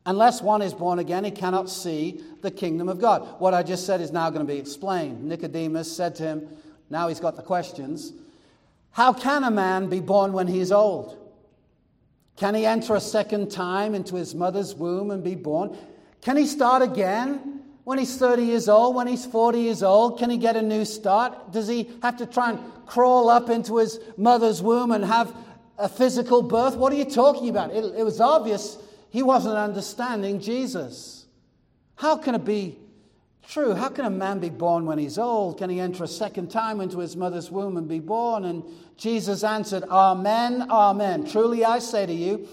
Unless 0.07 0.41
one 0.41 0.63
is 0.63 0.73
born 0.73 0.99
again, 0.99 1.25
he 1.25 1.31
cannot 1.31 1.69
see 1.69 2.23
the 2.41 2.51
kingdom 2.51 2.89
of 2.89 2.99
God. 2.99 3.41
What 3.41 3.53
I 3.53 3.63
just 3.63 3.85
said 3.85 4.01
is 4.01 4.11
now 4.11 4.31
going 4.31 4.47
to 4.47 4.51
be 4.51 4.59
explained. 4.59 5.25
Nicodemus 5.25 5.95
said 5.95 6.15
to 6.17 6.23
him, 6.23 6.49
now 6.91 7.09
he's 7.09 7.21
got 7.21 7.37
the 7.37 7.43
questions 7.43 8.13
How 8.93 9.13
can 9.13 9.45
a 9.45 9.51
man 9.51 9.89
be 9.89 10.01
born 10.01 10.33
when 10.33 10.47
he 10.47 10.61
is 10.61 10.73
old? 10.73 11.17
Can 12.37 12.55
he 12.55 12.65
enter 12.65 12.95
a 12.95 13.01
second 13.01 13.51
time 13.51 13.95
into 13.95 14.15
his 14.15 14.35
mother's 14.35 14.75
womb 14.75 15.11
and 15.11 15.23
be 15.23 15.35
born? 15.35 15.77
Can 16.23 16.37
he 16.37 16.47
start 16.47 16.83
again? 16.83 17.58
When 17.89 17.99
he's 17.99 18.19
30 18.19 18.43
years 18.43 18.69
old, 18.69 18.95
when 18.97 19.07
he's 19.07 19.25
40 19.25 19.61
years 19.61 19.83
old, 19.83 20.19
can 20.19 20.29
he 20.29 20.37
get 20.37 20.57
a 20.57 20.61
new 20.61 20.85
start? 20.85 21.53
Does 21.53 21.69
he 21.69 21.91
have 22.03 22.19
to 22.19 22.27
try 22.27 22.51
and 22.51 22.61
crawl 22.85 23.31
up 23.31 23.49
into 23.49 23.79
his 23.79 23.99
mother's 24.19 24.61
womb 24.61 24.93
and 24.93 25.03
have 25.03 25.35
a 25.79 25.89
physical 25.89 26.43
birth? 26.43 26.77
What 26.77 26.93
are 26.93 26.97
you 26.97 27.07
talking 27.07 27.49
about? 27.49 27.71
It, 27.71 27.83
it 27.97 28.05
was 28.05 28.21
obvious 28.21 28.77
he 29.09 29.23
wasn't 29.23 29.57
understanding 29.57 30.39
Jesus. 30.39 31.25
How 31.95 32.19
can 32.19 32.35
it 32.35 32.45
be 32.45 32.77
true? 33.49 33.73
How 33.73 33.89
can 33.89 34.05
a 34.05 34.11
man 34.11 34.39
be 34.39 34.51
born 34.51 34.85
when 34.85 34.99
he's 34.99 35.17
old? 35.17 35.57
Can 35.57 35.71
he 35.71 35.81
enter 35.81 36.05
a 36.05 36.09
second 36.09 36.51
time 36.51 36.83
into 36.83 36.99
his 36.99 37.17
mother's 37.17 37.51
womb 37.51 37.79
and 37.79 37.89
be 37.89 38.01
born? 38.01 38.45
And 38.45 38.65
Jesus 38.99 39.43
answered, 39.43 39.85
Amen, 39.85 40.67
Amen. 40.69 41.25
Truly 41.25 41.65
I 41.65 41.79
say 41.79 42.05
to 42.05 42.13
you, 42.13 42.49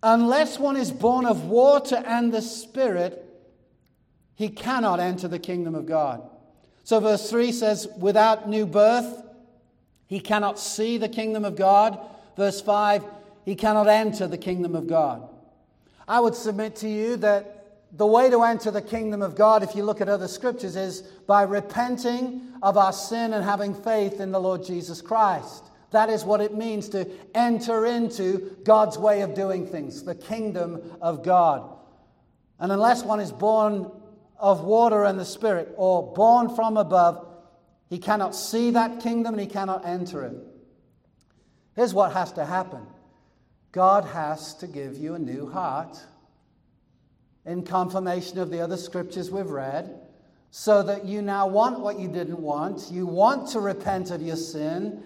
unless 0.00 0.60
one 0.60 0.76
is 0.76 0.92
born 0.92 1.26
of 1.26 1.46
water 1.46 2.00
and 2.06 2.32
the 2.32 2.40
Spirit, 2.40 3.23
he 4.34 4.48
cannot 4.48 5.00
enter 5.00 5.28
the 5.28 5.38
kingdom 5.38 5.74
of 5.74 5.86
God. 5.86 6.22
So, 6.82 7.00
verse 7.00 7.30
3 7.30 7.52
says, 7.52 7.88
without 7.98 8.48
new 8.48 8.66
birth, 8.66 9.22
he 10.06 10.20
cannot 10.20 10.58
see 10.58 10.98
the 10.98 11.08
kingdom 11.08 11.44
of 11.44 11.56
God. 11.56 11.98
Verse 12.36 12.60
5, 12.60 13.04
he 13.44 13.54
cannot 13.54 13.88
enter 13.88 14.26
the 14.26 14.38
kingdom 14.38 14.74
of 14.74 14.86
God. 14.86 15.28
I 16.06 16.20
would 16.20 16.34
submit 16.34 16.76
to 16.76 16.88
you 16.88 17.16
that 17.16 17.54
the 17.96 18.06
way 18.06 18.28
to 18.28 18.42
enter 18.42 18.70
the 18.70 18.82
kingdom 18.82 19.22
of 19.22 19.36
God, 19.36 19.62
if 19.62 19.74
you 19.76 19.84
look 19.84 20.00
at 20.00 20.08
other 20.08 20.28
scriptures, 20.28 20.76
is 20.76 21.02
by 21.26 21.42
repenting 21.42 22.42
of 22.62 22.76
our 22.76 22.92
sin 22.92 23.32
and 23.32 23.44
having 23.44 23.74
faith 23.74 24.20
in 24.20 24.32
the 24.32 24.40
Lord 24.40 24.64
Jesus 24.64 25.00
Christ. 25.00 25.64
That 25.92 26.10
is 26.10 26.24
what 26.24 26.40
it 26.40 26.54
means 26.54 26.88
to 26.88 27.08
enter 27.34 27.86
into 27.86 28.56
God's 28.64 28.98
way 28.98 29.20
of 29.20 29.34
doing 29.34 29.64
things, 29.64 30.02
the 30.02 30.16
kingdom 30.16 30.82
of 31.00 31.22
God. 31.22 31.70
And 32.58 32.72
unless 32.72 33.04
one 33.04 33.20
is 33.20 33.30
born 33.30 33.90
of 34.38 34.64
water 34.64 35.04
and 35.04 35.18
the 35.18 35.24
Spirit, 35.24 35.72
or 35.76 36.14
born 36.14 36.54
from 36.54 36.76
above, 36.76 37.26
he 37.88 37.98
cannot 37.98 38.34
see 38.34 38.70
that 38.70 39.00
kingdom 39.00 39.34
and 39.34 39.40
he 39.40 39.46
cannot 39.46 39.86
enter 39.86 40.24
it. 40.24 40.36
Here's 41.76 41.94
what 41.94 42.12
has 42.12 42.32
to 42.32 42.44
happen 42.44 42.86
God 43.72 44.04
has 44.04 44.54
to 44.54 44.66
give 44.66 44.96
you 44.96 45.14
a 45.14 45.18
new 45.18 45.50
heart 45.50 45.98
in 47.44 47.64
confirmation 47.64 48.38
of 48.38 48.50
the 48.50 48.60
other 48.60 48.76
scriptures 48.76 49.30
we've 49.30 49.50
read, 49.50 50.00
so 50.50 50.82
that 50.82 51.04
you 51.04 51.20
now 51.20 51.46
want 51.46 51.80
what 51.80 51.98
you 51.98 52.08
didn't 52.08 52.40
want. 52.40 52.90
You 52.90 53.06
want 53.06 53.48
to 53.50 53.60
repent 53.60 54.10
of 54.10 54.22
your 54.22 54.36
sin 54.36 55.02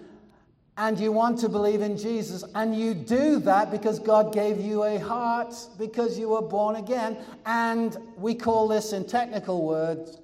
and 0.79 0.97
you 0.97 1.11
want 1.11 1.37
to 1.37 1.49
believe 1.49 1.81
in 1.81 1.97
Jesus. 1.97 2.45
And 2.55 2.73
you 2.73 2.93
do 2.93 3.39
that 3.39 3.69
because 3.69 3.99
God 3.99 4.33
gave 4.33 4.61
you 4.61 4.85
a 4.85 4.97
heart, 4.97 5.53
because 5.77 6.17
you 6.17 6.29
were 6.29 6.41
born 6.41 6.77
again. 6.77 7.17
And 7.45 7.97
we 8.15 8.33
call 8.33 8.69
this, 8.69 8.93
in 8.93 9.05
technical 9.05 9.65
words, 9.65 10.19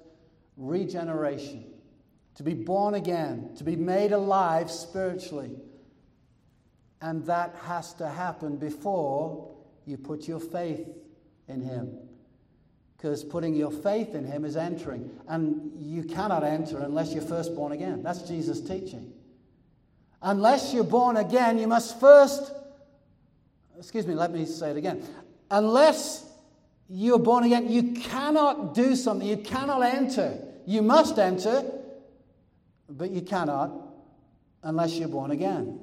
regeneration. 0.56 1.66
To 2.36 2.42
be 2.42 2.54
born 2.54 2.94
again, 2.94 3.50
to 3.56 3.64
be 3.64 3.76
made 3.76 4.12
alive 4.12 4.70
spiritually. 4.70 5.50
And 7.02 7.26
that 7.26 7.54
has 7.64 7.92
to 7.94 8.08
happen 8.08 8.56
before 8.56 9.54
you 9.84 9.98
put 9.98 10.26
your 10.26 10.40
faith 10.40 10.88
in 11.48 11.60
Him. 11.60 11.98
Because 12.96 13.22
putting 13.22 13.54
your 13.54 13.70
faith 13.70 14.14
in 14.14 14.24
Him 14.24 14.46
is 14.46 14.56
entering. 14.56 15.10
And 15.28 15.70
you 15.76 16.02
cannot 16.02 16.44
enter 16.44 16.78
unless 16.78 17.12
you're 17.12 17.22
first 17.22 17.54
born 17.54 17.72
again. 17.72 18.02
That's 18.02 18.22
Jesus' 18.22 18.62
teaching. 18.62 19.12
Unless 20.22 20.72
you're 20.72 20.84
born 20.84 21.16
again, 21.16 21.58
you 21.58 21.66
must 21.66 22.00
first, 22.00 22.52
excuse 23.78 24.06
me, 24.06 24.14
let 24.14 24.32
me 24.32 24.44
say 24.46 24.70
it 24.70 24.76
again. 24.76 25.06
Unless 25.50 26.24
you're 26.88 27.18
born 27.18 27.44
again, 27.44 27.70
you 27.70 27.92
cannot 27.94 28.74
do 28.74 28.96
something, 28.96 29.26
you 29.26 29.36
cannot 29.36 29.82
enter. 29.82 30.38
You 30.66 30.82
must 30.82 31.18
enter, 31.18 31.64
but 32.88 33.10
you 33.10 33.20
cannot 33.22 33.72
unless 34.62 34.94
you're 34.94 35.08
born 35.08 35.30
again. 35.30 35.78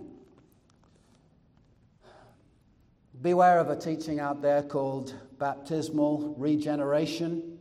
Beware 3.21 3.59
of 3.59 3.69
a 3.69 3.75
teaching 3.77 4.19
out 4.19 4.41
there 4.41 4.61
called 4.61 5.13
baptismal 5.39 6.35
regeneration. 6.37 7.57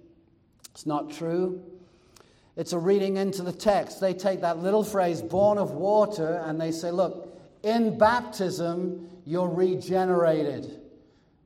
It's 0.72 0.86
not 0.86 1.12
true. 1.12 1.62
It's 2.56 2.72
a 2.72 2.78
reading 2.78 3.16
into 3.16 3.42
the 3.42 3.52
text. 3.52 4.00
They 4.00 4.12
take 4.12 4.42
that 4.42 4.58
little 4.58 4.84
phrase, 4.84 5.22
born 5.22 5.58
of 5.58 5.72
water, 5.72 6.42
and 6.44 6.60
they 6.60 6.70
say, 6.70 6.90
look, 6.90 7.28
in 7.62 7.96
baptism, 7.96 9.08
you're 9.24 9.48
regenerated. 9.48 10.78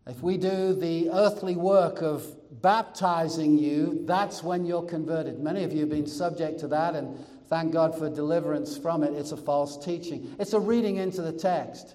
If 0.07 0.23
we 0.23 0.37
do 0.37 0.75
the 0.75 1.11
earthly 1.11 1.57
work 1.57 2.03
of 2.03 2.27
baptizing 2.63 3.59
you, 3.59 4.03
that's 4.05 4.43
when 4.43 4.65
you're 4.65 4.83
converted. 4.83 5.39
Many 5.41 5.65
of 5.65 5.73
you 5.73 5.81
have 5.81 5.91
been 5.91 6.07
subject 6.07 6.61
to 6.61 6.69
that, 6.69 6.95
and 6.95 7.19
thank 7.49 7.73
God 7.73 7.97
for 7.97 8.09
deliverance 8.09 8.77
from 8.77 9.03
it. 9.03 9.13
It's 9.15 9.33
a 9.33 9.37
false 9.37 9.85
teaching, 9.85 10.35
it's 10.39 10.53
a 10.53 10.61
reading 10.61 10.97
into 10.97 11.23
the 11.23 11.33
text. 11.33 11.95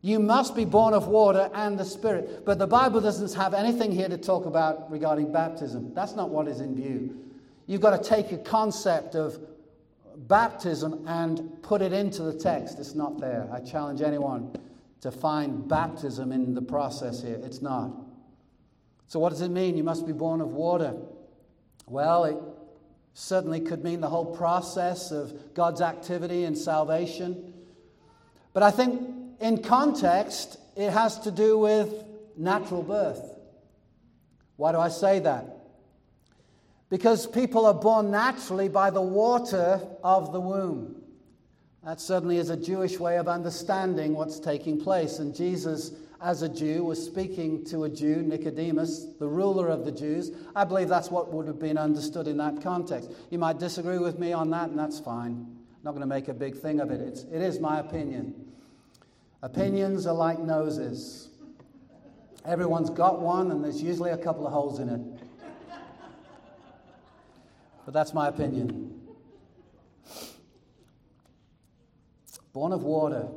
You 0.00 0.18
must 0.18 0.54
be 0.54 0.66
born 0.66 0.92
of 0.92 1.08
water 1.08 1.50
and 1.54 1.78
the 1.78 1.84
Spirit. 1.84 2.44
But 2.44 2.58
the 2.58 2.66
Bible 2.66 3.00
doesn't 3.00 3.32
have 3.36 3.54
anything 3.54 3.90
here 3.90 4.06
to 4.06 4.18
talk 4.18 4.44
about 4.44 4.90
regarding 4.90 5.32
baptism. 5.32 5.94
That's 5.94 6.14
not 6.14 6.28
what 6.28 6.46
is 6.46 6.60
in 6.60 6.74
view. 6.74 7.23
You've 7.66 7.80
got 7.80 8.02
to 8.02 8.08
take 8.08 8.32
a 8.32 8.38
concept 8.38 9.14
of 9.14 9.38
baptism 10.16 11.04
and 11.06 11.62
put 11.62 11.82
it 11.82 11.92
into 11.92 12.22
the 12.22 12.34
text. 12.34 12.78
It's 12.78 12.94
not 12.94 13.18
there. 13.20 13.48
I 13.52 13.60
challenge 13.60 14.02
anyone 14.02 14.54
to 15.00 15.10
find 15.10 15.68
baptism 15.68 16.32
in 16.32 16.54
the 16.54 16.62
process 16.62 17.22
here. 17.22 17.40
It's 17.42 17.62
not. 17.62 17.90
So, 19.06 19.18
what 19.18 19.30
does 19.30 19.40
it 19.40 19.50
mean? 19.50 19.76
You 19.76 19.84
must 19.84 20.06
be 20.06 20.12
born 20.12 20.40
of 20.40 20.52
water. 20.52 20.94
Well, 21.86 22.24
it 22.24 22.36
certainly 23.12 23.60
could 23.60 23.84
mean 23.84 24.00
the 24.00 24.08
whole 24.08 24.34
process 24.36 25.10
of 25.10 25.54
God's 25.54 25.80
activity 25.80 26.44
in 26.44 26.56
salvation. 26.56 27.52
But 28.52 28.62
I 28.62 28.70
think 28.70 29.10
in 29.40 29.62
context, 29.62 30.58
it 30.76 30.90
has 30.90 31.18
to 31.20 31.30
do 31.30 31.58
with 31.58 31.92
natural 32.36 32.82
birth. 32.82 33.22
Why 34.56 34.72
do 34.72 34.78
I 34.78 34.88
say 34.88 35.18
that? 35.20 35.53
Because 36.94 37.26
people 37.26 37.66
are 37.66 37.74
born 37.74 38.12
naturally 38.12 38.68
by 38.68 38.88
the 38.88 39.02
water 39.02 39.80
of 40.04 40.32
the 40.32 40.38
womb. 40.38 41.02
That 41.82 42.00
certainly 42.00 42.36
is 42.36 42.50
a 42.50 42.56
Jewish 42.56 43.00
way 43.00 43.18
of 43.18 43.26
understanding 43.26 44.14
what's 44.14 44.38
taking 44.38 44.80
place. 44.80 45.18
And 45.18 45.34
Jesus, 45.34 45.90
as 46.22 46.42
a 46.42 46.48
Jew, 46.48 46.84
was 46.84 47.04
speaking 47.04 47.64
to 47.64 47.82
a 47.82 47.88
Jew, 47.88 48.22
Nicodemus, 48.22 49.06
the 49.18 49.26
ruler 49.26 49.70
of 49.70 49.84
the 49.84 49.90
Jews. 49.90 50.30
I 50.54 50.62
believe 50.62 50.88
that's 50.88 51.10
what 51.10 51.32
would 51.32 51.48
have 51.48 51.58
been 51.58 51.78
understood 51.78 52.28
in 52.28 52.36
that 52.36 52.62
context. 52.62 53.10
You 53.28 53.40
might 53.40 53.58
disagree 53.58 53.98
with 53.98 54.20
me 54.20 54.32
on 54.32 54.50
that, 54.50 54.70
and 54.70 54.78
that's 54.78 55.00
fine. 55.00 55.32
I'm 55.32 55.80
not 55.82 55.90
going 55.90 56.02
to 56.02 56.06
make 56.06 56.28
a 56.28 56.32
big 56.32 56.54
thing 56.54 56.78
of 56.78 56.92
it. 56.92 57.00
It's, 57.00 57.24
it 57.24 57.42
is 57.42 57.58
my 57.58 57.80
opinion. 57.80 58.52
Opinions 59.42 60.06
are 60.06 60.14
like 60.14 60.38
noses. 60.38 61.30
Everyone's 62.44 62.90
got 62.90 63.20
one, 63.20 63.50
and 63.50 63.64
there's 63.64 63.82
usually 63.82 64.12
a 64.12 64.16
couple 64.16 64.46
of 64.46 64.52
holes 64.52 64.78
in 64.78 64.88
it. 64.90 65.00
But 67.84 67.94
that's 67.94 68.14
my 68.14 68.28
opinion. 68.28 69.00
Born 72.52 72.72
of 72.72 72.82
water. 72.82 73.28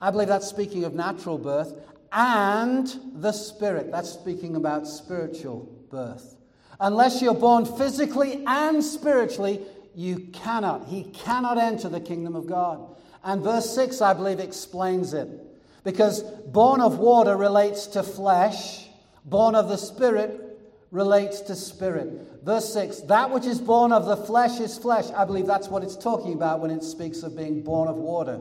I 0.00 0.10
believe 0.10 0.28
that's 0.28 0.46
speaking 0.46 0.84
of 0.84 0.94
natural 0.94 1.36
birth 1.36 1.74
and 2.12 2.88
the 3.14 3.32
Spirit. 3.32 3.90
That's 3.90 4.10
speaking 4.10 4.56
about 4.56 4.86
spiritual 4.86 5.68
birth. 5.90 6.36
Unless 6.78 7.20
you're 7.20 7.34
born 7.34 7.66
physically 7.66 8.42
and 8.46 8.82
spiritually, 8.82 9.60
you 9.94 10.20
cannot, 10.32 10.86
he 10.86 11.04
cannot 11.04 11.58
enter 11.58 11.88
the 11.88 12.00
kingdom 12.00 12.34
of 12.34 12.46
God. 12.46 12.96
And 13.22 13.42
verse 13.42 13.74
6, 13.74 14.00
I 14.00 14.14
believe, 14.14 14.40
explains 14.40 15.12
it. 15.12 15.28
Because 15.84 16.22
born 16.22 16.80
of 16.80 16.98
water 16.98 17.36
relates 17.36 17.86
to 17.88 18.02
flesh, 18.02 18.86
born 19.24 19.54
of 19.54 19.68
the 19.68 19.76
Spirit 19.76 20.49
relates 20.90 21.40
to 21.42 21.54
spirit. 21.54 22.08
Verse 22.42 22.72
6 22.72 23.00
That 23.02 23.30
which 23.30 23.46
is 23.46 23.60
born 23.60 23.92
of 23.92 24.06
the 24.06 24.16
flesh 24.16 24.60
is 24.60 24.78
flesh. 24.78 25.10
I 25.16 25.24
believe 25.24 25.46
that's 25.46 25.68
what 25.68 25.82
it's 25.82 25.96
talking 25.96 26.32
about 26.32 26.60
when 26.60 26.70
it 26.70 26.82
speaks 26.82 27.22
of 27.22 27.36
being 27.36 27.62
born 27.62 27.88
of 27.88 27.96
water. 27.96 28.40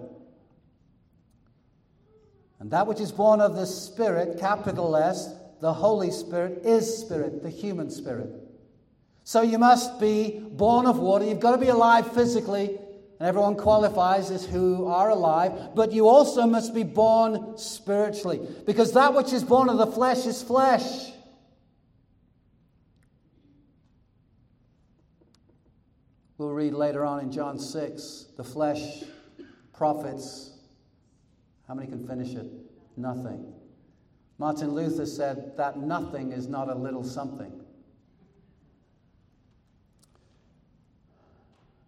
And 2.60 2.72
that 2.72 2.88
which 2.88 3.00
is 3.00 3.12
born 3.12 3.40
of 3.40 3.56
the 3.56 3.66
Spirit, 3.66 4.40
capital 4.40 4.96
S, 4.96 5.34
the 5.62 5.74
Holy 5.74 6.12
Spirit, 6.12 6.66
is 6.66 7.00
spirit, 7.00 7.42
the 7.42 7.50
human 7.50 7.90
spirit. 7.90 8.30
So 9.24 9.42
you 9.42 9.58
must 9.58 10.00
be 10.00 10.40
born 10.52 10.86
of 10.86 11.00
water. 11.00 11.24
You've 11.24 11.40
got 11.40 11.52
to 11.52 11.58
be 11.58 11.68
alive 11.68 12.14
physically, 12.14 12.80
and 13.20 13.28
everyone 13.28 13.56
qualifies 13.56 14.32
as 14.32 14.46
who 14.46 14.88
are 14.88 15.10
alive, 15.10 15.76
but 15.76 15.92
you 15.92 16.08
also 16.08 16.48
must 16.48 16.74
be 16.74 16.84
born 16.84 17.58
spiritually. 17.58 18.42
Because 18.66 18.94
that 18.94 19.14
which 19.14 19.32
is 19.32 19.44
born 19.44 19.70
of 19.70 19.78
the 19.78 19.88
flesh 19.88 20.26
is 20.26 20.42
flesh. 20.42 21.12
We'll 26.40 26.54
read 26.54 26.74
later 26.74 27.04
on 27.04 27.20
in 27.20 27.34
John 27.34 27.60
6 27.60 28.28
the 28.38 28.46
flesh 28.46 29.04
profits. 29.74 30.52
How 31.68 31.74
many 31.74 31.90
can 31.90 32.08
finish 32.08 32.34
it? 32.34 32.48
Nothing. 32.96 33.54
Martin 34.38 34.70
Luther 34.70 35.06
said 35.06 35.58
that 35.58 35.78
nothing 35.78 36.32
is 36.32 36.48
not 36.48 36.70
a 36.70 36.76
little 36.76 37.04
something. 37.04 37.52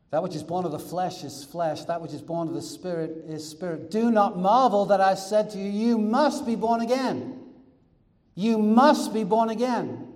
That 0.10 0.22
which 0.22 0.36
is 0.36 0.44
born 0.44 0.66
of 0.66 0.74
the 0.74 0.80
flesh 0.80 1.24
is 1.24 1.46
flesh. 1.46 1.86
That 1.86 2.02
which 2.02 2.12
is 2.12 2.22
born 2.22 2.50
of 2.50 2.54
the 2.54 2.62
spirit 2.62 3.24
is 3.30 3.48
spirit. 3.48 3.90
Do 3.90 4.12
not 4.12 4.38
marvel 4.38 4.88
that 4.88 5.00
I 5.00 5.16
said 5.16 5.52
to 5.52 5.60
you, 5.60 5.70
You 5.70 5.98
must 5.98 6.46
be 6.46 6.58
born 6.58 6.82
again. 6.82 7.40
You 8.36 8.58
must 8.58 9.14
be 9.14 9.24
born 9.24 9.48
again. 9.48 10.10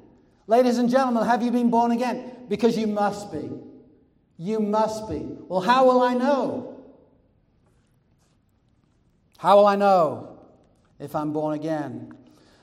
Ladies 0.46 0.78
and 0.78 0.90
gentlemen, 0.90 1.24
have 1.24 1.42
you 1.42 1.52
been 1.52 1.70
born 1.70 1.94
again? 1.94 2.34
Because 2.50 2.78
you 2.78 2.88
must 2.88 3.32
be. 3.32 3.50
You 4.38 4.60
must 4.60 5.08
be. 5.10 5.26
Well, 5.48 5.62
how 5.62 5.86
will 5.86 6.02
I 6.02 6.14
know? 6.14 6.84
How 9.38 9.58
will 9.58 9.68
I 9.68 9.76
know 9.76 10.40
if 11.00 11.16
I'm 11.16 11.32
born 11.34 11.54
again? 11.54 12.14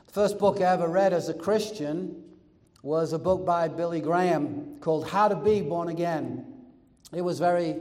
The 0.07 0.13
first 0.13 0.39
book 0.39 0.61
I 0.61 0.65
ever 0.65 0.89
read 0.89 1.13
as 1.13 1.29
a 1.29 1.35
Christian 1.35 2.23
was 2.83 3.13
a 3.13 3.19
book 3.19 3.47
by 3.47 3.69
Billy 3.69 4.01
Graham 4.01 4.79
called 4.81 5.09
How 5.09 5.29
to 5.29 5.37
Be 5.37 5.63
Born 5.63 5.89
Again. 5.89 6.45
It 7.13 7.23
was 7.23 7.39
very 7.39 7.77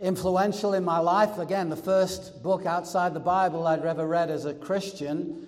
influential 0.00 0.74
in 0.74 0.84
my 0.84 0.98
life. 0.98 1.38
Again, 1.38 1.68
the 1.68 1.76
first 1.76 2.42
book 2.42 2.66
outside 2.66 3.14
the 3.14 3.20
Bible 3.20 3.66
I'd 3.66 3.84
ever 3.84 4.06
read 4.06 4.30
as 4.30 4.44
a 4.44 4.52
Christian. 4.52 5.46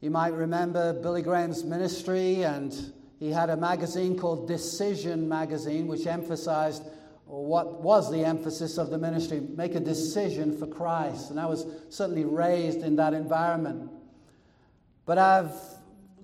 You 0.00 0.10
might 0.10 0.32
remember 0.32 0.94
Billy 0.94 1.20
Graham's 1.20 1.64
ministry, 1.64 2.42
and 2.42 2.92
he 3.18 3.30
had 3.30 3.50
a 3.50 3.56
magazine 3.56 4.18
called 4.18 4.48
Decision 4.48 5.28
Magazine, 5.28 5.86
which 5.86 6.06
emphasized 6.06 6.84
what 7.30 7.80
was 7.80 8.10
the 8.10 8.24
emphasis 8.24 8.76
of 8.76 8.90
the 8.90 8.98
ministry, 8.98 9.40
make 9.40 9.76
a 9.76 9.80
decision 9.80 10.58
for 10.58 10.66
Christ. 10.66 11.30
And 11.30 11.38
I 11.38 11.46
was 11.46 11.64
certainly 11.88 12.24
raised 12.24 12.82
in 12.82 12.96
that 12.96 13.14
environment. 13.14 13.88
But 15.06 15.18
I've 15.18 15.52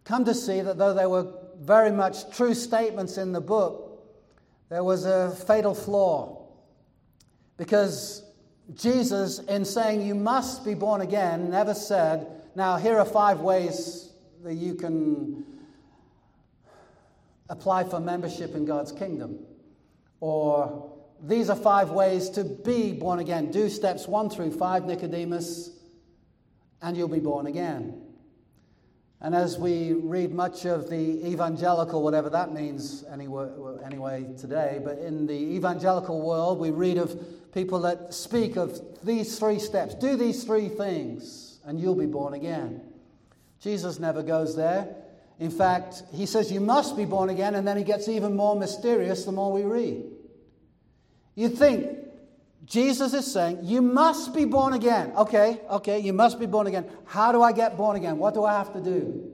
come 0.05 0.25
to 0.25 0.35
see 0.35 0.61
that 0.61 0.79
though 0.79 0.95
there 0.95 1.09
were 1.09 1.33
very 1.61 1.93
much 1.93 2.29
true 2.37 2.55
statements 2.55 3.19
in 3.19 3.33
the 3.33 3.41
book, 3.41 4.05
there 4.69 4.83
was 4.83 5.05
a 5.05 5.31
fatal 5.47 5.75
flaw. 5.75 6.49
Because 7.57 8.25
Jesus, 8.75 9.39
in 9.39 9.65
saying 9.65 10.03
you 10.03 10.15
must 10.17 10.65
be 10.65 10.75
born 10.75 11.03
again, 11.03 11.51
never 11.51 11.73
said, 11.73 12.27
now 12.57 12.77
here 12.77 12.99
are 12.99 13.05
five 13.05 13.41
ways 13.41 14.11
that 14.43 14.55
you 14.55 14.75
can 14.75 15.45
apply 17.49 17.85
for 17.85 18.01
membership 18.01 18.57
in 18.57 18.65
God's 18.65 18.91
kingdom. 18.91 19.39
Or 20.19 20.96
these 21.23 21.49
are 21.51 21.57
five 21.57 21.91
ways 21.91 22.31
to 22.31 22.45
be 22.45 22.93
born 22.93 23.19
again. 23.19 23.51
Do 23.51 23.69
steps 23.69 24.07
one 24.07 24.31
through 24.31 24.53
five, 24.53 24.85
Nicodemus, 24.85 25.71
and 26.83 26.97
you'll 26.97 27.09
be 27.09 27.21
born 27.21 27.47
again. 27.47 28.03
And 29.21 29.35
as 29.35 29.59
we 29.59 29.95
read 29.95 30.35
much 30.35 30.67
of 30.67 30.91
the 30.91 31.27
evangelical, 31.27 32.03
whatever 32.03 32.29
that 32.31 32.53
means 32.53 33.03
anyway, 33.11 33.49
anyway 33.85 34.27
today, 34.39 34.81
but 34.85 34.99
in 34.99 35.27
the 35.27 35.33
evangelical 35.33 36.21
world, 36.21 36.59
we 36.59 36.71
read 36.71 36.99
of 36.99 37.19
people 37.53 37.81
that 37.81 38.13
speak 38.13 38.57
of 38.57 38.79
these 39.03 39.39
three 39.39 39.59
steps. 39.59 39.95
Do 39.95 40.17
these 40.17 40.45
three 40.45 40.69
things, 40.69 41.59
and 41.65 41.81
you'll 41.81 41.95
be 41.95 42.07
born 42.07 42.35
again. 42.35 42.83
Jesus 43.61 43.99
never 43.99 44.23
goes 44.23 44.55
there. 44.55 44.95
In 45.39 45.51
fact, 45.51 46.03
he 46.13 46.27
says 46.27 46.53
you 46.53 46.61
must 46.61 46.97
be 46.97 47.07
born 47.07 47.31
again, 47.31 47.55
and 47.55 47.67
then 47.67 47.79
he 47.79 47.85
gets 47.85 48.09
even 48.09 48.37
more 48.37 48.55
mysterious 48.55 49.25
the 49.25 49.33
more 49.33 49.51
we 49.51 49.63
read. 49.63 50.05
You 51.37 51.49
think 51.51 51.99
Jesus 52.65 53.15
is 53.15 53.31
saying, 53.33 53.61
You 53.63 53.81
must 53.81 54.35
be 54.35 54.45
born 54.45 54.73
again. 54.73 55.13
Okay, 55.17 55.61
okay, 55.71 56.01
you 56.01 56.13
must 56.13 56.41
be 56.41 56.47
born 56.47 56.67
again. 56.67 56.91
How 57.05 57.31
do 57.31 57.43
I 57.43 57.53
get 57.53 57.77
born 57.77 57.97
again? 57.97 58.19
What 58.19 58.35
do 58.35 58.45
I 58.45 58.55
have 58.55 58.73
to 58.73 58.81
do? 58.81 59.31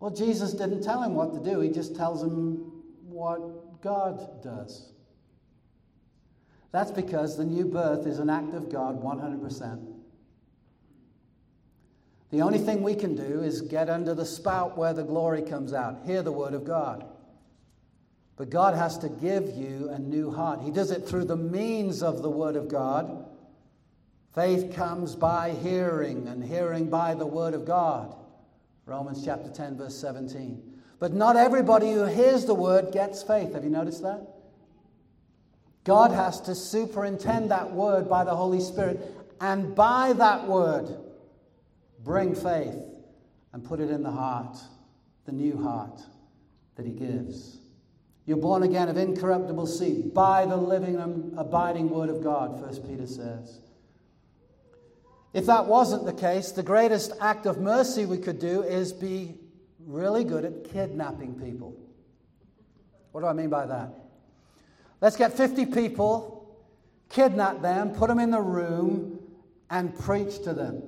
Well, 0.00 0.12
Jesus 0.12 0.52
didn't 0.52 0.82
tell 0.82 1.02
him 1.02 1.14
what 1.14 1.34
to 1.34 1.40
do, 1.40 1.60
he 1.60 1.70
just 1.70 1.94
tells 1.94 2.22
him 2.22 2.72
what 3.08 3.82
God 3.82 4.42
does. 4.42 4.92
That's 6.70 6.90
because 6.90 7.36
the 7.36 7.44
new 7.44 7.64
birth 7.64 8.06
is 8.06 8.18
an 8.18 8.30
act 8.30 8.54
of 8.54 8.70
God 8.70 9.02
100%. 9.02 9.94
The 12.30 12.42
only 12.42 12.58
thing 12.58 12.82
we 12.82 12.94
can 12.94 13.16
do 13.16 13.42
is 13.42 13.62
get 13.62 13.88
under 13.88 14.14
the 14.14 14.26
spout 14.26 14.76
where 14.76 14.92
the 14.92 15.02
glory 15.02 15.42
comes 15.42 15.72
out, 15.72 16.02
hear 16.04 16.22
the 16.22 16.30
word 16.30 16.52
of 16.52 16.64
God. 16.64 17.07
But 18.38 18.50
God 18.50 18.76
has 18.76 18.96
to 18.98 19.08
give 19.08 19.50
you 19.56 19.90
a 19.90 19.98
new 19.98 20.30
heart. 20.30 20.60
He 20.62 20.70
does 20.70 20.92
it 20.92 21.06
through 21.08 21.24
the 21.24 21.36
means 21.36 22.04
of 22.04 22.22
the 22.22 22.30
Word 22.30 22.54
of 22.54 22.68
God. 22.68 23.26
Faith 24.32 24.74
comes 24.76 25.16
by 25.16 25.50
hearing, 25.50 26.28
and 26.28 26.42
hearing 26.42 26.88
by 26.88 27.14
the 27.14 27.26
Word 27.26 27.52
of 27.52 27.64
God. 27.66 28.14
Romans 28.86 29.24
chapter 29.24 29.50
10, 29.50 29.76
verse 29.76 29.96
17. 29.96 30.62
But 31.00 31.12
not 31.12 31.34
everybody 31.34 31.90
who 31.90 32.04
hears 32.04 32.44
the 32.44 32.54
Word 32.54 32.92
gets 32.92 33.24
faith. 33.24 33.54
Have 33.54 33.64
you 33.64 33.70
noticed 33.70 34.02
that? 34.02 34.24
God 35.82 36.12
has 36.12 36.40
to 36.42 36.54
superintend 36.54 37.50
that 37.50 37.72
Word 37.72 38.08
by 38.08 38.22
the 38.22 38.36
Holy 38.36 38.60
Spirit, 38.60 39.00
and 39.40 39.74
by 39.74 40.12
that 40.12 40.46
Word, 40.46 40.96
bring 42.04 42.36
faith 42.36 42.76
and 43.52 43.64
put 43.64 43.80
it 43.80 43.90
in 43.90 44.04
the 44.04 44.12
heart, 44.12 44.58
the 45.24 45.32
new 45.32 45.60
heart 45.60 46.00
that 46.76 46.86
He 46.86 46.92
gives. 46.92 47.57
You're 48.28 48.36
born 48.36 48.62
again 48.62 48.90
of 48.90 48.98
incorruptible 48.98 49.66
seed 49.66 50.12
by 50.12 50.44
the 50.44 50.58
living 50.58 50.96
and 50.96 51.32
abiding 51.38 51.88
word 51.88 52.10
of 52.10 52.22
God, 52.22 52.60
1 52.60 52.82
Peter 52.86 53.06
says. 53.06 53.58
If 55.32 55.46
that 55.46 55.64
wasn't 55.64 56.04
the 56.04 56.12
case, 56.12 56.52
the 56.52 56.62
greatest 56.62 57.12
act 57.22 57.46
of 57.46 57.56
mercy 57.56 58.04
we 58.04 58.18
could 58.18 58.38
do 58.38 58.62
is 58.62 58.92
be 58.92 59.36
really 59.86 60.24
good 60.24 60.44
at 60.44 60.70
kidnapping 60.70 61.40
people. 61.40 61.74
What 63.12 63.22
do 63.22 63.28
I 63.28 63.32
mean 63.32 63.48
by 63.48 63.64
that? 63.64 63.94
Let's 65.00 65.16
get 65.16 65.32
50 65.32 65.64
people, 65.64 66.54
kidnap 67.08 67.62
them, 67.62 67.92
put 67.94 68.08
them 68.08 68.18
in 68.18 68.30
the 68.30 68.42
room, 68.42 69.20
and 69.70 69.98
preach 69.98 70.42
to 70.42 70.52
them. 70.52 70.82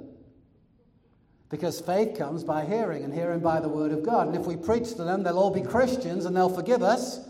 Because 1.49 1.81
faith 1.81 2.19
comes 2.19 2.45
by 2.45 2.67
hearing, 2.67 3.03
and 3.03 3.15
hearing 3.15 3.41
by 3.41 3.61
the 3.61 3.69
word 3.71 3.93
of 3.93 4.03
God. 4.03 4.27
And 4.29 4.37
if 4.37 4.45
we 4.45 4.59
preach 4.59 4.91
to 4.97 5.05
them, 5.05 5.23
they'll 5.23 5.39
all 5.39 5.51
be 5.51 5.63
Christians 5.63 6.27
and 6.27 6.37
they'll 6.37 6.55
forgive 6.55 6.83
us, 6.83 7.29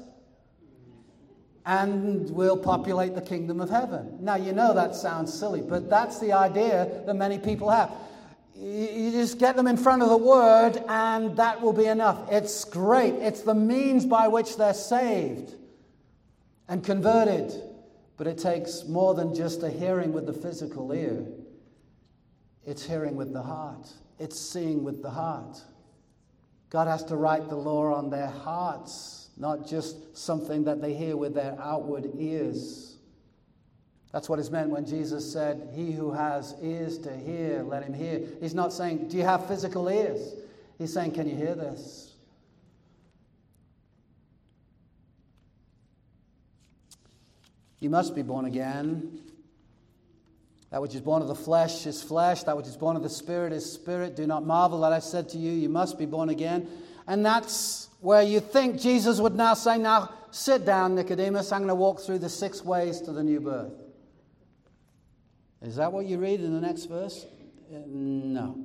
and 1.66 2.30
we'll 2.30 2.56
populate 2.56 3.14
the 3.14 3.20
kingdom 3.20 3.60
of 3.60 3.70
heaven. 3.70 4.18
Now, 4.20 4.36
you 4.36 4.52
know 4.52 4.74
that 4.74 4.94
sounds 4.94 5.32
silly, 5.32 5.60
but 5.60 5.90
that's 5.90 6.18
the 6.18 6.32
idea 6.32 7.02
that 7.06 7.14
many 7.14 7.38
people 7.38 7.70
have. 7.70 7.90
You 8.54 9.10
just 9.10 9.38
get 9.38 9.56
them 9.56 9.66
in 9.66 9.76
front 9.76 10.02
of 10.02 10.08
the 10.08 10.16
word, 10.16 10.82
and 10.88 11.36
that 11.36 11.60
will 11.60 11.72
be 11.72 11.86
enough. 11.86 12.30
It's 12.30 12.64
great, 12.64 13.14
it's 13.14 13.42
the 13.42 13.54
means 13.54 14.04
by 14.04 14.28
which 14.28 14.56
they're 14.56 14.74
saved 14.74 15.54
and 16.68 16.84
converted. 16.84 17.52
But 18.16 18.26
it 18.26 18.36
takes 18.36 18.84
more 18.84 19.14
than 19.14 19.34
just 19.34 19.62
a 19.62 19.70
hearing 19.70 20.12
with 20.12 20.26
the 20.26 20.34
physical 20.34 20.92
ear, 20.92 21.24
it's 22.66 22.84
hearing 22.84 23.16
with 23.16 23.32
the 23.32 23.42
heart, 23.42 23.90
it's 24.18 24.38
seeing 24.38 24.84
with 24.84 25.02
the 25.02 25.10
heart. 25.10 25.58
God 26.68 26.86
has 26.86 27.02
to 27.04 27.16
write 27.16 27.48
the 27.48 27.56
law 27.56 27.94
on 27.94 28.10
their 28.10 28.28
hearts, 28.28 29.19
not 29.40 29.66
just 29.66 30.16
something 30.16 30.64
that 30.64 30.82
they 30.82 30.92
hear 30.92 31.16
with 31.16 31.34
their 31.34 31.56
outward 31.58 32.10
ears. 32.18 32.96
That's 34.12 34.28
what 34.28 34.38
is 34.38 34.50
meant 34.50 34.68
when 34.68 34.84
Jesus 34.84 35.32
said, 35.32 35.70
He 35.74 35.92
who 35.92 36.12
has 36.12 36.54
ears 36.62 36.98
to 36.98 37.16
hear, 37.16 37.62
let 37.62 37.82
him 37.82 37.94
hear. 37.94 38.20
He's 38.40 38.54
not 38.54 38.72
saying, 38.72 39.08
Do 39.08 39.16
you 39.16 39.24
have 39.24 39.46
physical 39.46 39.88
ears? 39.88 40.34
He's 40.78 40.92
saying, 40.92 41.12
Can 41.12 41.26
you 41.26 41.36
hear 41.36 41.54
this? 41.54 42.12
You 47.78 47.88
must 47.88 48.14
be 48.14 48.22
born 48.22 48.44
again. 48.44 49.20
That 50.68 50.82
which 50.82 50.94
is 50.94 51.00
born 51.00 51.22
of 51.22 51.28
the 51.28 51.34
flesh 51.34 51.86
is 51.86 52.02
flesh, 52.02 52.42
that 52.42 52.56
which 52.56 52.66
is 52.66 52.76
born 52.76 52.94
of 52.94 53.02
the 53.02 53.08
spirit 53.08 53.54
is 53.54 53.70
spirit. 53.70 54.16
Do 54.16 54.26
not 54.26 54.44
marvel 54.44 54.82
that 54.82 54.92
I 54.92 54.98
said 54.98 55.30
to 55.30 55.38
you, 55.38 55.50
You 55.50 55.70
must 55.70 55.98
be 55.98 56.04
born 56.04 56.28
again. 56.28 56.68
And 57.06 57.24
that's 57.24 57.89
where 58.00 58.22
you 58.22 58.40
think 58.40 58.80
Jesus 58.80 59.20
would 59.20 59.34
now 59.34 59.54
say, 59.54 59.78
Now 59.78 60.10
sit 60.30 60.64
down, 60.64 60.94
Nicodemus. 60.94 61.52
I'm 61.52 61.60
going 61.60 61.68
to 61.68 61.74
walk 61.74 62.00
through 62.00 62.18
the 62.18 62.28
six 62.28 62.64
ways 62.64 63.00
to 63.02 63.12
the 63.12 63.22
new 63.22 63.40
birth. 63.40 63.72
Is 65.62 65.76
that 65.76 65.92
what 65.92 66.06
you 66.06 66.18
read 66.18 66.40
in 66.40 66.54
the 66.54 66.60
next 66.60 66.86
verse? 66.86 67.26
Uh, 67.72 67.78
no. 67.86 68.58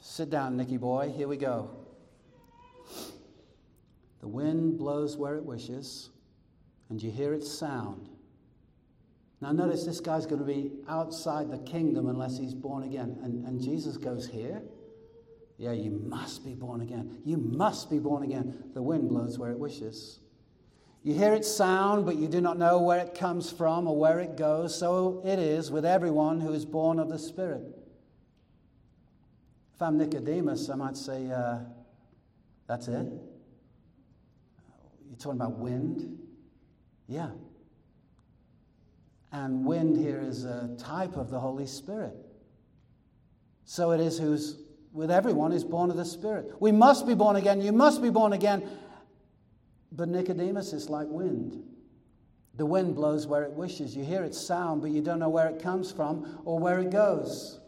Sit 0.00 0.30
down, 0.30 0.56
Nicky 0.56 0.76
boy. 0.76 1.12
Here 1.16 1.28
we 1.28 1.36
go. 1.36 1.70
The 4.20 4.28
wind 4.28 4.78
blows 4.78 5.16
where 5.16 5.36
it 5.36 5.44
wishes, 5.44 6.10
and 6.90 7.02
you 7.02 7.10
hear 7.10 7.32
its 7.32 7.50
sound. 7.50 8.08
Now, 9.40 9.50
notice 9.50 9.84
this 9.84 9.98
guy's 9.98 10.26
going 10.26 10.38
to 10.38 10.46
be 10.46 10.70
outside 10.88 11.50
the 11.50 11.58
kingdom 11.58 12.08
unless 12.08 12.38
he's 12.38 12.54
born 12.54 12.84
again. 12.84 13.18
And, 13.24 13.44
and 13.44 13.60
Jesus 13.60 13.96
goes 13.96 14.28
here. 14.28 14.62
Yeah, 15.62 15.70
you 15.70 15.92
must 15.92 16.44
be 16.44 16.54
born 16.54 16.80
again. 16.80 17.18
You 17.24 17.36
must 17.36 17.88
be 17.88 18.00
born 18.00 18.24
again. 18.24 18.72
The 18.74 18.82
wind 18.82 19.08
blows 19.08 19.38
where 19.38 19.52
it 19.52 19.58
wishes. 19.60 20.18
You 21.04 21.14
hear 21.14 21.34
its 21.34 21.48
sound, 21.48 22.04
but 22.04 22.16
you 22.16 22.26
do 22.26 22.40
not 22.40 22.58
know 22.58 22.80
where 22.80 22.98
it 22.98 23.14
comes 23.14 23.52
from 23.52 23.86
or 23.86 23.96
where 23.96 24.18
it 24.18 24.36
goes. 24.36 24.76
So 24.76 25.22
it 25.24 25.38
is 25.38 25.70
with 25.70 25.84
everyone 25.84 26.40
who 26.40 26.52
is 26.52 26.64
born 26.64 26.98
of 26.98 27.08
the 27.08 27.18
Spirit. 27.18 27.62
If 29.76 29.82
I'm 29.82 29.98
Nicodemus, 29.98 30.68
I 30.68 30.74
might 30.74 30.96
say, 30.96 31.30
uh, 31.30 31.58
That's 32.66 32.88
it? 32.88 33.06
You're 35.08 35.16
talking 35.16 35.40
about 35.40 35.60
wind? 35.60 36.18
Yeah. 37.06 37.30
And 39.30 39.64
wind 39.64 39.96
here 39.96 40.20
is 40.20 40.42
a 40.44 40.74
type 40.76 41.16
of 41.16 41.30
the 41.30 41.38
Holy 41.38 41.68
Spirit. 41.68 42.16
So 43.64 43.92
it 43.92 44.00
is 44.00 44.18
who's 44.18 44.61
with 44.92 45.10
everyone 45.10 45.52
is 45.52 45.64
born 45.64 45.90
of 45.90 45.96
the 45.96 46.04
Spirit. 46.04 46.52
We 46.60 46.72
must 46.72 47.06
be 47.06 47.14
born 47.14 47.36
again. 47.36 47.60
You 47.60 47.72
must 47.72 48.02
be 48.02 48.10
born 48.10 48.32
again. 48.32 48.68
But 49.90 50.08
Nicodemus 50.08 50.72
is 50.72 50.88
like 50.88 51.08
wind. 51.08 51.62
The 52.54 52.66
wind 52.66 52.94
blows 52.94 53.26
where 53.26 53.42
it 53.42 53.52
wishes. 53.52 53.96
You 53.96 54.04
hear 54.04 54.24
its 54.24 54.38
sound, 54.38 54.82
but 54.82 54.90
you 54.90 55.00
don't 55.00 55.18
know 55.18 55.28
where 55.28 55.48
it 55.48 55.62
comes 55.62 55.90
from 55.90 56.40
or 56.44 56.58
where 56.58 56.80
it 56.80 56.90
goes. 56.90 57.58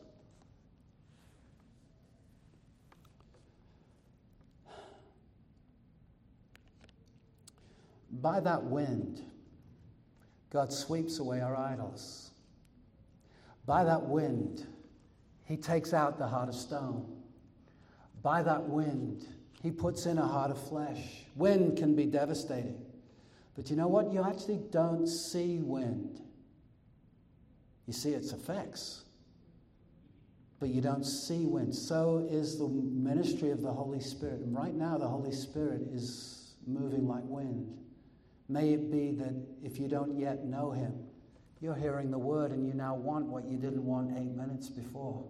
By 8.11 8.41
that 8.41 8.63
wind, 8.65 9.23
God 10.51 10.73
sweeps 10.73 11.19
away 11.19 11.41
our 11.41 11.57
idols. 11.57 12.31
By 13.67 13.85
that 13.85 14.03
wind, 14.03 14.67
He 15.45 15.57
takes 15.57 15.93
out 15.93 16.19
the 16.19 16.27
heart 16.27 16.49
of 16.49 16.55
stone. 16.55 17.07
By 18.23 18.43
that 18.43 18.63
wind, 18.65 19.27
he 19.63 19.71
puts 19.71 20.07
in 20.07 20.19
a 20.19 20.27
heart 20.27 20.51
of 20.51 20.69
flesh. 20.69 21.27
Wind 21.37 21.77
can 21.77 21.95
be 21.95 22.07
devastating. 22.07 22.81
But 23.55 23.71
you 23.71 23.77
know 23.77 23.89
what? 23.89 24.13
You 24.13 24.25
actually 24.25 24.61
don't 24.71 25.07
see 25.07 25.61
wind. 25.61 26.21
You 27.87 27.93
see 27.93 28.11
its 28.11 28.33
effects, 28.33 29.03
but 30.59 30.71
you 30.71 30.81
don't 30.81 31.05
see 31.05 31.45
wind. 31.45 31.75
So 31.75 32.27
is 32.31 32.59
the 32.59 32.67
ministry 32.67 33.51
of 33.51 33.61
the 33.61 33.71
Holy 33.71 34.01
Spirit. 34.01 34.41
And 34.41 34.57
right 34.57 34.75
now, 34.75 34.97
the 34.97 35.07
Holy 35.07 35.33
Spirit 35.33 35.83
is 35.93 36.55
moving 36.67 37.07
like 37.07 37.25
wind. 37.25 37.77
May 38.49 38.73
it 38.73 38.91
be 38.91 39.13
that 39.13 39.35
if 39.63 39.79
you 39.79 39.89
don't 39.89 40.19
yet 40.19 40.45
know 40.47 40.71
Him, 40.71 40.95
you're 41.61 41.75
hearing 41.75 42.11
the 42.11 42.19
word 42.19 42.51
and 42.53 42.67
you 42.67 42.73
now 42.73 42.95
want 42.95 43.27
what 43.27 43.45
you 43.45 43.59
didn't 43.59 43.85
want 43.85 44.11
eight 44.19 44.35
minutes 44.35 44.69
before 44.69 45.25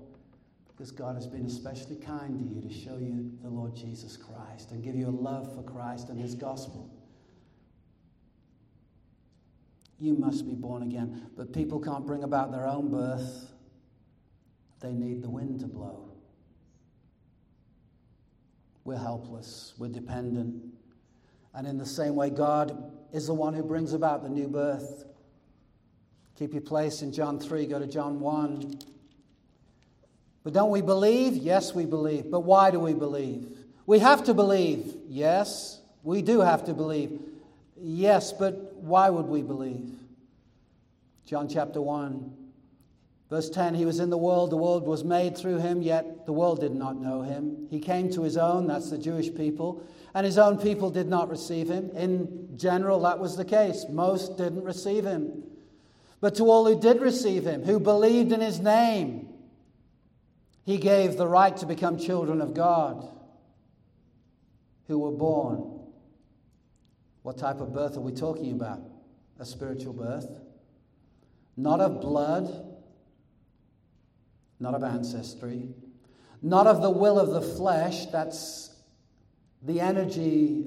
because 0.77 0.91
God 0.91 1.15
has 1.15 1.27
been 1.27 1.47
especially 1.47 1.97
kind 1.97 2.37
to 2.37 2.55
you 2.55 2.61
to 2.61 2.73
show 2.73 2.99
you 2.99 3.31
the 3.43 3.49
Lord 3.49 3.77
Jesus 3.77 4.17
Christ 4.17 4.73
and 4.73 4.83
give 4.83 4.97
you 4.97 5.09
a 5.09 5.11
love 5.11 5.55
for 5.55 5.63
Christ 5.63 6.09
and 6.09 6.19
His 6.19 6.35
gospel. 6.35 6.91
You 10.01 10.15
must 10.15 10.47
be 10.47 10.55
born 10.55 10.83
again. 10.83 11.31
But 11.37 11.53
people 11.53 11.79
can't 11.79 12.05
bring 12.05 12.25
about 12.25 12.51
their 12.51 12.67
own 12.67 12.91
birth, 12.91 13.51
they 14.81 14.93
need 14.93 15.23
the 15.23 15.31
wind 15.31 15.61
to 15.61 15.67
blow. 15.67 16.11
We're 18.85 18.99
helpless, 18.99 19.75
we're 19.79 19.89
dependent. 19.89 20.63
And 21.55 21.67
in 21.67 21.79
the 21.79 21.87
same 21.87 22.17
way, 22.17 22.31
God 22.31 22.93
is 23.13 23.29
the 23.29 23.35
one 23.35 23.55
who 23.55 23.63
brings 23.63 23.93
about 23.93 24.25
the 24.25 24.29
new 24.29 24.49
birth. 24.49 25.05
Keep 26.37 26.53
your 26.53 26.63
place 26.63 27.01
in 27.01 27.13
John 27.13 27.39
3, 27.39 27.65
go 27.67 27.79
to 27.79 27.87
John 27.87 28.19
1. 28.19 28.79
But 30.45 30.53
don't 30.53 30.71
we 30.71 30.83
believe? 30.83 31.35
Yes, 31.35 31.75
we 31.75 31.87
believe. 31.87 32.31
But 32.31 32.41
why 32.41 32.71
do 32.71 32.79
we 32.79 32.93
believe? 32.93 33.49
We 33.87 33.99
have 33.99 34.25
to 34.25 34.35
believe. 34.35 34.95
Yes, 35.09 35.81
we 36.03 36.21
do 36.23 36.41
have 36.41 36.65
to 36.67 36.75
believe. 36.75 37.19
Yes, 37.77 38.33
but 38.33 38.75
why 38.77 39.11
would 39.11 39.27
we 39.27 39.43
believe? 39.43 39.91
John 41.27 41.49
chapter 41.49 41.81
1, 41.81 42.33
verse 43.31 43.49
10 43.49 43.75
He 43.75 43.87
was 43.87 43.99
in 43.99 44.11
the 44.11 44.19
world, 44.19 44.51
the 44.51 44.57
world 44.57 44.87
was 44.87 45.03
made 45.03 45.37
through 45.37 45.59
him, 45.59 45.81
yet 45.81 46.27
the 46.27 46.33
world 46.33 46.61
did 46.61 46.75
not 46.75 46.97
know 46.97 47.23
him. 47.23 47.67
He 47.71 47.81
came 47.81 48.11
to 48.11 48.23
his 48.23 48.37
own, 48.37 48.67
that's 48.67 48.91
the 48.91 48.99
Jewish 48.99 49.35
people, 49.35 49.83
and 50.15 50.27
his 50.27 50.37
own 50.37 50.59
people 50.59 50.91
did 50.91 51.09
not 51.09 51.31
receive 51.31 51.69
him. 51.69 51.91
In 51.97 52.57
general, 52.59 53.01
that 53.01 53.19
was 53.19 53.37
the 53.37 53.45
case. 53.45 53.87
Most 53.89 54.37
didn't 54.37 54.65
receive 54.65 55.05
him. 55.05 55.43
But 56.21 56.35
to 56.37 56.45
all 56.45 56.67
who 56.67 56.79
did 56.79 57.01
receive 57.01 57.45
him, 57.45 57.65
who 57.65 57.81
believed 57.81 58.33
in 58.33 58.41
his 58.41 58.61
name, 58.61 59.24
he 60.65 60.79
gave 60.79 61.17
the 61.17 61.27
right 61.27 61.57
to 61.59 61.67
become 61.67 61.99
children 61.99 62.41
of 62.41 62.55
God 62.55 63.09
who 64.89 64.99
were 64.99 65.13
born. 65.13 65.81
What 67.23 67.39
type 67.39 67.61
of 67.61 67.73
birth 67.73 67.97
are 67.97 68.01
we 68.01 68.13
talking 68.13 68.53
about? 68.53 68.81
A 69.39 69.45
spiritual 69.45 69.93
birth. 69.93 70.29
Not 71.57 71.81
of 71.81 72.01
blood, 72.01 72.77
not 74.59 74.75
of 74.75 74.83
ancestry, 74.83 75.69
not 76.43 76.67
of 76.67 76.83
the 76.83 76.91
will 76.91 77.19
of 77.19 77.31
the 77.31 77.41
flesh, 77.41 78.07
that's 78.07 78.75
the 79.63 79.81
energy 79.81 80.67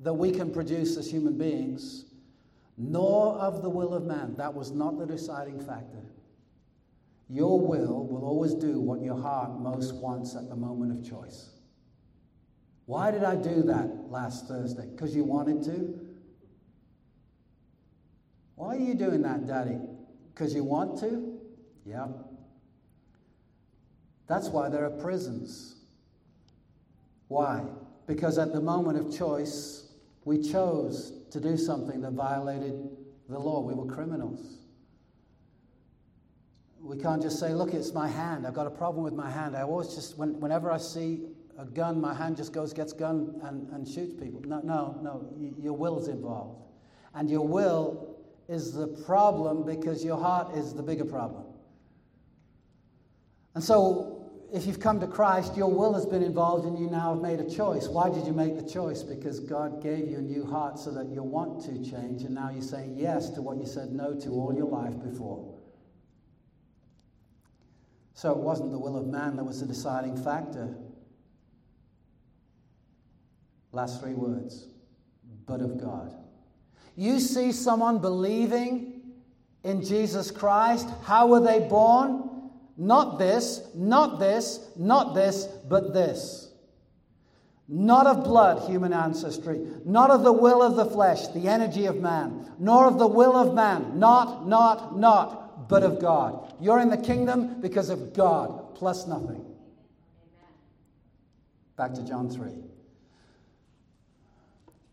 that 0.00 0.14
we 0.14 0.30
can 0.30 0.52
produce 0.52 0.96
as 0.96 1.10
human 1.10 1.36
beings, 1.36 2.04
nor 2.76 3.34
of 3.34 3.62
the 3.62 3.68
will 3.68 3.92
of 3.94 4.04
man. 4.04 4.34
That 4.36 4.54
was 4.54 4.70
not 4.70 4.98
the 4.98 5.06
deciding 5.06 5.60
factor. 5.60 6.04
Your 7.28 7.60
will 7.60 8.06
will 8.06 8.24
always 8.24 8.54
do 8.54 8.80
what 8.80 9.02
your 9.02 9.20
heart 9.20 9.60
most 9.60 9.94
wants 9.94 10.34
at 10.34 10.48
the 10.48 10.56
moment 10.56 10.92
of 10.92 11.08
choice. 11.08 11.50
Why 12.86 13.10
did 13.10 13.22
I 13.22 13.36
do 13.36 13.62
that 13.64 14.10
last 14.10 14.48
Thursday? 14.48 14.86
Because 14.86 15.14
you 15.14 15.24
wanted 15.24 15.62
to? 15.64 16.00
Why 18.54 18.76
are 18.76 18.80
you 18.80 18.94
doing 18.94 19.22
that, 19.22 19.46
Daddy? 19.46 19.78
Because 20.32 20.54
you 20.54 20.64
want 20.64 20.98
to? 21.00 21.38
Yep. 21.84 22.08
That's 24.26 24.48
why 24.48 24.68
there 24.70 24.84
are 24.84 24.90
prisons. 24.90 25.76
Why? 27.28 27.62
Because 28.06 28.38
at 28.38 28.52
the 28.52 28.60
moment 28.60 28.98
of 28.98 29.16
choice, 29.16 29.92
we 30.24 30.42
chose 30.42 31.12
to 31.30 31.40
do 31.40 31.56
something 31.56 32.00
that 32.00 32.12
violated 32.12 32.88
the 33.28 33.38
law. 33.38 33.60
We 33.60 33.74
were 33.74 33.86
criminals. 33.86 34.57
We 36.88 36.96
can't 36.96 37.20
just 37.20 37.38
say, 37.38 37.52
look, 37.52 37.74
it's 37.74 37.92
my 37.92 38.08
hand. 38.08 38.46
I've 38.46 38.54
got 38.54 38.66
a 38.66 38.70
problem 38.70 39.04
with 39.04 39.12
my 39.12 39.30
hand. 39.30 39.54
I 39.54 39.60
always 39.60 39.94
just, 39.94 40.16
when, 40.16 40.40
whenever 40.40 40.72
I 40.72 40.78
see 40.78 41.20
a 41.58 41.66
gun, 41.66 42.00
my 42.00 42.14
hand 42.14 42.38
just 42.38 42.54
goes, 42.54 42.72
gets 42.72 42.94
gun 42.94 43.38
and, 43.44 43.68
and 43.74 43.86
shoots 43.86 44.14
people. 44.14 44.40
No, 44.40 44.60
no, 44.60 44.98
no. 45.02 45.28
Your 45.60 45.74
will's 45.74 46.08
involved. 46.08 46.62
And 47.14 47.28
your 47.28 47.46
will 47.46 48.16
is 48.48 48.72
the 48.72 48.86
problem 48.86 49.66
because 49.66 50.02
your 50.02 50.16
heart 50.16 50.56
is 50.56 50.72
the 50.72 50.82
bigger 50.82 51.04
problem. 51.04 51.44
And 53.54 53.62
so, 53.62 54.30
if 54.50 54.64
you've 54.64 54.80
come 54.80 54.98
to 55.00 55.06
Christ, 55.06 55.58
your 55.58 55.70
will 55.70 55.92
has 55.92 56.06
been 56.06 56.22
involved 56.22 56.64
and 56.64 56.78
you 56.78 56.88
now 56.88 57.12
have 57.12 57.22
made 57.22 57.38
a 57.38 57.50
choice. 57.54 57.86
Why 57.86 58.08
did 58.08 58.26
you 58.26 58.32
make 58.32 58.56
the 58.56 58.66
choice? 58.66 59.02
Because 59.02 59.40
God 59.40 59.82
gave 59.82 60.08
you 60.08 60.16
a 60.16 60.22
new 60.22 60.46
heart 60.46 60.78
so 60.78 60.90
that 60.92 61.08
you 61.08 61.22
want 61.22 61.62
to 61.66 61.72
change, 61.90 62.22
and 62.22 62.34
now 62.34 62.48
you 62.48 62.62
say 62.62 62.88
yes 62.94 63.28
to 63.30 63.42
what 63.42 63.58
you 63.58 63.66
said 63.66 63.92
no 63.92 64.18
to 64.20 64.30
all 64.30 64.54
your 64.56 64.68
life 64.68 64.94
before. 65.04 65.57
So 68.18 68.32
it 68.32 68.38
wasn't 68.38 68.72
the 68.72 68.78
will 68.80 68.96
of 68.96 69.06
man 69.06 69.36
that 69.36 69.44
was 69.44 69.60
the 69.60 69.66
deciding 69.66 70.16
factor. 70.16 70.74
Last 73.70 74.00
three 74.00 74.14
words, 74.14 74.66
but 75.46 75.60
of 75.60 75.80
God. 75.80 76.12
You 76.96 77.20
see 77.20 77.52
someone 77.52 78.00
believing 78.00 79.02
in 79.62 79.84
Jesus 79.84 80.32
Christ. 80.32 80.88
How 81.04 81.28
were 81.28 81.38
they 81.38 81.60
born? 81.60 82.50
Not 82.76 83.20
this, 83.20 83.60
not 83.72 84.18
this, 84.18 84.68
not 84.76 85.14
this, 85.14 85.44
but 85.68 85.94
this. 85.94 86.50
Not 87.68 88.08
of 88.08 88.24
blood, 88.24 88.68
human 88.68 88.92
ancestry, 88.92 89.64
not 89.84 90.10
of 90.10 90.24
the 90.24 90.32
will 90.32 90.60
of 90.60 90.74
the 90.74 90.86
flesh, 90.86 91.28
the 91.28 91.46
energy 91.46 91.86
of 91.86 92.00
man, 92.00 92.50
nor 92.58 92.86
of 92.86 92.98
the 92.98 93.06
will 93.06 93.36
of 93.36 93.54
man, 93.54 93.96
not, 94.00 94.48
not, 94.48 94.98
not, 94.98 95.47
but 95.68 95.82
of 95.82 96.00
God. 96.00 96.54
You're 96.60 96.80
in 96.80 96.90
the 96.90 96.96
kingdom 96.96 97.60
because 97.60 97.90
of 97.90 98.14
God, 98.14 98.74
plus 98.74 99.06
nothing. 99.06 99.44
Back 101.76 101.94
to 101.94 102.02
John 102.02 102.28
3. 102.28 102.52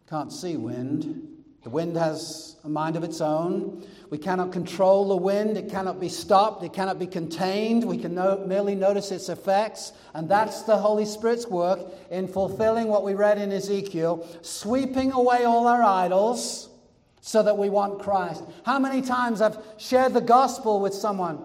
Can't 0.10 0.32
see 0.32 0.56
wind. 0.56 1.36
The 1.64 1.72
wind 1.72 1.98
has 1.98 2.58
a 2.64 2.70
mind 2.70 2.96
of 2.96 3.04
its 3.04 3.22
own. 3.22 3.84
We 4.12 4.20
cannot 4.20 4.52
control 4.52 5.08
the 5.08 5.16
wind. 5.16 5.58
It 5.58 5.68
cannot 5.68 6.00
be 6.00 6.10
stopped. 6.10 6.64
It 6.64 6.74
cannot 6.74 7.00
be 7.00 7.08
contained. 7.08 7.84
We 7.84 7.98
can 7.98 8.14
no- 8.14 8.44
merely 8.46 8.76
notice 8.76 9.12
its 9.12 9.30
effects. 9.30 9.92
And 10.14 10.30
that's 10.30 10.62
the 10.62 10.78
Holy 10.78 11.06
Spirit's 11.06 11.48
work 11.48 11.80
in 12.12 12.28
fulfilling 12.28 12.88
what 12.88 13.04
we 13.04 13.16
read 13.16 13.40
in 13.40 13.52
Ezekiel, 13.52 14.28
sweeping 14.44 15.12
away 15.12 15.44
all 15.44 15.66
our 15.66 15.82
idols 15.82 16.70
so 17.26 17.42
that 17.42 17.58
we 17.58 17.72
want 17.72 18.00
Christ. 18.00 18.44
How 18.68 18.78
many 18.78 19.02
times 19.02 19.42
I've 19.42 19.58
shared 19.78 20.14
the 20.14 20.22
gospel 20.22 20.80
with 20.80 20.94
someone 20.94 21.44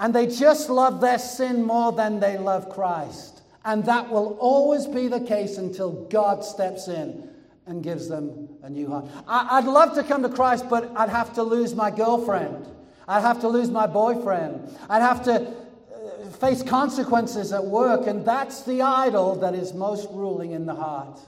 and 0.00 0.12
they 0.12 0.26
just 0.26 0.68
love 0.68 1.00
their 1.00 1.20
sin 1.20 1.62
more 1.62 1.92
than 1.92 2.18
they 2.18 2.36
love 2.36 2.68
Christ. 2.68 3.42
And 3.64 3.84
that 3.84 4.10
will 4.10 4.36
always 4.40 4.84
be 4.84 5.06
the 5.06 5.20
case 5.20 5.58
until 5.58 5.92
God 6.06 6.44
steps 6.44 6.88
in 6.88 7.30
and 7.68 7.84
gives 7.84 8.08
them 8.08 8.48
a 8.64 8.68
new 8.68 8.88
heart. 8.88 9.06
I, 9.28 9.60
would 9.60 9.70
love 9.70 9.94
to 9.94 10.02
come 10.02 10.24
to 10.24 10.28
Christ, 10.28 10.68
but 10.68 10.90
I'd 10.96 11.08
have 11.08 11.32
to 11.34 11.44
lose 11.44 11.76
my 11.76 11.92
girlfriend. 11.92 12.66
I'd 13.06 13.22
have 13.22 13.40
to 13.42 13.48
lose 13.48 13.70
my 13.70 13.86
boyfriend. 13.86 14.76
I'd 14.90 15.02
have 15.02 15.22
to 15.24 15.34
uh, 15.34 16.30
face 16.40 16.64
consequences 16.64 17.52
at 17.52 17.64
work. 17.64 18.08
And 18.08 18.26
that's 18.26 18.62
the 18.62 18.82
idol 18.82 19.36
that 19.36 19.54
is 19.54 19.72
most 19.72 20.08
ruling 20.10 20.50
in 20.50 20.66
the 20.66 20.74
heart. 20.74 21.20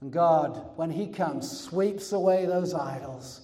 And 0.00 0.12
God, 0.12 0.76
when 0.76 0.90
He 0.90 1.06
comes, 1.06 1.60
sweeps 1.60 2.12
away 2.12 2.46
those 2.46 2.74
idols. 2.74 3.42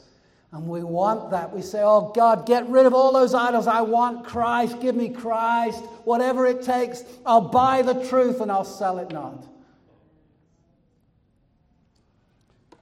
And 0.53 0.69
we 0.69 0.83
want 0.83 1.31
that. 1.33 1.55
We 1.55 1.61
say, 1.61 1.83
Oh 1.83 2.13
God, 2.15 2.47
get 2.47 2.69
rid 2.69 2.87
of 2.87 2.95
all 2.95 3.13
those 3.13 3.35
idols. 3.35 3.67
I 3.67 3.83
want 3.83 4.25
Christ. 4.25 4.81
Give 4.81 4.95
me 4.95 5.11
Christ. 5.11 5.85
Whatever 6.05 6.47
it 6.47 6.63
takes, 6.63 7.03
I'll 7.27 7.49
buy 7.49 7.83
the 7.83 8.07
truth 8.09 8.41
and 8.41 8.51
I'll 8.51 8.65
sell 8.65 8.99
it 8.99 9.11
not. 9.11 9.47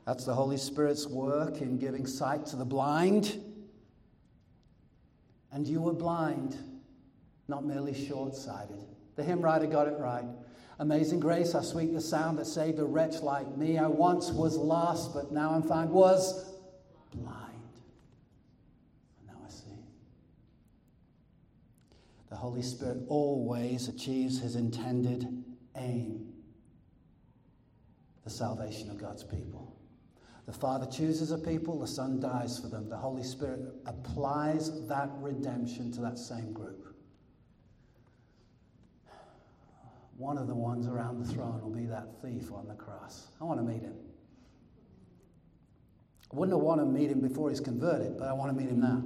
That's 0.07 0.27
the 0.27 0.35
Holy 0.35 0.59
Spirit's 0.59 1.07
work 1.07 1.62
in 1.62 1.79
giving 1.79 2.07
sight 2.07 2.47
to 2.47 2.57
the 2.57 2.64
blind. 2.64 3.41
And 5.51 5.66
you 5.66 5.81
were 5.81 5.95
blind, 5.95 6.57
not 7.49 7.64
merely 7.64 7.95
short 7.95 8.37
sighted. 8.37 8.85
The 9.16 9.22
hymn 9.22 9.41
writer 9.41 9.66
got 9.66 9.89
it 9.89 9.97
right. 9.99 10.25
Amazing 10.79 11.20
grace, 11.20 11.53
how 11.53 11.61
sweet 11.61 11.93
the 11.93 12.01
sound 12.01 12.39
that 12.39 12.47
saved 12.47 12.79
a 12.79 12.85
wretch 12.85 13.22
like 13.22 13.57
me. 13.57 13.79
I 13.79 13.87
once 13.87 14.31
was 14.31 14.57
lost, 14.57 15.14
but 15.14 15.31
now 15.31 15.51
I'm 15.51 15.62
found, 15.62 15.91
was 15.91 16.53
blind. 17.14 17.62
And 19.18 19.29
now 19.29 19.41
I 19.47 19.51
see. 19.51 19.79
The 22.29 22.37
Holy 22.37 22.62
Spirit 22.62 22.99
always 23.09 23.89
achieves 23.89 24.41
his 24.41 24.57
intended 24.57 25.45
aim 25.77 26.35
the 28.25 28.31
salvation 28.31 28.91
of 28.91 28.99
God's 28.99 29.22
people. 29.22 29.77
The 30.47 30.53
Father 30.53 30.87
chooses 30.87 31.31
a 31.31 31.39
people, 31.39 31.79
the 31.79 31.87
Son 31.87 32.20
dies 32.20 32.59
for 32.59 32.68
them. 32.68 32.89
The 32.89 32.97
Holy 32.97 33.22
Spirit 33.22 33.61
applies 33.87 34.87
that 34.89 35.11
redemption 35.18 35.93
to 35.93 36.01
that 36.01 36.18
same 36.18 36.53
group. 36.53 36.74
One 40.16 40.38
of 40.38 40.46
the 40.46 40.54
ones 40.54 40.86
around 40.86 41.24
the 41.24 41.32
throne 41.32 41.60
will 41.62 41.70
be 41.70 41.86
that 41.86 42.06
thief 42.22 42.52
on 42.52 42.68
the 42.68 42.74
cross. 42.74 43.26
I 43.40 43.44
want 43.44 43.58
to 43.58 43.64
meet 43.64 43.82
him. 43.82 43.94
I 46.32 46.36
wouldn't 46.36 46.56
have 46.56 46.64
wanted 46.64 46.84
to 46.84 46.90
meet 46.90 47.10
him 47.10 47.20
before 47.20 47.50
he's 47.50 47.60
converted, 47.60 48.18
but 48.18 48.28
I 48.28 48.32
want 48.32 48.50
to 48.52 48.56
meet 48.56 48.70
him 48.70 48.80
now. 48.80 49.02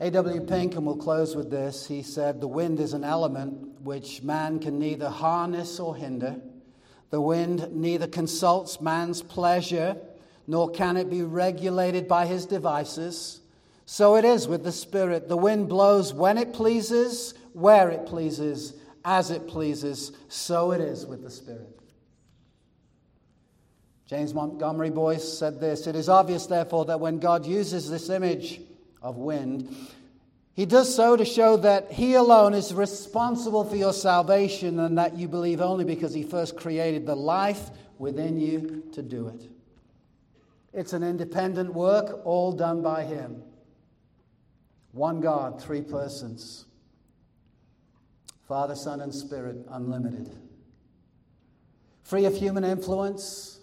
A.W. 0.00 0.42
Pink, 0.42 0.76
and 0.76 0.86
we'll 0.86 0.96
close 0.96 1.34
with 1.34 1.50
this, 1.50 1.86
he 1.86 2.02
said, 2.02 2.40
The 2.40 2.48
wind 2.48 2.78
is 2.78 2.92
an 2.92 3.02
element 3.02 3.80
which 3.80 4.22
man 4.22 4.60
can 4.60 4.78
neither 4.78 5.08
harness 5.08 5.80
or 5.80 5.96
hinder. 5.96 6.36
The 7.10 7.20
wind 7.20 7.72
neither 7.72 8.06
consults 8.06 8.80
man's 8.80 9.22
pleasure, 9.22 9.96
nor 10.46 10.70
can 10.70 10.96
it 10.96 11.10
be 11.10 11.22
regulated 11.22 12.06
by 12.06 12.26
his 12.26 12.46
devices. 12.46 13.40
So 13.86 14.16
it 14.16 14.24
is 14.24 14.46
with 14.46 14.62
the 14.62 14.72
Spirit. 14.72 15.28
The 15.28 15.36
wind 15.36 15.68
blows 15.68 16.14
when 16.14 16.38
it 16.38 16.52
pleases, 16.52 17.34
where 17.54 17.88
it 17.88 18.06
pleases, 18.06 18.74
as 19.08 19.30
it 19.30 19.48
pleases, 19.48 20.12
so 20.28 20.72
it 20.72 20.82
is 20.82 21.06
with 21.06 21.22
the 21.22 21.30
Spirit. 21.30 21.80
James 24.06 24.34
Montgomery 24.34 24.90
Boice 24.90 25.38
said 25.38 25.58
this 25.60 25.86
It 25.86 25.96
is 25.96 26.10
obvious, 26.10 26.44
therefore, 26.44 26.84
that 26.84 27.00
when 27.00 27.18
God 27.18 27.46
uses 27.46 27.88
this 27.88 28.10
image 28.10 28.60
of 29.00 29.16
wind, 29.16 29.74
he 30.52 30.66
does 30.66 30.94
so 30.94 31.16
to 31.16 31.24
show 31.24 31.56
that 31.56 31.90
he 31.90 32.14
alone 32.14 32.52
is 32.52 32.74
responsible 32.74 33.64
for 33.64 33.76
your 33.76 33.94
salvation 33.94 34.78
and 34.78 34.98
that 34.98 35.16
you 35.16 35.26
believe 35.26 35.62
only 35.62 35.86
because 35.86 36.12
he 36.12 36.22
first 36.22 36.58
created 36.58 37.06
the 37.06 37.16
life 37.16 37.70
within 37.96 38.38
you 38.38 38.82
to 38.92 39.00
do 39.00 39.28
it. 39.28 39.48
It's 40.74 40.92
an 40.92 41.02
independent 41.02 41.72
work, 41.72 42.26
all 42.26 42.52
done 42.52 42.82
by 42.82 43.04
him. 43.04 43.42
One 44.92 45.22
God, 45.22 45.62
three 45.62 45.82
persons. 45.82 46.66
Father, 48.48 48.74
Son, 48.74 49.02
and 49.02 49.14
Spirit, 49.14 49.58
unlimited. 49.68 50.34
Free 52.02 52.24
of 52.24 52.34
human 52.34 52.64
influence. 52.64 53.60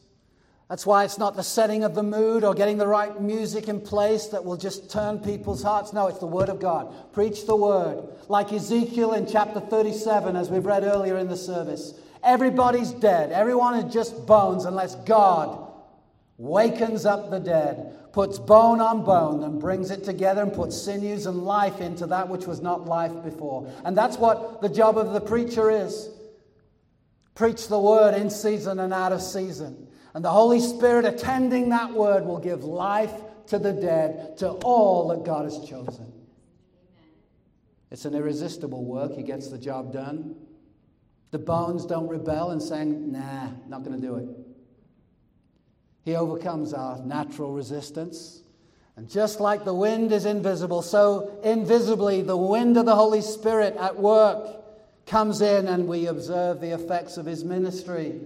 That's 0.70 0.86
why 0.86 1.04
it's 1.04 1.18
not 1.18 1.36
the 1.36 1.42
setting 1.42 1.84
of 1.84 1.96
the 1.96 2.04
mood 2.04 2.44
or 2.44 2.54
getting 2.54 2.78
the 2.78 2.86
right 2.86 3.20
music 3.20 3.68
in 3.68 3.82
place 3.82 4.28
that 4.28 4.46
will 4.46 4.58
just 4.58 4.92
turn 4.92 5.18
people's 5.18 5.64
hearts. 5.64 5.92
No, 5.92 6.06
it's 6.06 6.20
the 6.20 6.28
Word 6.28 6.50
of 6.50 6.60
God. 6.60 6.94
Preach 7.14 7.48
the 7.48 7.56
Word. 7.56 8.08
Like 8.30 8.54
Ezekiel 8.54 9.14
in 9.14 9.26
chapter 9.26 9.60
37, 9.60 10.36
as 10.36 10.52
we've 10.52 10.66
read 10.66 10.84
earlier 10.84 11.18
in 11.18 11.30
the 11.30 11.38
service. 11.38 11.96
Everybody's 12.24 12.92
dead. 12.92 13.32
Everyone 13.32 13.74
is 13.76 13.92
just 13.92 14.28
bones 14.28 14.66
unless 14.66 14.94
God 14.98 15.65
wakens 16.38 17.06
up 17.06 17.30
the 17.30 17.40
dead, 17.40 18.12
puts 18.12 18.40
bone 18.40 18.82
on 18.82 19.04
bone, 19.04 19.44
and 19.44 19.60
brings 19.60 19.92
it 19.92 20.04
together 20.04 20.42
and 20.42 20.54
puts 20.54 20.80
sinews 20.80 21.26
and 21.26 21.44
life 21.44 21.80
into 21.82 22.06
that 22.08 22.28
which 22.28 22.46
was 22.46 22.62
not 22.62 22.86
life 22.86 23.24
before. 23.24 23.72
And 23.84 23.98
that's 23.98 24.18
what 24.18 24.62
the 24.62 24.70
job 24.70 24.98
of 24.98 25.14
the 25.14 25.22
preacher 25.22 25.70
is 25.70 26.10
preach 27.36 27.68
the 27.68 27.80
word 27.80 28.16
in 28.16 28.30
season 28.30 28.80
and 28.80 28.94
out 28.94 29.12
of 29.12 29.22
season. 29.22 29.88
And 30.14 30.24
the 30.24 30.30
Holy 30.30 30.62
Spirit 30.62 31.04
attending 31.04 31.70
that 31.70 31.92
word 31.92 32.26
will 32.26 32.40
give 32.40 32.64
life 32.64 33.12
to 33.48 33.60
the 33.60 33.74
dead, 33.74 34.38
to 34.38 34.52
all 34.64 35.10
that 35.10 35.26
God 35.26 35.44
has 35.44 35.60
chosen. 35.68 36.12
It's 37.92 38.06
an 38.06 38.16
irresistible 38.16 38.84
work. 38.84 39.14
He 39.14 39.22
gets 39.22 39.50
the 39.50 39.58
job 39.58 39.94
done. 39.94 40.36
The 41.32 41.40
bones 41.40 41.86
don't 41.86 42.08
rebel 42.08 42.52
and 42.52 42.62
say, 42.62 42.86
nah, 42.86 43.50
not 43.68 43.84
going 43.84 44.00
to 44.00 44.08
do 44.08 44.16
it. 44.16 44.45
He 46.06 46.16
overcomes 46.16 46.72
our 46.72 47.00
natural 47.00 47.52
resistance. 47.52 48.44
And 48.96 49.10
just 49.10 49.40
like 49.40 49.66
the 49.66 49.74
wind 49.74 50.12
is 50.12 50.26
invisible, 50.26 50.84
so 50.84 51.40
invisibly 51.44 52.22
the 52.22 52.38
wind 52.38 52.78
of 52.78 52.86
the 52.86 52.96
Holy 52.96 53.22
Spirit 53.22 53.76
at 53.78 54.00
work 54.00 54.64
comes 55.08 55.42
in 55.42 55.68
and 55.68 55.88
we 55.88 56.06
observe 56.06 56.62
the 56.62 56.74
effects 56.74 57.18
of 57.18 57.26
his 57.26 57.44
ministry. 57.44 58.22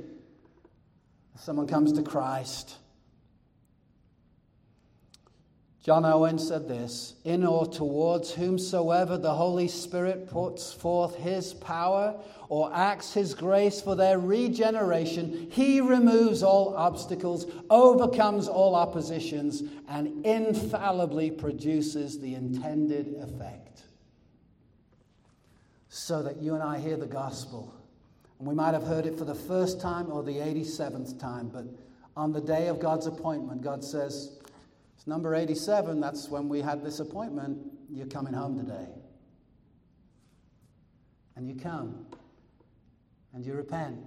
Someone 1.37 1.67
comes 1.67 1.93
to 1.93 2.03
Christ. 2.03 2.75
John 5.81 6.03
Owen 6.03 6.37
said 6.37 6.67
this 6.67 7.15
In 7.23 7.45
or 7.45 7.65
towards 7.65 8.31
whomsoever 8.33 9.17
the 9.17 9.33
Holy 9.33 9.67
Spirit 9.67 10.29
puts 10.29 10.73
forth 10.73 11.15
his 11.15 11.53
power 11.53 12.19
or 12.49 12.73
acts 12.73 13.13
his 13.13 13.33
grace 13.33 13.79
for 13.79 13.95
their 13.95 14.19
regeneration, 14.19 15.47
he 15.51 15.79
removes 15.79 16.43
all 16.43 16.75
obstacles, 16.75 17.45
overcomes 17.69 18.47
all 18.47 18.75
oppositions, 18.75 19.63
and 19.87 20.25
infallibly 20.25 21.31
produces 21.31 22.19
the 22.19 22.35
intended 22.35 23.15
effect. 23.21 23.83
So 25.87 26.21
that 26.23 26.41
you 26.41 26.55
and 26.55 26.63
I 26.63 26.79
hear 26.79 26.97
the 26.97 27.07
gospel. 27.07 27.73
And 28.39 28.47
we 28.47 28.55
might 28.55 28.73
have 28.73 28.83
heard 28.83 29.05
it 29.05 29.17
for 29.17 29.25
the 29.25 29.35
first 29.35 29.79
time 29.79 30.11
or 30.11 30.23
the 30.23 30.37
87th 30.37 31.19
time, 31.19 31.49
but 31.49 31.65
on 32.17 32.33
the 32.33 32.41
day 32.41 32.67
of 32.67 32.79
God's 32.79 33.05
appointment, 33.05 33.61
God 33.61 33.83
says, 33.83 34.38
it's 34.99 35.07
number 35.07 35.33
87. 35.33 36.01
That's 36.01 36.27
when 36.27 36.49
we 36.49 36.59
had 36.59 36.83
this 36.83 36.99
appointment. 36.99 37.57
You're 37.89 38.05
coming 38.07 38.33
home 38.33 38.59
today. 38.59 38.89
And 41.37 41.47
you 41.47 41.55
come. 41.55 42.05
And 43.33 43.45
you 43.45 43.53
repent. 43.53 43.97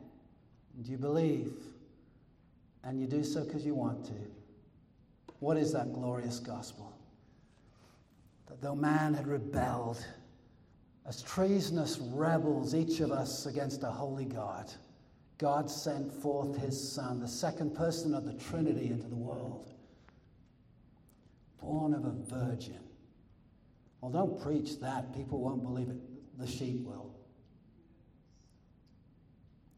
And 0.77 0.87
you 0.87 0.99
believe. 0.99 1.55
And 2.85 3.01
you 3.01 3.07
do 3.07 3.25
so 3.25 3.43
because 3.43 3.65
you 3.65 3.75
want 3.75 4.05
to. 4.05 4.13
What 5.39 5.57
is 5.57 5.73
that 5.73 5.95
glorious 5.95 6.39
gospel? 6.39 6.93
That 8.49 8.61
though 8.61 8.75
man 8.75 9.15
had 9.15 9.27
rebelled, 9.27 10.05
as 11.09 11.23
treasonous 11.23 12.01
rebels, 12.01 12.75
each 12.75 13.01
of 13.01 13.13
us 13.13 13.47
against 13.47 13.83
a 13.83 13.91
holy 13.91 14.27
God, 14.27 14.71
God 15.39 15.71
sent 15.71 16.13
forth 16.13 16.55
his 16.59 16.93
Son, 16.93 17.19
the 17.19 17.27
second 17.27 17.75
person 17.75 18.15
of 18.15 18.27
the 18.27 18.35
Trinity, 18.35 18.89
into 18.89 19.09
the 19.09 19.17
world 19.17 19.72
born 21.63 21.95
of 21.95 22.05
a 22.05 22.11
virgin. 22.11 22.81
Well, 24.01 24.11
don't 24.11 24.43
preach 24.43 24.81
that. 24.81 25.15
People 25.15 25.41
won't 25.41 25.63
believe 25.63 25.89
it. 25.89 25.97
The 26.39 26.47
sheep 26.47 26.85
will. 26.85 27.15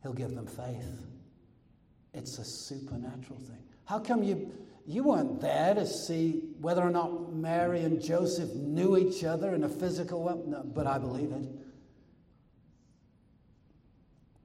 He'll 0.03 0.15
give 0.15 0.35
them 0.35 0.47
faith. 0.47 1.07
It's 2.15 2.39
a 2.39 2.45
supernatural 2.45 3.39
thing. 3.39 3.63
How 3.85 3.99
come 3.99 4.23
you, 4.23 4.53
you 4.87 5.03
weren't 5.03 5.41
there 5.41 5.75
to 5.75 5.87
see 5.87 6.43
whether 6.61 6.83
or 6.83 6.91
not 6.91 7.35
Mary 7.35 7.81
and 7.81 8.01
Joseph 8.01 8.55
knew 8.55 8.97
each 8.97 9.25
other 9.25 9.55
in 9.55 9.65
a 9.65 9.69
physical 9.69 10.23
way? 10.23 10.35
No, 10.47 10.63
but 10.65 10.87
I 10.87 10.99
believe 10.99 11.33
it. 11.33 11.49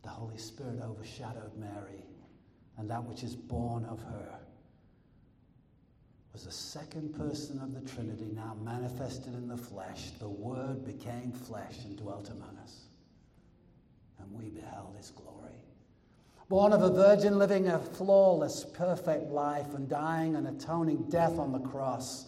The 0.03 0.09
Holy 0.09 0.37
Spirit 0.37 0.79
overshadowed 0.81 1.55
Mary 1.57 2.03
and 2.77 2.89
that 2.89 3.03
which 3.03 3.23
is 3.23 3.35
born 3.35 3.85
of 3.85 4.01
her 4.01 4.39
was 6.39 6.45
the 6.45 6.79
second 6.79 7.13
person 7.15 7.59
of 7.59 7.73
the 7.73 7.81
Trinity, 7.91 8.31
now 8.33 8.55
manifested 8.63 9.33
in 9.33 9.49
the 9.49 9.57
flesh. 9.57 10.11
The 10.19 10.29
Word 10.29 10.85
became 10.85 11.33
flesh 11.33 11.75
and 11.83 11.97
dwelt 11.97 12.29
among 12.29 12.57
us. 12.63 12.83
And 14.19 14.31
we 14.31 14.49
beheld 14.49 14.95
his 14.95 15.11
glory. 15.11 15.65
Born 16.47 16.71
of 16.71 16.81
a 16.81 16.91
virgin, 16.91 17.37
living 17.37 17.67
a 17.67 17.77
flawless, 17.77 18.65
perfect 18.73 19.29
life, 19.31 19.73
and 19.73 19.89
dying 19.89 20.37
an 20.37 20.45
atoning 20.45 21.09
death 21.09 21.37
on 21.37 21.51
the 21.51 21.59
cross. 21.59 22.27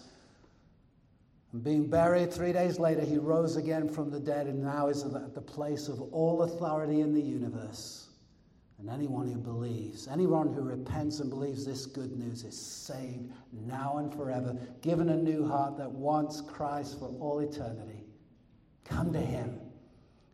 And 1.54 1.64
being 1.64 1.88
buried 1.88 2.34
three 2.34 2.52
days 2.52 2.80
later, 2.80 3.06
he 3.06 3.18
rose 3.18 3.56
again 3.56 3.88
from 3.88 4.10
the 4.10 4.20
dead 4.20 4.48
and 4.48 4.62
now 4.62 4.88
is 4.88 5.06
at 5.06 5.34
the 5.34 5.42
place 5.42 5.88
of 5.88 6.02
all 6.14 6.42
authority 6.42 7.00
in 7.00 7.14
the 7.14 7.22
universe. 7.22 8.01
And 8.82 8.90
anyone 8.90 9.28
who 9.28 9.38
believes, 9.38 10.08
anyone 10.08 10.52
who 10.52 10.64
repents 10.64 11.20
and 11.20 11.30
believes 11.30 11.64
this 11.64 11.86
good 11.86 12.18
news 12.18 12.44
is 12.44 12.60
saved 12.60 13.32
now 13.68 13.98
and 14.00 14.12
forever, 14.12 14.58
given 14.82 15.10
a 15.10 15.16
new 15.16 15.48
heart 15.48 15.78
that 15.78 15.92
wants 15.92 16.42
Christ 16.42 16.98
for 16.98 17.14
all 17.20 17.40
eternity. 17.42 18.04
Come 18.84 19.14
to 19.14 19.20
Him. 19.20 19.60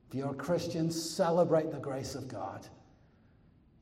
If 0.07 0.15
you're 0.15 0.31
a 0.31 0.35
Christian, 0.35 0.89
celebrate 0.89 1.71
the 1.71 1.79
grace 1.79 2.15
of 2.15 2.29
God. 2.29 2.65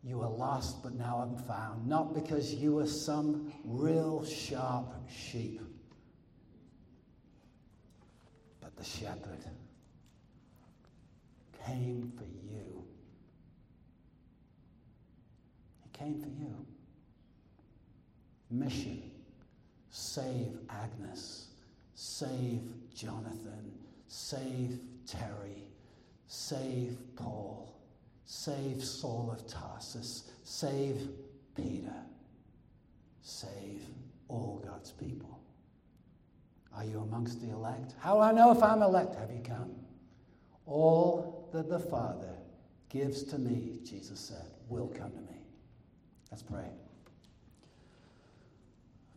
You 0.04 0.18
were 0.18 0.30
lost, 0.30 0.82
but 0.82 0.96
now 0.96 1.18
I'm 1.18 1.38
found, 1.46 1.88
not 1.88 2.16
because 2.16 2.52
you 2.52 2.74
were 2.74 2.88
some 2.88 3.54
real 3.64 4.26
sharp 4.26 4.92
sheep, 5.08 5.62
but 8.62 8.76
the 8.76 8.84
shepherd 8.84 9.46
came 11.68 12.12
for 12.18 12.24
you 12.24 12.75
came 15.98 16.20
for 16.20 16.28
you. 16.28 16.66
Mission 18.52 19.12
save 19.96 20.58
Agnes, 20.70 21.48
save 21.94 22.60
Jonathan, 22.94 23.72
save 24.08 24.80
Terry, 25.08 25.64
save 26.28 26.98
Paul, 27.16 27.74
save 28.26 28.84
Saul 28.84 29.32
of 29.32 29.48
Tarsus, 29.48 30.32
save 30.44 31.08
Peter, 31.56 31.96
save 33.22 33.84
all 34.28 34.62
God's 34.68 34.92
people. 34.92 35.40
Are 36.76 36.84
you 36.84 37.00
amongst 37.00 37.40
the 37.40 37.52
elect? 37.52 37.94
How 38.00 38.16
do 38.16 38.22
I 38.22 38.34
know 38.34 38.52
if 38.52 38.62
I'm 38.62 38.82
elect? 38.82 39.16
Have 39.16 39.32
you 39.32 39.42
come? 39.42 39.76
All 40.66 41.50
that 41.54 41.70
the 41.70 41.80
Father 41.80 42.36
gives 42.90 43.24
to 43.24 43.38
me, 43.38 43.80
Jesus 43.86 44.20
said, 44.20 44.46
will 44.68 44.88
come 44.88 45.12
to 45.12 45.22
me. 45.22 45.25
Let's 46.36 46.44
pray. 46.44 46.68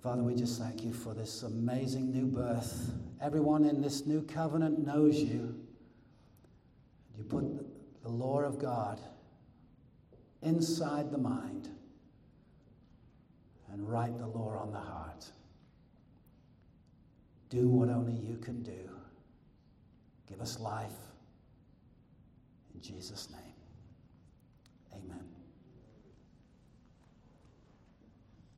Father, 0.04 0.22
we 0.22 0.36
just 0.36 0.60
thank 0.62 0.84
you 0.84 0.92
for 0.92 1.14
this 1.14 1.42
amazing 1.42 2.12
new 2.12 2.26
birth. 2.26 2.92
Everyone 3.20 3.64
in 3.64 3.82
this 3.82 4.06
new 4.06 4.22
covenant 4.22 4.86
knows 4.86 5.16
you. 5.16 5.58
You 7.16 7.24
put 7.24 7.42
the 8.04 8.08
law 8.08 8.42
of 8.42 8.60
God 8.60 9.00
inside 10.42 11.10
the 11.10 11.18
mind 11.18 11.68
and 13.72 13.90
write 13.90 14.16
the 14.16 14.28
law 14.28 14.56
on 14.56 14.70
the 14.70 14.78
heart. 14.78 15.28
Do 17.50 17.68
what 17.68 17.88
only 17.88 18.12
you 18.12 18.36
can 18.36 18.62
do. 18.62 18.90
Give 20.28 20.40
us 20.40 20.60
life. 20.60 20.92
In 22.76 22.80
Jesus' 22.80 23.28
name. 23.32 23.47